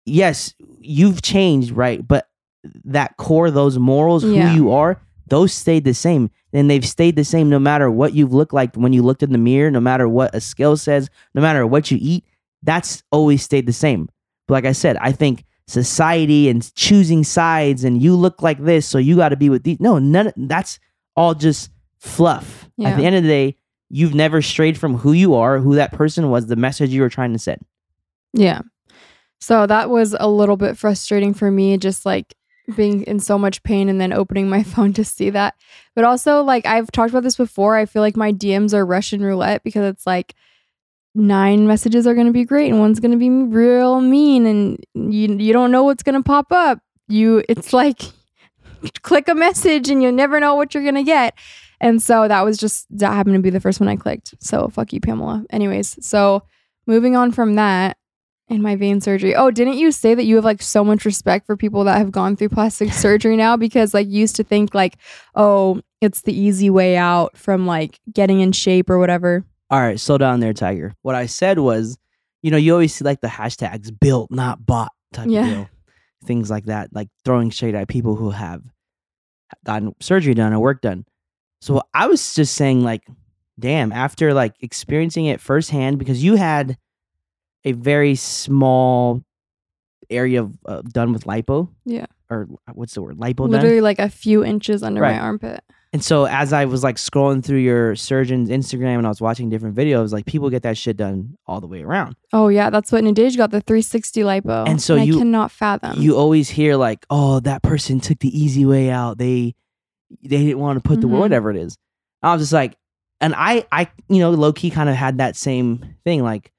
yes, 0.07 0.55
you've 0.85 1.23
changed, 1.23 1.73
right? 1.73 2.07
But 2.07 2.29
that 2.85 3.17
core, 3.17 3.51
those 3.51 3.79
morals, 3.79 4.25
Yeah. 4.25 4.49
who 4.49 4.55
you 4.57 4.71
are, 4.73 5.01
those 5.29 5.53
stayed 5.53 5.85
the 5.85 5.95
same. 5.95 6.31
And 6.53 6.69
they've 6.71 6.87
stayed 6.87 7.17
the 7.17 7.25
same 7.25 7.49
no 7.49 7.59
matter 7.59 7.91
what 7.91 8.13
you've 8.13 8.33
looked 8.35 8.53
like 8.53 8.75
when 8.77 8.93
you 8.93 9.03
looked 9.03 9.23
in 9.23 9.33
the 9.33 9.39
mirror, 9.39 9.71
no 9.71 9.81
matter 9.81 10.09
what 10.09 10.35
a 10.35 10.41
scale 10.41 10.77
says, 10.77 11.09
no 11.35 11.41
matter 11.41 11.67
what 11.67 11.91
you 11.91 11.99
eat, 12.01 12.25
that's 12.63 13.03
always 13.11 13.43
stayed 13.43 13.67
the 13.67 13.73
same. 13.73 14.09
But 14.47 14.55
like 14.55 14.65
I 14.67 14.73
said, 14.73 14.97
I 14.99 15.13
think 15.13 15.45
society 15.67 16.49
and 16.49 16.73
choosing 16.75 17.25
sides 17.25 17.85
and 17.85 18.03
you 18.03 18.15
look 18.15 18.43
like 18.43 18.59
this, 18.63 18.87
so 18.87 18.99
you 18.99 19.17
got 19.17 19.31
to 19.31 19.37
be 19.37 19.49
with 19.49 19.63
these. 19.63 19.81
No, 19.81 19.99
none. 19.99 20.27
Of, 20.29 20.35
that's 20.37 20.79
all 21.17 21.35
just 21.35 21.71
fluff. 21.99 22.69
At 22.85 22.97
the 22.97 23.05
end 23.07 23.17
of 23.17 23.23
the 23.23 23.29
day, 23.29 23.57
you've 23.89 24.15
never 24.15 24.43
strayed 24.43 24.77
from 24.77 24.97
who 24.99 25.13
you 25.13 25.35
are, 25.35 25.59
who 25.59 25.75
that 25.77 25.93
person 25.93 26.31
was, 26.31 26.47
the 26.47 26.57
message 26.57 26.91
you 26.91 27.01
were 27.01 27.09
trying 27.09 27.33
to 27.33 27.39
send. 27.39 27.65
Yeah. 28.35 28.61
So 29.43 29.67
that 29.67 29.91
was 29.91 30.15
a 30.21 30.29
little 30.29 30.57
bit 30.57 30.79
frustrating 30.79 31.35
for 31.35 31.51
me, 31.51 31.77
just 31.77 32.07
like 32.07 32.37
being 32.77 33.03
in 33.03 33.19
so 33.19 33.37
much 33.37 33.61
pain 33.65 33.89
and 33.89 34.01
then 34.01 34.13
opening 34.13 34.49
my 34.49 34.63
phone 34.75 34.93
to 34.93 35.05
see 35.05 35.31
that. 35.31 35.57
But 35.97 36.05
also, 36.05 36.45
like 36.45 36.65
I've 36.65 36.93
talked 36.93 37.11
about 37.11 37.25
this 37.25 37.35
before, 37.35 37.77
I 37.77 37.87
feel 37.87 38.03
like 38.03 38.17
my 38.17 38.33
DMs 38.33 38.73
are 38.73 38.87
Russian 38.87 39.21
roulette 39.21 39.65
because 39.65 39.85
it's 39.93 40.07
like 40.07 40.37
nine 41.17 41.67
messages 41.67 42.07
are 42.07 42.15
going 42.15 42.29
to 42.29 42.33
be 42.33 42.45
great 42.45 42.71
and 42.71 42.79
one's 42.79 43.01
going 43.01 43.11
to 43.11 43.17
be 43.17 43.31
real 43.31 44.01
mean 44.01 44.47
and 44.47 44.87
you 44.95 45.37
you 45.37 45.53
don't 45.53 45.73
know 45.73 45.83
what's 45.83 46.05
going 46.05 46.15
to 46.15 46.23
pop 46.23 46.53
up. 46.53 46.79
You 47.09 47.43
it's 47.49 47.73
like 47.73 48.01
click 49.03 49.29
a 49.29 49.35
message 49.35 49.91
and 49.91 50.05
you 50.05 50.13
never 50.13 50.39
know 50.39 50.55
what 50.55 50.73
you're 50.73 50.85
going 50.85 50.95
to 50.95 51.03
get. 51.03 51.35
And 51.81 52.01
so 52.01 52.29
that 52.29 52.43
was 52.43 52.59
just 52.59 52.87
that 52.97 53.13
happened 53.13 53.35
to 53.35 53.43
be 53.43 53.51
the 53.51 53.59
first 53.59 53.81
one 53.81 53.89
I 53.89 53.97
clicked. 53.97 54.37
So 54.39 54.69
fuck 54.69 54.93
you 54.93 55.01
Pamela. 55.01 55.45
Anyways, 55.51 55.97
so 56.07 56.45
moving 56.87 57.17
on 57.17 57.33
from 57.33 57.57
that 57.57 57.97
and 58.55 58.63
my 58.63 58.77
vain 58.77 59.01
surgery. 59.01 59.35
Oh, 59.35 59.51
didn't 59.51 59.79
you 59.79 59.91
say 59.93 60.15
that 60.15 60.25
you 60.25 60.37
have 60.37 60.45
like 60.45 60.63
so 60.63 60.85
much 60.85 61.05
respect 61.05 61.47
for 61.47 61.57
people 61.57 61.85
that 61.85 61.99
have 61.99 62.11
gone 62.11 62.37
through 62.37 62.51
plastic 62.51 62.93
surgery 62.93 63.37
now? 63.37 63.57
Because 63.57 63.95
like 63.95 64.07
you 64.09 64.21
used 64.21 64.37
to 64.37 64.45
think 64.45 64.75
like, 64.75 64.97
oh, 65.35 65.81
it's 66.01 66.23
the 66.23 66.39
easy 66.39 66.71
way 66.71 66.97
out 66.97 67.37
from 67.37 67.67
like 67.67 67.99
getting 68.13 68.41
in 68.41 68.53
shape 68.53 68.91
or 68.91 68.99
whatever. 68.99 69.45
All 69.71 69.81
right, 69.81 69.99
slow 69.99 70.19
down 70.19 70.41
there, 70.41 70.53
Tiger. 70.53 70.95
What 71.03 71.15
I 71.15 71.27
said 71.27 71.59
was, 71.59 71.97
you 72.43 72.51
know, 72.51 72.57
you 72.57 72.73
always 72.73 72.95
see 72.95 73.05
like 73.05 73.21
the 73.21 73.29
hashtags 73.29 73.91
built, 73.99 74.31
not 74.31 74.65
bought 74.67 74.93
type 75.13 75.29
Yeah. 75.29 75.41
of 75.41 75.47
deal. 75.47 75.69
Things 76.25 76.51
like 76.51 76.67
that, 76.67 76.91
like 76.93 77.09
throwing 77.25 77.51
shade 77.51 77.75
at 77.75 77.89
people 77.89 78.15
who 78.17 78.31
have 78.31 78.63
gotten 79.65 79.95
surgery 80.01 80.35
done 80.35 80.53
or 80.53 80.61
work 80.61 80.81
done. 80.81 81.05
So 81.61 81.83
I 81.95 82.07
was 82.07 82.35
just 82.35 82.55
saying, 82.55 82.83
like, 82.83 83.03
damn, 83.59 83.93
after 83.93 84.35
like 84.35 84.55
experiencing 84.61 85.27
it 85.27 85.41
firsthand, 85.41 85.99
because 85.99 86.23
you 86.23 86.35
had 86.37 86.77
a 87.65 87.73
very 87.73 88.15
small 88.15 89.23
area 90.11 90.43
of, 90.43 90.53
uh, 90.67 90.83
done 90.83 91.13
with 91.13 91.25
lipo. 91.25 91.69
Yeah. 91.85 92.07
Or 92.31 92.49
what's 92.75 92.95
the 92.95 93.03
word? 93.03 93.19
Lipo 93.19 93.37
done. 93.39 93.51
Literally 93.51 93.81
like 93.81 93.99
a 93.99 94.09
few 94.09 94.45
inches 94.45 94.83
under 94.83 95.01
Right. 95.01 95.17
my 95.17 95.21
armpit. 95.23 95.63
And 95.95 96.03
so 96.03 96.25
as 96.25 96.55
I 96.55 96.65
was 96.65 96.83
like 96.83 96.97
scrolling 96.97 97.45
through 97.45 97.59
your 97.59 97.95
surgeon's 97.97 98.49
Instagram 98.49 98.97
and 98.97 99.07
I 99.07 99.11
was 99.11 99.21
watching 99.21 99.51
different 99.51 99.77
videos, 99.77 100.11
like 100.13 100.25
people 100.25 100.49
get 100.49 100.63
that 100.63 100.79
shit 100.79 100.97
done 100.97 101.37
all 101.47 101.61
the 101.61 101.67
way 101.67 101.83
around. 101.83 102.17
Oh 102.33 102.49
yeah, 102.49 102.71
that's 102.71 102.91
what 102.91 103.05
Nadej 103.05 103.37
got 103.37 103.51
the 103.51 103.61
360 103.61 104.23
lipo. 104.23 104.67
And 104.67 104.81
so 104.81 104.97
I 104.97 105.03
you- 105.03 105.19
cannot 105.19 105.51
fathom. 105.51 106.01
You 106.01 106.17
always 106.17 106.49
hear 106.49 106.77
like, 106.77 107.05
oh, 107.11 107.41
that 107.41 107.63
person 107.63 108.01
took 108.01 108.21
the 108.21 108.37
easy 108.39 108.65
way 108.65 108.91
out. 108.91 109.19
They 109.19 109.55
they 110.23 110.45
didn't 110.45 110.59
want 110.59 110.83
to 110.83 110.87
put 110.87 111.01
the 111.01 111.07
Mhm. 111.09 111.19
whatever 111.19 111.51
it 111.51 111.57
is. 111.57 111.77
I 112.23 112.33
was 112.35 112.43
just 112.43 112.53
like, 112.55 112.77
and 113.21 113.35
I 113.37 113.67
I 113.71 113.89
you 114.09 114.19
know 114.21 114.31
low 114.31 114.53
key 114.55 114.71
kind 114.71 114.89
of 114.89 114.95
had 114.97 115.19
that 115.19 115.37
same 115.37 115.85
thing 116.05 116.23
like, 116.23 116.51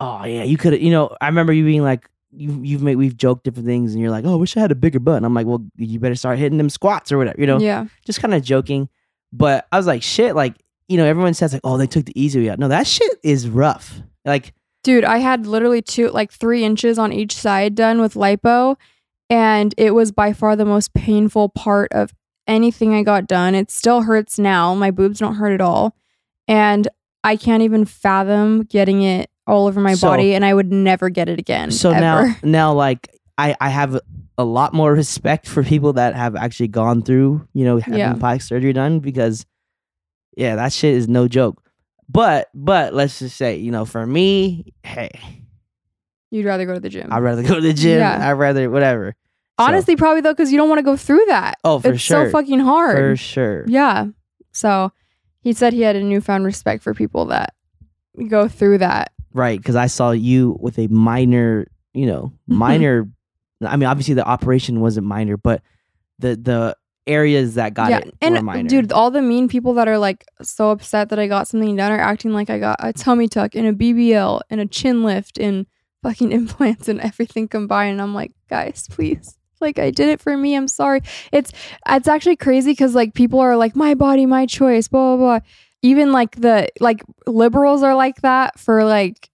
oh 0.00 0.24
yeah, 0.24 0.42
you 0.42 0.56
could 0.56 0.80
you 0.80 0.90
know 0.90 1.14
I 1.20 1.26
remember 1.26 1.52
you 1.52 1.64
being 1.64 1.82
like. 1.82 2.08
You, 2.38 2.60
you've 2.62 2.82
made 2.82 2.96
we've 2.96 3.16
joked 3.16 3.44
different 3.44 3.66
things 3.66 3.94
and 3.94 4.02
you're 4.02 4.10
like 4.10 4.26
oh 4.26 4.32
I 4.32 4.36
wish 4.36 4.58
I 4.58 4.60
had 4.60 4.70
a 4.70 4.74
bigger 4.74 4.98
butt 4.98 5.16
and 5.16 5.24
I'm 5.24 5.32
like 5.32 5.46
well 5.46 5.64
you 5.76 5.98
better 5.98 6.16
start 6.16 6.38
hitting 6.38 6.58
them 6.58 6.68
squats 6.68 7.10
or 7.10 7.16
whatever 7.16 7.40
you 7.40 7.46
know 7.46 7.58
yeah. 7.58 7.86
just 8.04 8.20
kind 8.20 8.34
of 8.34 8.42
joking. 8.42 8.90
But 9.32 9.66
I 9.72 9.76
was 9.76 9.86
like, 9.86 10.02
shit, 10.02 10.34
like, 10.34 10.56
you 10.88 10.96
know, 10.96 11.04
everyone 11.04 11.34
says 11.34 11.52
like, 11.52 11.62
oh, 11.64 11.76
they 11.76 11.86
took 11.86 12.04
the 12.04 12.20
easy 12.20 12.40
way 12.40 12.50
out. 12.50 12.58
No, 12.58 12.68
that 12.68 12.86
shit 12.86 13.18
is 13.22 13.48
rough. 13.48 14.00
Like, 14.24 14.54
Dude, 14.82 15.04
I 15.04 15.18
had 15.18 15.46
literally 15.46 15.82
two, 15.82 16.10
like 16.10 16.30
three 16.30 16.64
inches 16.64 16.98
on 16.98 17.12
each 17.12 17.34
side 17.34 17.74
done 17.74 18.00
with 18.00 18.14
lipo, 18.14 18.76
and 19.28 19.74
it 19.76 19.92
was 19.92 20.12
by 20.12 20.32
far 20.32 20.54
the 20.54 20.64
most 20.64 20.94
painful 20.94 21.48
part 21.48 21.92
of 21.92 22.14
anything 22.46 22.94
I 22.94 23.02
got 23.02 23.26
done. 23.26 23.56
It 23.56 23.70
still 23.72 24.02
hurts 24.02 24.38
now. 24.38 24.74
My 24.74 24.92
boobs 24.92 25.18
don't 25.18 25.34
hurt 25.34 25.52
at 25.52 25.60
all. 25.60 25.96
And 26.46 26.86
I 27.24 27.34
can't 27.34 27.64
even 27.64 27.84
fathom 27.84 28.62
getting 28.62 29.02
it 29.02 29.28
all 29.46 29.66
over 29.66 29.80
my 29.80 29.94
So- 29.94 30.08
body, 30.08 30.34
and 30.34 30.44
I 30.44 30.52
would 30.54 30.72
never 30.72 31.08
get 31.10 31.28
it 31.28 31.38
again. 31.38 31.70
so 31.70 31.90
ever. 31.90 32.00
now, 32.00 32.36
now, 32.42 32.72
like, 32.72 33.08
I, 33.38 33.54
I 33.60 33.68
have 33.68 34.00
a 34.38 34.44
lot 34.44 34.72
more 34.74 34.92
respect 34.92 35.46
for 35.48 35.62
people 35.62 35.94
that 35.94 36.14
have 36.14 36.36
actually 36.36 36.68
gone 36.68 37.02
through, 37.02 37.46
you 37.54 37.64
know, 37.64 37.78
having 37.78 37.98
Yeah. 37.98 38.14
plastic 38.14 38.42
surgery 38.48 38.72
done 38.72 38.98
because, 39.00 39.46
yeah, 40.36 40.56
that 40.56 40.72
shit 40.72 40.94
is 40.94 41.08
no 41.08 41.28
joke. 41.28 41.62
But, 42.08 42.48
but 42.54 42.92
let's 42.94 43.18
just 43.18 43.36
say, 43.36 43.56
you 43.56 43.70
know, 43.70 43.84
for 43.84 44.06
me, 44.06 44.72
hey, 44.82 45.10
you'd 46.30 46.44
rather 46.46 46.66
go 46.66 46.74
to 46.74 46.80
the 46.80 46.88
gym. 46.88 47.12
I'd 47.12 47.18
rather 47.20 47.42
go 47.42 47.54
to 47.56 47.60
the 47.60 47.72
gym. 47.72 47.98
Yeah. 47.98 48.28
I'd 48.28 48.32
rather 48.32 48.68
whatever. 48.70 49.14
So, 49.58 49.64
Honestly, 49.66 49.96
probably 49.96 50.20
though, 50.20 50.32
because 50.34 50.52
you 50.52 50.58
don't 50.58 50.68
want 50.68 50.78
to 50.80 50.84
go 50.84 50.96
through 50.96 51.24
that. 51.28 51.56
Oh, 51.64 51.78
for 51.80 51.92
it's 51.92 52.02
sure. 52.02 52.26
so 52.26 52.30
fucking 52.32 52.60
hard. 52.60 52.96
for 52.96 53.16
sure. 53.16 53.64
Yeah. 53.66 54.06
So 54.52 54.92
he 55.40 55.52
said 55.54 55.72
he 55.72 55.80
had 55.80 55.96
a 55.96 56.02
newfound 56.02 56.44
respect 56.44 56.82
for 56.82 56.92
people 56.94 57.26
that 57.26 57.54
go 58.28 58.48
through 58.48 58.78
that. 58.78 59.12
Right, 59.36 59.58
because 59.58 59.76
I 59.76 59.86
saw 59.86 60.12
you 60.12 60.56
with 60.60 60.78
a 60.78 60.86
minor, 60.88 61.66
you 61.92 62.06
know, 62.06 62.32
Mm-hmm. 62.48 62.58
minor. 62.58 63.08
I 63.62 63.76
mean, 63.76 63.86
obviously 63.88 64.14
the 64.14 64.24
operation 64.26 64.80
wasn't 64.80 65.06
minor, 65.06 65.36
but 65.36 65.62
the 66.18 66.36
the 66.36 66.76
areas 67.06 67.54
that 67.54 67.72
got 67.74 67.90
yeah, 67.90 67.98
it 67.98 68.14
and 68.20 68.34
were 68.34 68.42
minor. 68.42 68.68
dude, 68.68 68.92
all 68.92 69.10
the 69.10 69.22
mean 69.22 69.46
people 69.48 69.74
that 69.74 69.88
are 69.88 69.98
like 69.98 70.24
so 70.42 70.70
upset 70.70 71.10
that 71.10 71.18
I 71.18 71.26
got 71.26 71.48
something 71.48 71.76
done 71.76 71.92
are 71.92 71.98
acting 72.00 72.32
like 72.32 72.50
I 72.50 72.58
got 72.58 72.76
a 72.80 72.92
tummy 72.92 73.28
tuck 73.28 73.54
and 73.54 73.66
a 73.66 73.72
BBL 73.72 74.40
and 74.50 74.60
a 74.60 74.66
chin 74.66 75.04
lift 75.04 75.38
and 75.38 75.66
fucking 76.02 76.32
implants 76.40 76.88
and 76.88 77.00
everything 77.00 77.46
combined. 77.48 77.92
And 77.92 78.02
I'm 78.02 78.14
like, 78.14 78.32
guys, 78.48 78.86
please. 78.90 79.36
Like 79.60 79.78
I 79.78 79.90
did 79.90 80.08
it 80.10 80.20
for 80.20 80.36
me. 80.36 80.54
I'm 80.54 80.68
sorry. 80.68 81.00
It's 81.32 81.50
it's 81.88 82.08
actually 82.08 82.36
crazy 82.36 82.72
because 82.72 82.94
like 82.94 83.14
people 83.14 83.40
are 83.40 83.56
like, 83.56 83.74
my 83.76 83.94
body, 83.94 84.26
my 84.26 84.44
choice, 84.46 84.88
blah 84.88 85.16
blah 85.16 85.38
blah. 85.38 85.46
Even 85.82 86.12
like 86.12 86.36
the 86.36 86.68
like 86.80 87.02
liberals 87.26 87.82
are 87.82 87.94
like 87.94 88.20
that 88.22 88.58
for 88.58 88.84
like 88.84 89.30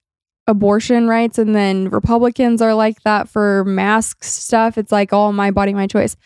abortion 0.46 1.08
rights 1.08 1.38
and 1.38 1.54
then 1.54 1.88
Republicans 1.88 2.60
are 2.60 2.74
like 2.74 3.02
that 3.02 3.28
for 3.28 3.64
mask 3.64 4.24
stuff. 4.24 4.76
It's 4.76 4.92
like, 4.92 5.12
oh, 5.12 5.32
my 5.32 5.50
body, 5.50 5.72
my 5.72 5.86
choice 5.86 6.16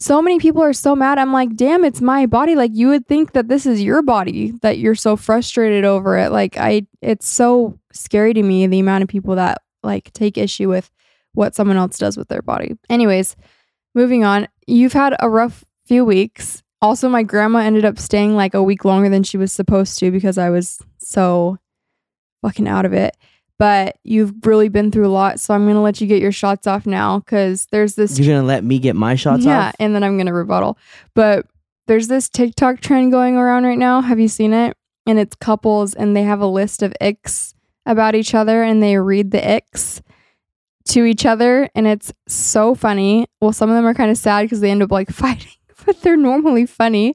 so 0.00 0.22
many 0.22 0.38
people 0.38 0.62
are 0.62 0.72
so 0.72 0.96
mad. 0.96 1.18
I'm 1.18 1.32
like, 1.32 1.54
damn, 1.54 1.84
it's 1.84 2.00
my 2.00 2.24
body. 2.24 2.56
Like 2.56 2.70
you 2.74 2.88
would 2.88 3.06
think 3.06 3.32
that 3.32 3.48
this 3.48 3.66
is 3.66 3.82
your 3.82 4.00
body 4.00 4.52
that 4.62 4.78
you're 4.78 4.94
so 4.94 5.14
frustrated 5.14 5.84
over 5.84 6.16
it. 6.18 6.32
Like 6.32 6.56
I 6.56 6.86
it's 7.02 7.28
so 7.28 7.78
scary 7.92 8.32
to 8.32 8.42
me 8.42 8.66
the 8.66 8.80
amount 8.80 9.02
of 9.02 9.08
people 9.08 9.36
that 9.36 9.58
like 9.82 10.10
take 10.12 10.38
issue 10.38 10.68
with 10.68 10.90
what 11.34 11.54
someone 11.54 11.76
else 11.76 11.98
does 11.98 12.16
with 12.16 12.28
their 12.28 12.42
body. 12.42 12.76
Anyways, 12.88 13.36
moving 13.94 14.24
on. 14.24 14.48
You've 14.66 14.94
had 14.94 15.14
a 15.20 15.28
rough 15.28 15.64
few 15.84 16.04
weeks. 16.04 16.62
Also, 16.82 17.08
my 17.08 17.22
grandma 17.22 17.58
ended 17.58 17.84
up 17.84 17.98
staying 17.98 18.34
like 18.36 18.54
a 18.54 18.62
week 18.62 18.84
longer 18.84 19.08
than 19.08 19.22
she 19.22 19.36
was 19.36 19.52
supposed 19.52 19.98
to 19.98 20.10
because 20.10 20.38
I 20.38 20.50
was 20.50 20.80
so 20.98 21.58
fucking 22.42 22.68
out 22.68 22.86
of 22.86 22.92
it. 22.92 23.16
But 23.58 23.98
you've 24.04 24.32
really 24.46 24.70
been 24.70 24.90
through 24.90 25.06
a 25.06 25.12
lot, 25.12 25.38
so 25.38 25.52
I'm 25.52 25.66
gonna 25.66 25.82
let 25.82 26.00
you 26.00 26.06
get 26.06 26.22
your 26.22 26.32
shots 26.32 26.66
off 26.66 26.86
now 26.86 27.18
because 27.18 27.66
there's 27.70 27.94
this 27.94 28.18
You're 28.18 28.34
gonna 28.34 28.46
let 28.46 28.64
me 28.64 28.78
get 28.78 28.96
my 28.96 29.14
shots 29.16 29.44
yeah, 29.44 29.68
off? 29.68 29.74
and 29.78 29.94
then 29.94 30.02
I'm 30.02 30.16
gonna 30.16 30.32
rebuttal. 30.32 30.78
But 31.14 31.46
there's 31.86 32.08
this 32.08 32.30
TikTok 32.30 32.80
trend 32.80 33.12
going 33.12 33.36
around 33.36 33.64
right 33.64 33.76
now. 33.76 34.00
Have 34.00 34.18
you 34.18 34.28
seen 34.28 34.54
it? 34.54 34.76
And 35.06 35.18
it's 35.18 35.36
couples, 35.36 35.92
and 35.92 36.16
they 36.16 36.22
have 36.22 36.40
a 36.40 36.46
list 36.46 36.82
of 36.82 36.94
icks 37.02 37.54
about 37.84 38.14
each 38.14 38.34
other, 38.34 38.62
and 38.62 38.82
they 38.82 38.96
read 38.96 39.30
the 39.30 39.40
icks 39.46 40.00
to 40.88 41.04
each 41.04 41.26
other, 41.26 41.68
and 41.74 41.86
it's 41.86 42.12
so 42.28 42.74
funny. 42.74 43.26
Well, 43.42 43.52
some 43.52 43.68
of 43.68 43.76
them 43.76 43.86
are 43.86 43.94
kind 43.94 44.10
of 44.10 44.16
sad 44.16 44.42
because 44.42 44.60
they 44.60 44.70
end 44.70 44.82
up 44.82 44.90
like 44.90 45.10
fighting, 45.12 45.52
but 45.86 46.00
they're 46.02 46.16
normally 46.16 46.66
funny. 46.66 47.14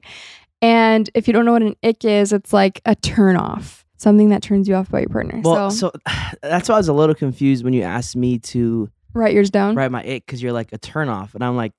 And 0.62 1.08
if 1.14 1.26
you 1.26 1.32
don't 1.34 1.44
know 1.44 1.52
what 1.52 1.62
an 1.62 1.76
ick 1.82 2.04
is, 2.04 2.32
it's 2.32 2.52
like 2.52 2.80
a 2.86 2.94
turn 2.94 3.36
off, 3.36 3.84
something 3.96 4.30
that 4.30 4.42
turns 4.42 4.68
you 4.68 4.74
off 4.74 4.88
about 4.88 5.02
your 5.02 5.10
partner. 5.10 5.40
Well, 5.44 5.70
so, 5.70 5.90
so 6.06 6.12
that's 6.42 6.68
why 6.68 6.76
I 6.76 6.78
was 6.78 6.88
a 6.88 6.92
little 6.92 7.14
confused 7.14 7.64
when 7.64 7.72
you 7.72 7.82
asked 7.82 8.16
me 8.16 8.38
to 8.38 8.90
write 9.12 9.34
yours 9.34 9.50
down. 9.50 9.74
write 9.74 9.90
my 9.90 10.00
ick 10.00 10.26
because 10.26 10.42
you're 10.42 10.52
like 10.52 10.72
a 10.72 10.78
turn 10.78 11.08
off, 11.08 11.34
and 11.34 11.44
I'm 11.44 11.56
like, 11.56 11.72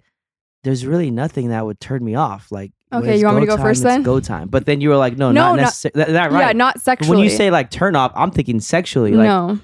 there's 0.64 0.86
really 0.86 1.12
nothing 1.12 1.49
that 1.49 1.66
would 1.66 1.80
turn 1.80 2.03
me 2.03 2.16
off. 2.16 2.51
Like, 2.51 2.72
Okay, 2.91 3.18
you 3.18 3.26
want 3.26 3.38
me 3.38 3.41
to 3.41 3.47
go 3.47 3.57
time, 3.57 3.66
first 3.66 3.80
it's 3.82 3.86
then? 3.86 4.03
Go 4.03 4.20
time. 4.20 4.47
But 4.47 4.66
then 4.66 4.80
you 4.80 4.89
were 4.89 4.95
like, 4.95 5.18
no, 5.18 5.32
No, 5.32 5.41
not 5.41 5.55
not- 5.55 5.62
necessarily. 5.64 6.05
That, 6.05 6.14
that 6.14 6.32
right? 6.32 6.47
Yeah, 6.47 6.53
not 6.53 6.80
sexually. 6.80 7.18
when 7.18 7.24
you 7.24 7.30
say 7.30 7.51
like 7.51 7.70
turn 7.70 7.95
off, 7.95 8.12
I'm 8.16 8.32
thinking 8.32 8.59
sexually. 8.62 9.12
Like, 9.12 9.28
no. 9.28 9.59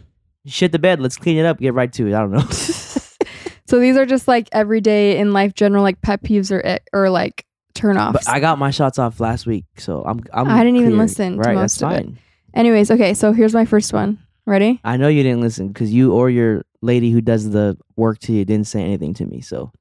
shit 0.45 0.71
the 0.73 0.79
bed. 0.79 0.99
Let's 0.99 1.15
clean 1.17 1.37
it 1.37 1.45
up. 1.45 1.59
Get 1.59 1.73
right 1.73 1.91
to 1.93 2.07
it. 2.07 2.13
I 2.13 2.19
don't 2.19 2.31
know. 2.31 2.39
So 3.73 3.79
these 3.79 3.97
are 3.97 4.05
just 4.05 4.27
like 4.27 4.49
everyday 4.51 5.17
in 5.17 5.33
life 5.33 5.55
general 5.55 5.81
like 5.81 5.99
pet 6.03 6.21
peeves 6.21 6.51
or 6.51 6.59
it 6.59 6.87
or 6.93 7.09
like 7.09 7.43
turn 7.73 7.97
offs. 7.97 8.23
but 8.23 8.29
I 8.31 8.39
got 8.39 8.59
my 8.59 8.69
shots 8.69 8.99
off 8.99 9.19
last 9.19 9.47
week, 9.47 9.65
so 9.77 10.03
I'm. 10.05 10.23
I'm 10.31 10.47
I 10.47 10.59
didn't 10.59 10.75
even 10.75 10.89
clear. 10.91 11.01
listen 11.01 11.33
to 11.33 11.39
Right, 11.39 11.55
most 11.55 11.79
that's 11.79 11.81
of 11.81 11.99
it. 11.99 12.05
fine. 12.05 12.19
Anyways, 12.53 12.91
okay, 12.91 13.15
so 13.15 13.31
here's 13.31 13.55
my 13.55 13.65
first 13.65 13.91
one. 13.91 14.19
Ready? 14.45 14.79
I 14.83 14.97
know 14.97 15.07
you 15.07 15.23
didn't 15.23 15.41
listen 15.41 15.69
because 15.69 15.91
you 15.91 16.13
or 16.13 16.29
your 16.29 16.65
lady 16.83 17.09
who 17.09 17.19
does 17.19 17.49
the 17.49 17.75
work 17.95 18.19
to 18.19 18.31
you 18.33 18.45
didn't 18.45 18.67
say 18.67 18.79
anything 18.83 19.15
to 19.15 19.25
me. 19.25 19.41
So, 19.41 19.71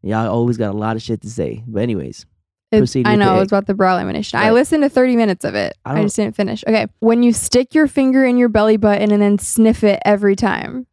yeah, 0.00 0.22
I 0.22 0.26
always 0.26 0.56
got 0.56 0.70
a 0.70 0.78
lot 0.78 0.96
of 0.96 1.02
shit 1.02 1.20
to 1.20 1.28
say. 1.28 1.62
But 1.66 1.82
anyways, 1.82 2.24
It- 2.72 2.78
Proceed 2.78 3.06
I 3.06 3.16
know 3.16 3.36
it 3.36 3.40
was 3.40 3.48
about 3.48 3.66
the 3.66 3.74
brow 3.74 3.98
lamination. 3.98 4.36
I 4.36 4.50
listened 4.52 4.82
to 4.82 4.88
30 4.88 5.16
minutes 5.16 5.44
of 5.44 5.54
it. 5.54 5.76
I 5.84 5.98
I, 5.98 6.02
just 6.04 6.16
didn't 6.16 6.36
finish. 6.36 6.64
Okay. 6.66 6.86
When 7.00 7.22
you 7.22 7.34
stick 7.34 7.74
your 7.74 7.86
finger 7.86 8.24
in 8.24 8.38
your 8.38 8.48
belly 8.48 8.78
button 8.78 9.10
and 9.12 9.20
then 9.20 9.36
sniff 9.38 9.84
it 9.84 10.00
every 10.06 10.36
time, 10.36 10.86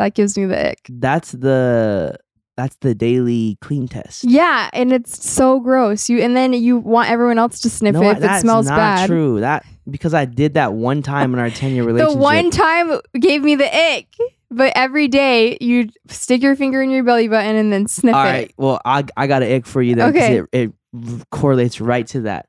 that 0.00 0.14
gives 0.14 0.36
me 0.38 0.46
the 0.46 0.70
ick. 0.70 0.78
That's 0.88 1.32
the 1.32 2.18
that's 2.56 2.76
the 2.80 2.94
daily 2.94 3.58
clean 3.60 3.86
test. 3.86 4.24
Yeah, 4.24 4.70
and 4.72 4.92
it's 4.92 5.28
so 5.28 5.60
gross. 5.60 6.08
You 6.08 6.20
and 6.20 6.34
then 6.34 6.52
you 6.54 6.78
want 6.78 7.10
everyone 7.10 7.38
else 7.38 7.60
to 7.60 7.70
sniff 7.70 7.94
no, 7.94 8.02
it 8.02 8.18
if 8.18 8.24
it 8.24 8.40
smells 8.40 8.66
bad. 8.66 8.76
that's 8.76 8.76
not 8.76 8.76
bad. 8.76 9.06
true. 9.06 9.40
That 9.40 9.66
because 9.90 10.14
I 10.14 10.24
did 10.24 10.54
that 10.54 10.72
one 10.72 11.02
time 11.02 11.34
in 11.34 11.38
our 11.38 11.50
ten 11.50 11.72
year 11.72 11.84
relationship. 11.84 12.16
The 12.18 12.22
one 12.22 12.50
time 12.50 12.98
gave 13.18 13.42
me 13.42 13.56
the 13.56 13.94
ick, 13.96 14.08
but 14.50 14.72
every 14.74 15.06
day 15.08 15.58
you 15.60 15.90
stick 16.08 16.42
your 16.42 16.56
finger 16.56 16.80
in 16.80 16.90
your 16.90 17.04
belly 17.04 17.28
button 17.28 17.56
and 17.56 17.70
then 17.70 17.86
sniff 17.86 18.14
All 18.14 18.24
it. 18.24 18.30
right. 18.30 18.54
Well, 18.56 18.80
I 18.84 19.04
I 19.18 19.26
got 19.26 19.42
an 19.42 19.52
ick 19.52 19.66
for 19.66 19.82
you 19.82 19.96
then. 19.96 20.08
Okay. 20.10 20.38
It, 20.52 20.72
it 20.94 21.30
correlates 21.30 21.78
right 21.78 22.06
to 22.08 22.22
that. 22.22 22.46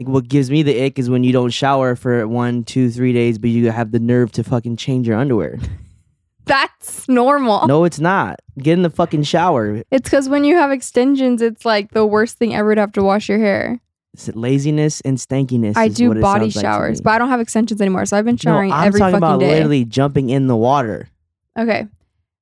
Like, 0.00 0.08
what 0.08 0.26
gives 0.26 0.50
me 0.50 0.62
the 0.62 0.84
ick 0.84 0.98
is 0.98 1.10
when 1.10 1.22
you 1.22 1.32
don't 1.32 1.50
shower 1.50 1.96
for 1.96 2.26
one, 2.26 2.64
two, 2.64 2.90
three 2.90 3.12
days, 3.12 3.38
but 3.38 3.50
you 3.50 3.70
have 3.70 3.92
the 3.92 4.00
nerve 4.00 4.32
to 4.32 4.42
fucking 4.42 4.76
change 4.76 5.06
your 5.06 5.18
underwear. 5.18 5.58
That's 6.44 7.08
normal. 7.08 7.66
No, 7.66 7.84
it's 7.84 8.00
not. 8.00 8.40
Get 8.58 8.74
in 8.74 8.82
the 8.82 8.90
fucking 8.90 9.22
shower. 9.22 9.82
It's 9.90 10.08
because 10.08 10.28
when 10.28 10.44
you 10.44 10.56
have 10.56 10.70
extensions, 10.70 11.40
it's 11.40 11.64
like 11.64 11.92
the 11.92 12.04
worst 12.04 12.38
thing 12.38 12.54
ever 12.54 12.74
to 12.74 12.80
have 12.80 12.92
to 12.92 13.02
wash 13.02 13.28
your 13.28 13.38
hair. 13.38 13.80
It's 14.14 14.28
laziness 14.34 15.00
and 15.02 15.16
stankiness. 15.16 15.76
I 15.76 15.88
do 15.88 16.20
body 16.20 16.46
like 16.46 16.52
showers, 16.52 17.00
me. 17.00 17.04
but 17.04 17.10
I 17.12 17.18
don't 17.18 17.30
have 17.30 17.40
extensions 17.40 17.80
anymore. 17.80 18.04
So 18.04 18.16
I've 18.16 18.26
been 18.26 18.36
showering 18.36 18.68
no, 18.68 18.76
I'm 18.76 18.88
every 18.88 19.00
talking 19.00 19.14
fucking 19.14 19.24
about 19.24 19.40
day. 19.40 19.54
literally 19.54 19.84
jumping 19.84 20.30
in 20.30 20.48
the 20.48 20.56
water. 20.56 21.08
Okay. 21.58 21.86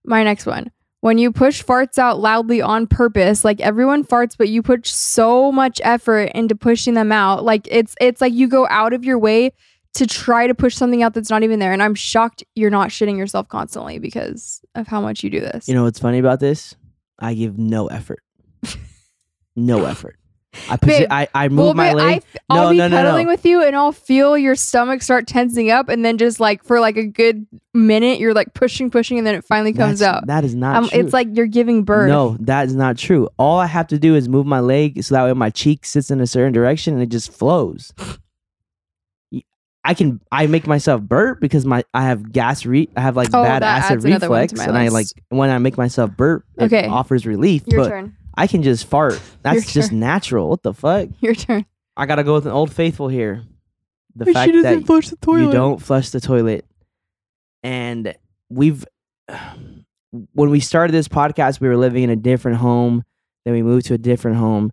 My 0.04 0.24
next 0.24 0.46
one. 0.46 0.72
When 1.00 1.16
you 1.16 1.32
push 1.32 1.64
farts 1.64 1.96
out 1.96 2.18
loudly 2.18 2.60
on 2.60 2.86
purpose, 2.86 3.44
like 3.44 3.60
everyone 3.60 4.04
farts, 4.04 4.36
but 4.36 4.48
you 4.48 4.62
put 4.62 4.86
so 4.86 5.50
much 5.50 5.80
effort 5.82 6.32
into 6.34 6.54
pushing 6.54 6.94
them 6.94 7.12
out. 7.12 7.44
Like 7.44 7.66
it's 7.70 7.94
it's 8.00 8.20
like 8.20 8.34
you 8.34 8.48
go 8.48 8.66
out 8.68 8.92
of 8.92 9.04
your 9.04 9.18
way 9.18 9.52
to 9.94 10.06
try 10.06 10.46
to 10.46 10.54
push 10.54 10.74
something 10.76 11.02
out 11.02 11.14
that's 11.14 11.30
not 11.30 11.42
even 11.42 11.58
there. 11.58 11.72
And 11.72 11.82
I'm 11.82 11.94
shocked 11.94 12.44
you're 12.54 12.70
not 12.70 12.90
shitting 12.90 13.16
yourself 13.18 13.48
constantly 13.48 13.98
because 13.98 14.60
of 14.74 14.86
how 14.86 15.00
much 15.00 15.24
you 15.24 15.30
do 15.30 15.40
this. 15.40 15.66
You 15.68 15.74
know 15.74 15.84
what's 15.84 15.98
funny 15.98 16.18
about 16.18 16.40
this? 16.40 16.74
I 17.18 17.34
give 17.34 17.58
no 17.58 17.86
effort. 17.88 18.22
no 19.56 19.84
effort. 19.84 20.16
I 20.68 20.76
posi- 20.78 20.86
Babe, 21.00 21.08
I, 21.12 21.28
I 21.32 21.48
move 21.48 21.58
well, 21.66 21.74
my 21.74 21.92
leg. 21.92 22.24
I, 22.48 22.54
will 22.54 22.62
No, 22.64 22.70
be 22.72 22.76
no, 22.78 22.88
no, 22.88 22.96
no. 22.96 23.02
cuddling 23.04 23.26
with 23.28 23.46
you 23.46 23.62
and 23.62 23.76
I'll 23.76 23.92
feel 23.92 24.36
your 24.36 24.56
stomach 24.56 25.00
start 25.00 25.28
tensing 25.28 25.70
up 25.70 25.88
and 25.88 26.04
then 26.04 26.18
just 26.18 26.40
like 26.40 26.64
for 26.64 26.80
like 26.80 26.96
a 26.96 27.06
good 27.06 27.46
minute 27.72 28.18
you're 28.18 28.34
like 28.34 28.52
pushing, 28.52 28.90
pushing 28.90 29.16
and 29.18 29.24
then 29.24 29.36
it 29.36 29.44
finally 29.44 29.72
comes 29.72 30.00
That's- 30.00 30.16
out. 30.22 30.26
That 30.26 30.44
is 30.44 30.56
not 30.56 30.74
Um, 30.76 30.88
true. 30.88 30.98
it's 31.00 31.12
like 31.12 31.28
you're 31.36 31.46
giving 31.46 31.84
birth. 31.84 32.08
No, 32.08 32.36
that 32.40 32.66
is 32.66 32.74
not 32.74 32.98
true. 32.98 33.28
All 33.38 33.58
I 33.60 33.66
have 33.66 33.86
to 33.88 33.98
do 33.98 34.16
is 34.16 34.28
move 34.28 34.44
my 34.44 34.58
leg 34.60 35.04
so 35.04 35.14
that 35.14 35.24
way 35.24 35.32
my 35.34 35.50
cheek 35.50 35.84
sits 35.84 36.10
in 36.10 36.20
a 36.20 36.26
certain 36.26 36.52
direction 36.52 36.94
and 36.94 37.02
it 37.02 37.10
just 37.10 37.32
flows. 37.32 37.92
Y- 39.84 39.90
I 39.90 39.94
can 39.94 40.20
I 40.30 40.46
make 40.46 40.66
myself 40.66 41.00
burp 41.02 41.40
because 41.40 41.64
my 41.64 41.84
I 41.94 42.02
have 42.04 42.32
gas 42.32 42.66
re 42.66 42.88
I 42.96 43.00
have 43.00 43.16
like 43.16 43.28
Oh, 43.32 43.42
bad 43.42 43.62
that 43.62 43.84
acid 43.84 43.96
adds 43.96 44.04
another 44.04 44.28
one 44.28 44.38
to 44.48 44.54
reflux 44.54 44.58
my 44.58 44.64
and 44.66 44.78
I 44.78 44.88
like 44.88 45.06
when 45.30 45.50
I 45.50 45.58
make 45.58 45.76
myself 45.78 46.10
burp 46.16 46.44
it 46.58 46.64
Okay. 46.64 46.86
offers 46.86 47.26
relief. 47.26 47.62
Your 47.66 47.84
but 47.84 47.88
turn. 47.88 48.16
I 48.34 48.46
can 48.46 48.62
just 48.62 48.86
fart. 48.86 49.14
Your 49.14 49.20
That's 49.42 49.72
just 49.72 49.90
turn. 49.90 50.00
natural. 50.00 50.48
What 50.50 50.62
the 50.62 50.74
fuck? 50.74 51.08
Your 51.20 51.34
turn. 51.34 51.64
I 51.96 52.06
gotta 52.06 52.24
go 52.24 52.34
with 52.34 52.46
an 52.46 52.52
old 52.52 52.72
faithful 52.72 53.08
here. 53.08 53.42
The 54.16 54.26
But 54.26 54.34
fact 54.34 54.48
she 54.48 54.52
doesn't 54.52 54.80
that 54.80 54.86
flush 54.86 55.08
the 55.08 55.16
toilet. 55.16 55.46
you 55.46 55.52
don't 55.52 55.80
flush 55.80 56.10
the 56.10 56.20
toilet. 56.20 56.64
And 57.62 58.14
we've 58.50 58.84
when 60.32 60.50
we 60.50 60.60
started 60.60 60.92
this 60.92 61.08
podcast, 61.08 61.60
we 61.60 61.68
were 61.68 61.76
living 61.76 62.02
in 62.02 62.10
a 62.10 62.16
different 62.16 62.58
home. 62.58 63.04
Then 63.44 63.54
we 63.54 63.62
moved 63.62 63.86
to 63.86 63.94
a 63.94 63.98
different 63.98 64.36
home. 64.36 64.72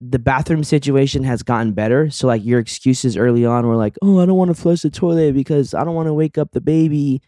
The 0.00 0.18
bathroom 0.18 0.62
situation 0.62 1.24
has 1.24 1.42
gotten 1.42 1.72
better. 1.72 2.10
So 2.10 2.26
like 2.26 2.44
your 2.44 2.58
excuses 2.60 3.16
early 3.16 3.46
on 3.46 3.66
were 3.66 3.76
like, 3.76 3.96
"Oh, 4.02 4.20
I 4.20 4.26
don't 4.26 4.36
want 4.36 4.48
to 4.54 4.60
flush 4.60 4.82
the 4.82 4.90
toilet 4.90 5.34
because 5.34 5.72
I 5.72 5.84
don't 5.84 5.94
want 5.94 6.06
to 6.08 6.14
wake 6.14 6.36
up 6.38 6.52
the 6.52 6.60
baby." 6.60 7.22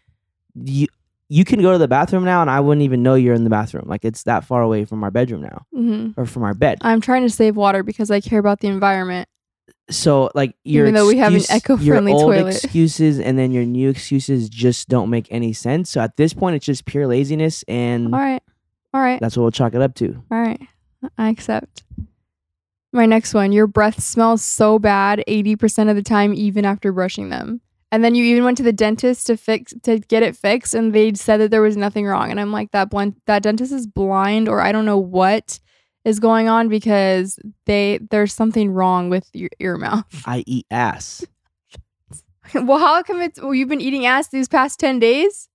You 0.55 0.87
you 1.29 1.45
can 1.45 1.61
go 1.61 1.71
to 1.71 1.77
the 1.77 1.87
bathroom 1.87 2.23
now, 2.25 2.41
and 2.41 2.49
I 2.49 2.59
wouldn't 2.59 2.83
even 2.83 3.01
know 3.03 3.15
you're 3.15 3.33
in 3.35 3.43
the 3.43 3.49
bathroom. 3.49 3.85
Like 3.87 4.03
it's 4.05 4.23
that 4.23 4.43
far 4.45 4.61
away 4.61 4.85
from 4.85 5.03
our 5.03 5.11
bedroom 5.11 5.41
now, 5.41 5.65
hmm 5.73 6.09
or 6.17 6.25
from 6.25 6.43
our 6.43 6.53
bed. 6.53 6.77
I'm 6.81 7.01
trying 7.01 7.23
to 7.23 7.29
save 7.29 7.55
water 7.55 7.81
because 7.83 8.11
I 8.11 8.19
care 8.21 8.39
about 8.39 8.59
the 8.59 8.67
environment. 8.67 9.27
so 9.89 10.29
like 10.35 10.55
your 10.63 10.85
Even 10.85 10.93
though 10.95 11.07
we 11.07 11.17
have 11.17 11.33
an 11.33 11.41
eco-friendly 11.51 12.11
your 12.11 12.21
old 12.21 12.33
toilet. 12.35 12.55
excuses 12.63 13.19
and 13.19 13.37
then 13.37 13.51
your 13.51 13.65
new 13.65 13.89
excuses 13.89 14.47
just 14.49 14.89
don't 14.89 15.09
make 15.09 15.27
any 15.31 15.53
sense. 15.53 15.89
So 15.89 16.01
at 16.01 16.17
this 16.17 16.33
point, 16.33 16.55
it's 16.55 16.65
just 16.65 16.85
pure 16.85 17.07
laziness, 17.07 17.63
and 17.67 18.13
All 18.13 18.19
right. 18.21 18.43
All 18.93 19.01
right. 19.01 19.19
that's 19.19 19.35
what 19.37 19.43
we'll 19.43 19.51
chalk 19.51 19.73
it 19.73 19.81
up 19.81 19.95
to. 19.95 20.21
All 20.31 20.39
right. 20.39 20.61
I 21.17 21.29
accept. 21.29 21.83
My 22.91 23.05
next 23.05 23.33
one. 23.33 23.51
Your 23.51 23.67
breath 23.67 24.01
smells 24.01 24.43
so 24.43 24.79
bad 24.79 25.23
80% 25.27 25.89
of 25.89 25.95
the 25.95 26.01
time, 26.01 26.33
even 26.33 26.65
after 26.65 26.91
brushing 26.91 27.29
them. 27.29 27.61
And 27.91 28.03
then 28.03 28.13
you 28.15 28.23
even 28.25 28.43
went 28.43 28.57
to 28.57 28.63
the 28.63 28.73
dentist 28.73 29.27
to 29.27 29.37
fix 29.37 29.73
to 29.83 29.99
get 29.99 30.21
it 30.21 30.35
fixed, 30.35 30.75
and 30.75 30.93
they 30.93 31.13
said 31.15 31.37
that 31.37 31.49
there 31.49 31.61
was 31.61 31.75
nothing 31.75 32.05
wrong. 32.05 32.29
And 32.29 32.39
I'm 32.39 32.51
like, 32.51 32.71
that 32.71 32.89
blind 32.91 33.15
that 33.25 33.41
dentist 33.41 33.71
is 33.71 33.87
blind, 33.87 34.47
or 34.47 34.61
I 34.61 34.71
don't 34.71 34.85
know 34.85 34.97
what 34.97 35.59
is 36.05 36.19
going 36.19 36.47
on 36.47 36.69
because 36.69 37.39
they 37.65 37.99
there's 38.11 38.33
something 38.33 38.71
wrong 38.71 39.09
with 39.09 39.27
your 39.33 39.49
ear 39.59 39.77
mouth. 39.77 40.05
I 40.25 40.43
eat 40.45 40.67
ass. 40.69 41.25
well, 42.53 42.77
how 42.77 43.01
come 43.01 43.21
it's 43.21 43.41
well, 43.41 43.55
you've 43.55 43.69
been 43.69 43.81
eating 43.81 44.05
ass 44.05 44.29
these 44.29 44.47
past 44.47 44.79
10 44.79 44.99
days? 44.99 45.49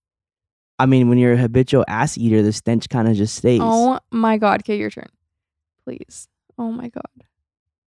I 0.78 0.87
mean, 0.87 1.09
when 1.09 1.18
you're 1.18 1.35
a 1.35 1.39
habitual 1.39 1.85
ass 1.87 2.18
eater, 2.18 2.43
the 2.43 2.53
stench 2.53 2.89
kind 2.89 3.07
of 3.07 3.14
just 3.14 3.37
stays. 3.37 3.61
Oh 3.62 4.01
my 4.11 4.39
god. 4.39 4.62
Okay, 4.62 4.76
your 4.76 4.91
turn. 4.91 5.09
Please. 5.85 6.28
Oh 6.59 6.70
my 6.70 6.88
god. 6.88 7.02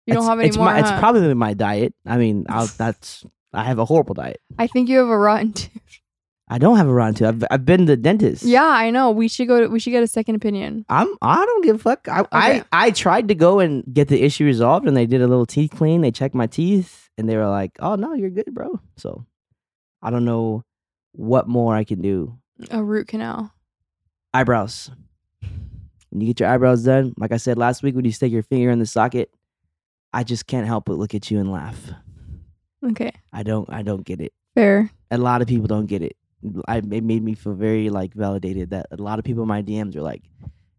You 0.07 0.15
don't 0.15 0.25
have 0.25 0.39
any 0.39 0.49
it's 0.49 0.57
more. 0.57 0.67
My, 0.67 0.79
It's 0.81 0.91
probably 1.01 1.35
my 1.35 1.55
diet. 1.55 1.95
I 2.07 2.17
mean, 2.17 2.47
I'll, 2.49 2.67
that's 2.79 3.25
I 3.53 3.65
have 3.65 3.79
a 3.79 3.85
horrible 3.85 4.15
diet. 4.15 4.41
I 4.59 4.67
think 4.67 4.89
you 4.89 4.99
have 4.99 5.09
a 5.09 5.19
rotten 5.19 5.53
tooth. 5.53 6.01
I 6.49 6.59
don't 6.59 6.77
have 6.77 6.87
a 6.87 6.93
rotten 6.93 7.15
tooth. 7.15 7.27
I've, 7.29 7.45
I've 7.51 7.65
been 7.65 7.81
to 7.81 7.87
the 7.87 7.97
dentist. 7.97 8.45
Yeah, 8.45 8.65
I 8.65 8.91
know. 8.91 9.11
We 9.11 9.27
should 9.27 9.49
go. 9.49 9.63
To, 9.63 9.67
we 9.67 9.81
should 9.81 9.91
get 9.91 10.05
a 10.05 10.07
second 10.07 10.37
opinion. 10.37 10.85
I'm. 10.89 11.09
I 11.21 11.45
don't 11.45 11.65
give 11.65 11.77
a 11.77 11.79
fuck. 11.79 12.07
I, 12.09 12.25
I 12.31 12.65
I 12.71 12.91
tried 12.93 13.29
to 13.29 13.35
go 13.35 13.59
and 13.59 13.83
get 13.93 14.07
the 14.09 14.23
issue 14.23 14.45
resolved, 14.45 14.87
and 14.87 14.97
they 14.97 15.07
did 15.07 15.23
a 15.23 15.27
little 15.27 15.47
teeth 15.47 15.73
clean. 15.73 16.03
They 16.03 16.13
checked 16.13 16.37
my 16.37 16.47
teeth, 16.47 17.11
and 17.19 17.29
they 17.29 17.37
were 17.37 17.49
like, 17.49 17.73
"Oh 17.81 17.97
no, 17.97 18.15
you're 18.15 18.31
good, 18.31 18.55
bro." 18.55 18.81
So 18.97 19.27
I 20.01 20.11
don't 20.11 20.25
know 20.25 20.63
what 21.13 21.49
more 21.49 21.75
I 21.75 21.83
can 21.83 22.01
do. 22.01 22.39
A 22.71 22.83
root 22.83 23.09
canal. 23.09 23.53
Eyebrows. 24.33 24.91
When 26.17 26.23
you 26.23 26.29
get 26.29 26.41
your 26.41 26.49
eyebrows 26.49 26.83
done, 26.83 27.13
like 27.19 27.31
I 27.31 27.37
said 27.37 27.59
last 27.59 27.83
week, 27.83 27.95
when 27.95 28.07
you 28.07 28.11
stick 28.11 28.33
your 28.33 28.43
finger 28.43 28.71
in 28.71 28.79
the 28.79 28.87
socket, 28.87 29.31
I 30.15 30.25
just 30.25 30.47
can't 30.47 30.67
help 30.67 30.87
but 30.87 30.97
look 30.97 31.15
at 31.15 31.31
you 31.31 31.39
and 31.39 31.53
laugh. 31.53 31.91
Okay, 32.83 33.11
I 33.35 33.43
don't. 33.43 33.71
I 33.71 33.83
don't 33.83 34.03
get 34.03 34.23
it. 34.23 34.33
fair. 34.55 34.91
A 35.11 35.19
lot 35.19 35.43
of 35.43 35.47
people 35.47 35.67
don't 35.67 35.85
get 35.85 36.01
it. 36.01 36.17
I, 36.67 36.79
it 36.79 37.05
made 37.05 37.23
me 37.23 37.35
feel 37.35 37.53
very 37.53 37.91
like 37.91 38.15
validated 38.15 38.71
that 38.71 38.87
a 38.93 38.97
lot 38.97 39.19
of 39.19 39.27
people 39.27 39.43
in 39.43 39.49
my 39.49 39.61
DMs 39.61 39.95
are 39.95 40.01
like, 40.01 40.23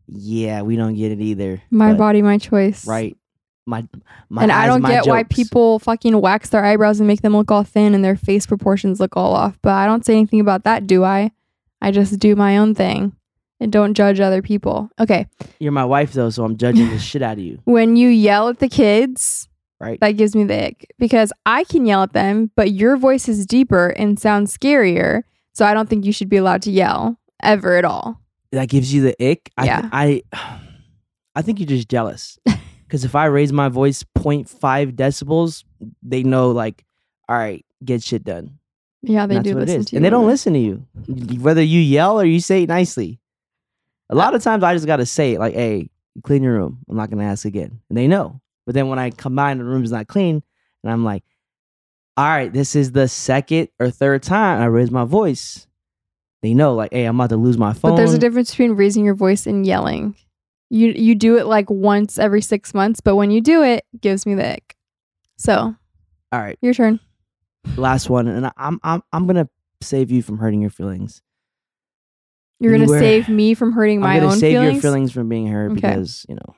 "Yeah, 0.07 0.63
we 0.63 0.75
don't 0.75 0.95
get 0.95 1.11
it 1.11 1.21
either." 1.21 1.61
My 1.69 1.91
But- 1.91 1.99
body, 1.99 2.23
my 2.23 2.39
choice. 2.39 2.87
right? 2.87 3.15
My, 3.67 3.85
my 4.29 4.41
and 4.41 4.51
I 4.51 4.65
don't 4.65 4.81
get 4.81 5.05
why 5.05 5.21
people 5.21 5.77
fucking 5.77 6.19
wax 6.19 6.49
their 6.49 6.65
eyebrows 6.65 6.99
and 6.99 7.05
make 7.05 7.21
them 7.21 7.35
look 7.37 7.51
all 7.51 7.63
thin 7.63 7.93
and 7.93 8.03
their 8.03 8.15
face 8.15 8.47
proportions 8.47 8.99
look 8.99 9.15
all 9.15 9.35
off. 9.35 9.59
But 9.61 9.73
I 9.73 9.85
don't 9.85 10.03
say 10.03 10.13
anything 10.13 10.39
about 10.39 10.63
that, 10.63 10.87
do 10.87 11.03
I? 11.03 11.29
I 11.79 11.91
just 11.91 12.17
do 12.17 12.35
my 12.35 12.57
own 12.57 12.73
thing 12.73 13.13
and 13.59 13.71
don't 13.71 13.93
judge 13.93 14.19
other 14.19 14.41
people. 14.41 14.89
Okay, 14.99 15.27
You're 15.59 15.71
my 15.71 15.85
wife 15.85 16.13
though, 16.13 16.29
so 16.29 16.43
I'm 16.43 16.57
judging 16.57 16.89
the 16.89 16.99
shit 16.99 17.21
out 17.21 17.33
of 17.37 17.43
you, 17.43 17.59
when 17.65 17.95
you 17.95 18.09
yell 18.09 18.49
at 18.49 18.59
the 18.59 18.69
kids, 18.69 19.47
right? 19.79 19.99
that 19.99 20.11
gives 20.11 20.35
me 20.35 20.43
the 20.43 20.67
ick 20.67 20.93
because 20.99 21.31
I 21.45 21.63
can 21.63 21.85
yell 21.85 22.03
at 22.03 22.13
them, 22.13 22.51
but 22.55 22.71
your 22.71 22.97
voice 22.97 23.27
is 23.27 23.45
deeper 23.45 23.89
and 23.89 24.19
sounds 24.19 24.55
scarier. 24.55 25.23
So 25.53 25.65
I 25.65 25.73
don't 25.73 25.89
think 25.89 26.05
you 26.05 26.11
should 26.11 26.29
be 26.29 26.37
allowed 26.37 26.61
to 26.63 26.71
yell 26.71 27.17
ever 27.41 27.77
at 27.77 27.85
all. 27.85 28.21
that 28.51 28.69
gives 28.69 28.93
you 28.93 29.01
the 29.01 29.15
ick. 29.31 29.51
I, 29.57 29.65
Yeah. 29.65 29.89
I, 29.91 30.21
I 31.35 31.41
think 31.41 31.59
you're 31.59 31.67
just 31.67 31.89
jealous. 31.89 32.37
Because 32.87 33.03
if 33.03 33.15
I 33.15 33.25
raise 33.25 33.51
my 33.51 33.67
voice 33.67 34.01
0.5 34.17 34.93
decibels, 34.93 35.65
they 36.01 36.23
know 36.23 36.51
like, 36.51 36.85
all 37.27 37.35
right, 37.35 37.65
get 37.83 38.01
shit 38.01 38.23
done. 38.23 38.59
Yeah, 39.01 39.25
they 39.27 39.39
do 39.39 39.55
listen 39.55 39.83
to 39.83 39.91
you. 39.91 39.97
and 39.97 40.05
they 40.05 40.09
don't 40.09 40.25
listen 40.25 40.53
to 40.53 40.59
you, 40.59 40.85
whether 41.41 41.61
you 41.61 41.81
yell 41.81 42.17
or 42.17 42.23
you 42.23 42.39
say 42.39 42.63
it 42.63 42.69
nicely. 42.69 43.19
A 44.09 44.15
lot 44.15 44.35
of 44.35 44.41
times, 44.43 44.63
I 44.63 44.73
just 44.73 44.85
gotta 44.85 45.05
say 45.05 45.33
it 45.33 45.39
like, 45.39 45.53
"Hey, 45.53 45.89
clean 46.23 46.43
your 46.43 46.53
room." 46.53 46.79
I'm 46.89 46.95
not 46.95 47.09
gonna 47.09 47.23
ask 47.25 47.45
again, 47.45 47.81
and 47.89 47.97
they 47.97 48.07
know. 48.07 48.41
But 48.65 48.73
then 48.75 48.87
when 48.87 48.99
I 48.99 49.11
come 49.11 49.35
by 49.35 49.51
and 49.51 49.59
the 49.59 49.65
room's 49.65 49.91
not 49.91 50.07
clean, 50.07 50.41
and 50.83 50.91
I'm 50.91 51.03
like, 51.03 51.23
"All 52.15 52.25
right, 52.25 52.51
this 52.51 52.75
is 52.75 52.91
the 52.91 53.07
second 53.07 53.69
or 53.79 53.89
third 53.89 54.23
time 54.23 54.61
I 54.61 54.65
raise 54.65 54.91
my 54.91 55.03
voice," 55.03 55.67
they 56.41 56.53
know 56.53 56.73
like, 56.75 56.93
"Hey, 56.93 57.05
I'm 57.05 57.19
about 57.19 57.29
to 57.29 57.37
lose 57.37 57.57
my 57.57 57.73
phone." 57.73 57.91
But 57.91 57.97
there's 57.97 58.13
a 58.13 58.17
difference 58.19 58.51
between 58.51 58.71
raising 58.73 59.03
your 59.05 59.15
voice 59.15 59.45
and 59.45 59.65
yelling. 59.65 60.15
You 60.69 60.89
you 60.95 61.15
do 61.15 61.37
it 61.37 61.45
like 61.45 61.69
once 61.69 62.17
every 62.17 62.41
six 62.41 62.73
months, 62.73 62.99
but 63.01 63.15
when 63.15 63.31
you 63.31 63.41
do 63.41 63.63
it, 63.63 63.85
it 63.93 64.01
gives 64.01 64.25
me 64.25 64.35
the 64.35 64.53
ick. 64.53 64.75
So 65.37 65.75
All 66.31 66.39
right, 66.39 66.57
your 66.61 66.73
turn. 66.73 66.99
last 67.77 68.09
one, 68.09 68.27
and 68.27 68.51
I'm 68.57 68.79
I'm 68.83 69.03
I'm 69.13 69.27
gonna 69.27 69.49
save 69.81 70.11
you 70.11 70.21
from 70.21 70.37
hurting 70.39 70.61
your 70.61 70.69
feelings. 70.69 71.21
You're 72.59 72.71
gonna 72.71 72.83
Anywhere- 72.83 72.99
save 72.99 73.29
me 73.29 73.53
from 73.53 73.71
hurting 73.73 73.99
my 73.99 74.19
own 74.19 74.19
feelings. 74.19 74.23
I'm 74.23 74.23
gonna 74.23 74.33
own 74.33 74.39
save 74.39 74.51
feelings. 74.53 74.73
your 74.73 74.81
feelings 74.81 75.11
from 75.11 75.29
being 75.29 75.47
hurt 75.47 75.65
Okay. 75.71 75.75
because 75.75 76.25
you 76.29 76.35
know 76.35 76.55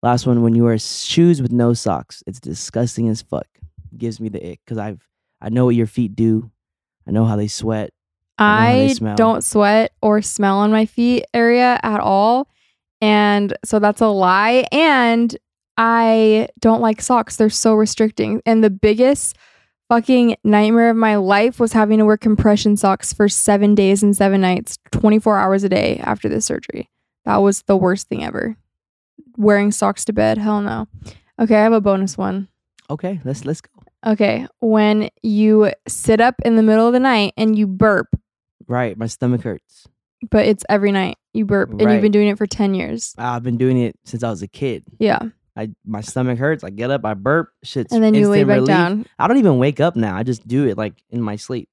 Last 0.00 0.28
one, 0.28 0.42
when 0.42 0.54
you 0.54 0.62
wear 0.62 0.78
shoes 0.78 1.42
with 1.42 1.50
no 1.50 1.72
socks, 1.74 2.22
it's 2.24 2.38
disgusting 2.38 3.08
as 3.08 3.20
fuck. 3.20 3.48
Gives 3.96 4.20
me 4.20 4.28
the 4.28 4.52
ick 4.52 4.60
because 4.64 4.78
I've 4.78 5.02
I 5.40 5.48
know 5.48 5.64
what 5.64 5.74
your 5.74 5.88
feet 5.88 6.14
do. 6.14 6.50
I 7.06 7.10
know 7.10 7.24
how 7.24 7.34
they 7.34 7.48
sweat. 7.48 7.90
I 8.38 8.66
how 8.66 8.72
they 8.76 8.94
smell. 8.94 9.16
don't 9.16 9.42
sweat 9.42 9.90
or 10.00 10.22
smell 10.22 10.58
on 10.58 10.70
my 10.70 10.86
feet 10.86 11.24
area 11.34 11.80
at 11.82 11.98
all. 12.00 12.48
And 13.00 13.52
so 13.64 13.80
that's 13.80 14.00
a 14.00 14.06
lie. 14.06 14.66
And 14.70 15.36
I 15.76 16.48
don't 16.60 16.80
like 16.80 17.00
socks. 17.02 17.34
They're 17.36 17.50
so 17.50 17.74
restricting. 17.74 18.40
And 18.46 18.62
the 18.62 18.70
biggest 18.70 19.36
fucking 19.88 20.36
nightmare 20.44 20.90
of 20.90 20.96
my 20.96 21.16
life 21.16 21.58
was 21.58 21.72
having 21.72 21.98
to 21.98 22.04
wear 22.04 22.16
compression 22.16 22.76
socks 22.76 23.12
for 23.12 23.28
seven 23.28 23.74
days 23.74 24.02
and 24.02 24.16
seven 24.16 24.40
nights, 24.40 24.78
24 24.92 25.38
hours 25.38 25.64
a 25.64 25.68
day 25.68 25.98
after 26.02 26.28
this 26.28 26.44
surgery. 26.44 26.88
That 27.24 27.38
was 27.38 27.62
the 27.62 27.76
worst 27.76 28.08
thing 28.08 28.24
ever. 28.24 28.56
Wearing 29.36 29.72
socks 29.72 30.04
to 30.06 30.12
bed. 30.12 30.38
Hell 30.38 30.60
no. 30.60 30.88
Okay, 31.40 31.56
I 31.56 31.62
have 31.62 31.72
a 31.72 31.80
bonus 31.80 32.18
one. 32.18 32.48
Okay, 32.90 33.20
let's 33.24 33.44
let's 33.44 33.60
go. 33.60 33.70
Okay, 34.06 34.46
when 34.60 35.10
you 35.22 35.72
sit 35.86 36.20
up 36.20 36.36
in 36.44 36.56
the 36.56 36.62
middle 36.62 36.86
of 36.86 36.92
the 36.92 37.00
night 37.00 37.34
and 37.36 37.58
you 37.58 37.66
burp, 37.66 38.06
Right, 38.66 38.96
my 38.96 39.06
stomach 39.06 39.42
hurts. 39.42 39.88
but 40.30 40.46
it's 40.46 40.64
every 40.68 40.92
night 40.92 41.16
you 41.32 41.44
burp 41.44 41.70
and 41.70 41.80
you've 41.80 42.02
been 42.02 42.12
doing 42.12 42.28
it 42.28 42.38
for 42.38 42.46
10 42.46 42.74
years. 42.74 43.14
I've 43.18 43.42
been 43.42 43.56
doing 43.56 43.78
it 43.78 43.96
since 44.04 44.22
I 44.22 44.30
was 44.30 44.42
a 44.42 44.48
kid. 44.48 44.84
Yeah. 44.98 45.20
I 45.58 45.70
my 45.84 46.00
stomach 46.00 46.38
hurts. 46.38 46.62
I 46.62 46.70
get 46.70 46.90
up, 46.90 47.04
I 47.04 47.14
burp. 47.14 47.50
Shit's 47.64 47.92
and 47.92 48.02
then 48.02 48.14
you 48.14 48.28
lay 48.28 48.44
back 48.44 48.60
relief. 48.60 48.68
down, 48.68 49.06
I 49.18 49.26
don't 49.26 49.38
even 49.38 49.58
wake 49.58 49.80
up 49.80 49.96
now. 49.96 50.16
I 50.16 50.22
just 50.22 50.46
do 50.46 50.68
it 50.68 50.78
like 50.78 50.94
in 51.10 51.20
my 51.20 51.36
sleep. 51.36 51.68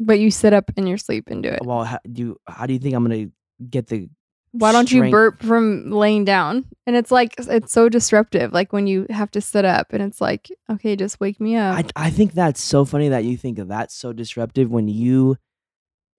but 0.00 0.18
you 0.18 0.30
sit 0.30 0.52
up 0.52 0.70
in 0.76 0.86
your 0.86 0.98
sleep 0.98 1.28
and 1.28 1.42
do 1.42 1.48
it. 1.48 1.60
Well, 1.64 1.84
how 1.84 1.98
do 2.10 2.22
you, 2.22 2.40
how 2.46 2.66
do 2.66 2.72
you 2.72 2.78
think 2.78 2.94
I'm 2.94 3.04
gonna 3.04 3.26
get 3.68 3.88
the? 3.88 4.08
Why 4.52 4.72
don't 4.72 4.90
you 4.90 5.10
burp 5.10 5.42
from 5.42 5.90
laying 5.90 6.24
down? 6.24 6.64
And 6.86 6.96
it's 6.96 7.10
like, 7.10 7.34
it's 7.38 7.72
so 7.72 7.90
disruptive. 7.90 8.52
Like 8.52 8.72
when 8.72 8.86
you 8.86 9.06
have 9.10 9.30
to 9.32 9.42
sit 9.42 9.66
up 9.66 9.92
and 9.92 10.02
it's 10.02 10.22
like, 10.22 10.48
okay, 10.70 10.96
just 10.96 11.20
wake 11.20 11.38
me 11.38 11.56
up. 11.56 11.76
I 11.76 12.06
I 12.06 12.10
think 12.10 12.32
that's 12.32 12.62
so 12.62 12.84
funny 12.84 13.10
that 13.10 13.24
you 13.24 13.36
think 13.36 13.58
that's 13.58 13.94
so 13.94 14.12
disruptive 14.12 14.70
when 14.70 14.88
you 14.88 15.36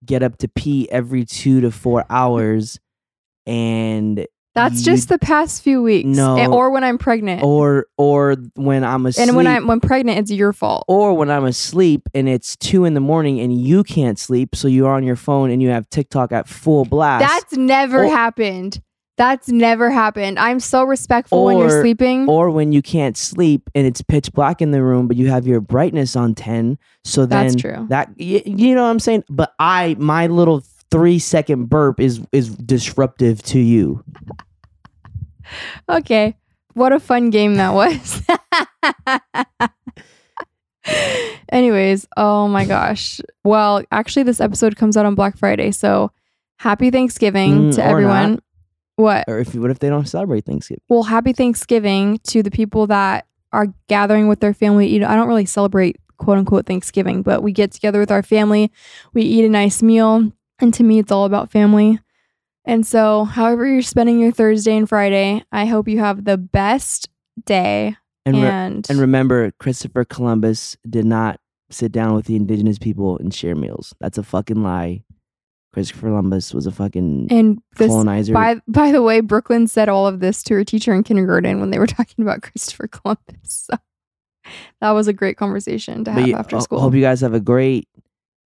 get 0.05 0.21
up 0.21 0.37
to 0.37 0.47
pee 0.47 0.87
every 0.91 1.25
two 1.25 1.61
to 1.61 1.71
four 1.71 2.01
mm. 2.01 2.05
hours, 2.09 2.79
and 3.45 4.27
That's 4.55 4.79
you- 4.79 4.85
just 4.93 5.09
the 5.09 5.19
past 5.19 5.61
few 5.61 5.81
weeks. 5.83 6.07
No. 6.07 6.35
And- 6.37 6.51
or 6.53 6.69
when 6.71 6.83
I'm 6.83 6.97
pregnant. 6.97 7.43
or 7.43 7.85
or 7.97 8.35
when 8.55 8.83
I'm 8.83 9.05
asleep. 9.05 9.27
and 9.27 9.37
when 9.37 9.47
I'm 9.47 9.67
when 9.67 9.79
pregnant, 9.79 10.19
it's 10.19 10.31
your 10.31 10.53
fault. 10.53 10.85
or 10.87 11.13
when 11.15 11.29
I'm 11.29 11.45
asleep 11.45 12.09
and 12.13 12.27
it's 12.27 12.55
two 12.57 12.83
in 12.85 12.93
the 12.95 12.99
morning 12.99 13.39
and 13.39 13.55
you 13.59 13.83
can't 13.83 14.17
sleep, 14.17 14.55
so 14.55 14.67
you're 14.67 14.89
on 14.91 15.03
your 15.03 15.15
phone 15.15 15.51
and 15.51 15.61
you 15.61 15.69
have 15.69 15.89
TikTok 15.89 16.31
at 16.31 16.47
full 16.47 16.85
blast. 16.85 17.25
That's 17.27 17.57
never 17.57 18.03
Or- 18.05 18.09
happened. 18.09 18.81
That's 19.17 19.49
never 19.49 19.89
happened. 19.91 20.39
I'm 20.39 20.61
so 20.61 20.83
respectful 20.85 21.43
when 21.43 21.57
you're 21.57 21.81
sleeping. 21.81 22.29
or 22.29 22.49
when 22.51 22.71
you 22.71 22.81
can't 22.81 23.17
sleep 23.17 23.69
and 23.75 23.85
it's 23.85 24.01
pitch 24.01 24.31
black 24.31 24.61
in 24.61 24.71
the 24.71 24.81
room, 24.81 25.09
but 25.09 25.17
you 25.17 25.29
have 25.29 25.45
your 25.45 25.59
brightness 25.59 26.15
on 26.15 26.35
ten. 26.35 26.77
So 27.03 27.25
then 27.25 27.47
That's 27.47 27.61
true. 27.61 27.85
that 27.89 28.07
y- 28.17 28.41
you 28.45 28.73
know 28.73 28.83
what 28.83 28.89
I'm 28.91 28.99
saying. 28.99 29.25
But 29.29 29.51
I 29.59 29.97
my 29.99 30.27
little 30.27 30.63
three 30.91 31.19
second 31.19 31.69
burp 31.69 31.99
is 31.99 32.21
is 32.31 32.55
disruptive 32.55 33.41
to 33.43 33.59
you. 33.59 34.03
Okay. 35.87 36.35
What 36.73 36.93
a 36.93 36.99
fun 36.99 37.29
game 37.31 37.55
that 37.55 37.73
was. 37.73 38.21
Anyways, 41.51 42.07
oh 42.17 42.47
my 42.47 42.65
gosh. 42.65 43.19
Well, 43.43 43.83
actually, 43.91 44.23
this 44.23 44.39
episode 44.39 44.75
comes 44.75 44.95
out 44.97 45.05
on 45.05 45.15
Black 45.15 45.37
Friday. 45.37 45.71
So 45.71 46.11
happy 46.57 46.89
Thanksgiving 46.91 47.71
Mm, 47.71 47.75
to 47.75 47.83
everyone. 47.83 48.31
not. 48.33 48.43
What? 48.95 49.25
Or 49.27 49.39
if 49.39 49.55
what 49.55 49.71
if 49.71 49.79
they 49.79 49.89
don't 49.89 50.07
celebrate 50.07 50.45
Thanksgiving? 50.45 50.81
Well, 50.89 51.03
happy 51.03 51.33
Thanksgiving 51.33 52.19
to 52.27 52.43
the 52.43 52.51
people 52.51 52.87
that 52.87 53.25
are 53.51 53.67
gathering 53.87 54.27
with 54.27 54.39
their 54.41 54.53
family. 54.53 54.87
You 54.87 54.99
know, 54.99 55.07
I 55.07 55.15
don't 55.15 55.27
really 55.27 55.45
celebrate 55.45 55.97
quote 56.17 56.37
unquote 56.37 56.65
Thanksgiving, 56.65 57.21
but 57.23 57.41
we 57.43 57.51
get 57.51 57.71
together 57.71 57.99
with 57.99 58.11
our 58.11 58.23
family, 58.23 58.71
we 59.13 59.21
eat 59.23 59.45
a 59.45 59.49
nice 59.49 59.81
meal, 59.81 60.31
and 60.59 60.73
to 60.75 60.83
me, 60.83 60.99
it's 60.99 61.11
all 61.11 61.25
about 61.25 61.51
family. 61.51 61.99
And 62.65 62.85
so, 62.85 63.23
however 63.23 63.65
you're 63.65 63.81
spending 63.81 64.19
your 64.19 64.31
Thursday 64.31 64.75
and 64.77 64.87
Friday, 64.87 65.43
I 65.51 65.65
hope 65.65 65.87
you 65.87 65.99
have 65.99 66.25
the 66.25 66.37
best 66.37 67.09
day. 67.45 67.95
And 68.25 68.35
re- 68.35 68.47
And, 68.47 68.87
and 68.89 68.99
remember, 68.99 69.51
Christopher 69.59 70.05
Columbus 70.05 70.77
did 70.87 71.05
not 71.05 71.39
sit 71.71 71.91
down 71.91 72.15
with 72.15 72.25
the 72.25 72.35
indigenous 72.35 72.77
people 72.77 73.17
and 73.17 73.33
share 73.33 73.55
meals. 73.55 73.93
That's 73.99 74.17
a 74.17 74.23
fucking 74.23 74.61
lie. 74.61 75.03
Christopher 75.71 76.07
Columbus 76.07 76.53
was 76.53 76.65
a 76.65 76.71
fucking 76.71 77.27
and 77.29 77.59
this 77.77 77.89
colonizer. 77.89 78.33
by 78.33 78.59
by 78.67 78.91
the 78.91 79.03
way, 79.03 79.21
Brooklyn 79.21 79.67
said 79.67 79.87
all 79.87 80.07
of 80.07 80.19
this 80.19 80.41
to 80.43 80.55
her 80.55 80.63
teacher 80.63 80.93
in 80.95 81.03
kindergarten 81.03 81.59
when 81.59 81.69
they 81.69 81.77
were 81.79 81.87
talking 81.97 82.23
about 82.23 82.41
Christopher 82.41 82.87
Columbus. 82.87 83.67
So 83.69 83.77
that 84.81 84.91
was 84.91 85.07
a 85.07 85.13
great 85.13 85.37
conversation 85.37 86.03
to 86.05 86.11
have 86.11 86.29
after 86.33 86.57
I- 86.57 86.59
school. 86.59 86.79
Hope 86.79 86.93
you 86.95 87.01
guys 87.01 87.21
have 87.21 87.33
a 87.35 87.39
great. 87.39 87.87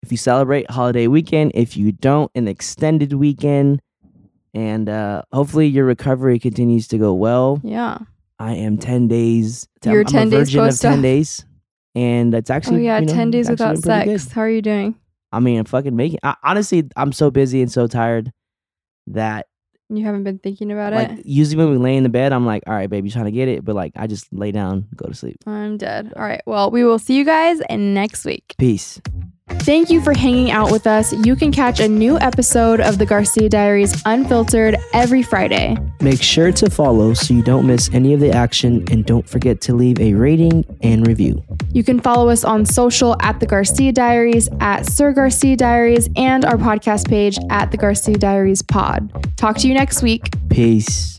If 0.01 0.11
you 0.11 0.17
celebrate 0.17 0.69
holiday 0.71 1.07
weekend, 1.07 1.51
if 1.55 1.75
you 1.75 1.91
don't, 1.91 2.31
an 2.35 2.47
extended 2.47 3.13
weekend, 3.13 3.81
and 4.53 4.89
uh 4.89 5.21
hopefully 5.31 5.67
your 5.67 5.85
recovery 5.85 6.39
continues 6.39 6.87
to 6.89 6.97
go 6.97 7.13
well. 7.13 7.59
yeah. 7.63 7.99
I 8.41 8.53
am 8.53 8.77
ten 8.77 9.09
days. 9.09 9.67
You're 9.83 9.99
I'm 9.99 10.05
10 10.05 10.27
a 10.27 10.29
days 10.31 10.39
virgin 10.53 10.59
of 10.69 10.79
ten 10.79 11.01
days, 11.01 11.45
and 11.93 12.33
it's 12.33 12.49
Oh 12.49 12.53
actually 12.53 12.85
yeah, 12.85 12.99
you 12.99 13.05
know, 13.07 13.13
ten 13.13 13.31
days 13.31 13.49
without 13.49 13.77
sex. 13.79 14.05
good. 14.25 14.31
How 14.33 14.41
are 14.41 14.49
you 14.49 14.61
doing? 14.61 14.95
I 15.33 15.41
mean, 15.41 15.59
I'm 15.59 15.65
fucking 15.65 15.93
making. 15.95 16.19
I, 16.23 16.35
honestly, 16.43 16.89
I'm 16.95 17.11
so 17.11 17.29
busy 17.31 17.61
and 17.61 17.69
so 17.71 17.85
tired 17.87 18.31
that 19.07 19.47
You 19.89 20.05
haven't 20.05 20.23
been 20.23 20.39
thinking 20.39 20.71
about 20.71 20.93
like 20.93 21.09
it. 21.19 21.25
usually 21.25 21.57
when 21.57 21.69
we 21.71 21.77
lay 21.77 21.97
in 21.97 22.03
the 22.03 22.09
bed, 22.09 22.31
I'm 22.31 22.45
like, 22.45 22.63
all 22.65 22.73
right, 22.73 22.89
baby, 22.89 23.09
trying 23.11 23.25
to 23.25 23.31
get 23.31 23.49
it, 23.49 23.65
but 23.65 23.75
like 23.75 23.91
I 23.97 24.07
just 24.07 24.31
lay 24.31 24.51
down, 24.53 24.87
go 24.95 25.07
to 25.07 25.13
sleep. 25.13 25.37
I'm 25.45 25.75
dead. 25.77 26.13
All 26.15 26.23
right. 26.23 26.41
Well, 26.45 26.71
we 26.71 26.85
will 26.85 26.97
see 26.99 27.17
you 27.17 27.25
guys 27.25 27.59
next 27.69 28.23
week. 28.23 28.55
Peace. 28.57 29.01
Thank 29.49 29.89
you 29.89 30.01
for 30.01 30.13
hanging 30.13 30.51
out 30.51 30.71
with 30.71 30.87
us. 30.87 31.13
You 31.13 31.35
can 31.35 31.51
catch 31.51 31.79
a 31.79 31.87
new 31.87 32.17
episode 32.19 32.79
of 32.79 32.97
the 32.97 33.05
Garcia 33.05 33.49
Diaries 33.49 34.01
Unfiltered 34.05 34.77
every 34.93 35.21
Friday. 35.21 35.77
Make 36.01 36.23
sure 36.23 36.51
to 36.53 36.69
follow 36.69 37.13
so 37.13 37.33
you 37.33 37.43
don't 37.43 37.67
miss 37.67 37.89
any 37.93 38.13
of 38.13 38.19
the 38.19 38.31
action, 38.31 38.85
and 38.89 39.05
don't 39.05 39.27
forget 39.27 39.61
to 39.61 39.73
leave 39.73 39.99
a 39.99 40.13
rating 40.13 40.65
and 40.81 41.05
review. 41.05 41.43
You 41.71 41.83
can 41.83 41.99
follow 41.99 42.29
us 42.29 42.43
on 42.43 42.65
social 42.65 43.15
at 43.21 43.39
the 43.39 43.45
Garcia 43.45 43.91
Diaries, 43.91 44.49
at 44.59 44.85
Sir 44.85 45.11
Garcia 45.11 45.55
Diaries, 45.55 46.09
and 46.15 46.45
our 46.45 46.57
podcast 46.57 47.07
page 47.07 47.37
at 47.49 47.71
the 47.71 47.77
Garcia 47.77 48.17
Diaries 48.17 48.61
Pod. 48.61 49.11
Talk 49.37 49.57
to 49.57 49.67
you 49.67 49.73
next 49.73 50.01
week. 50.01 50.29
Peace. 50.49 51.18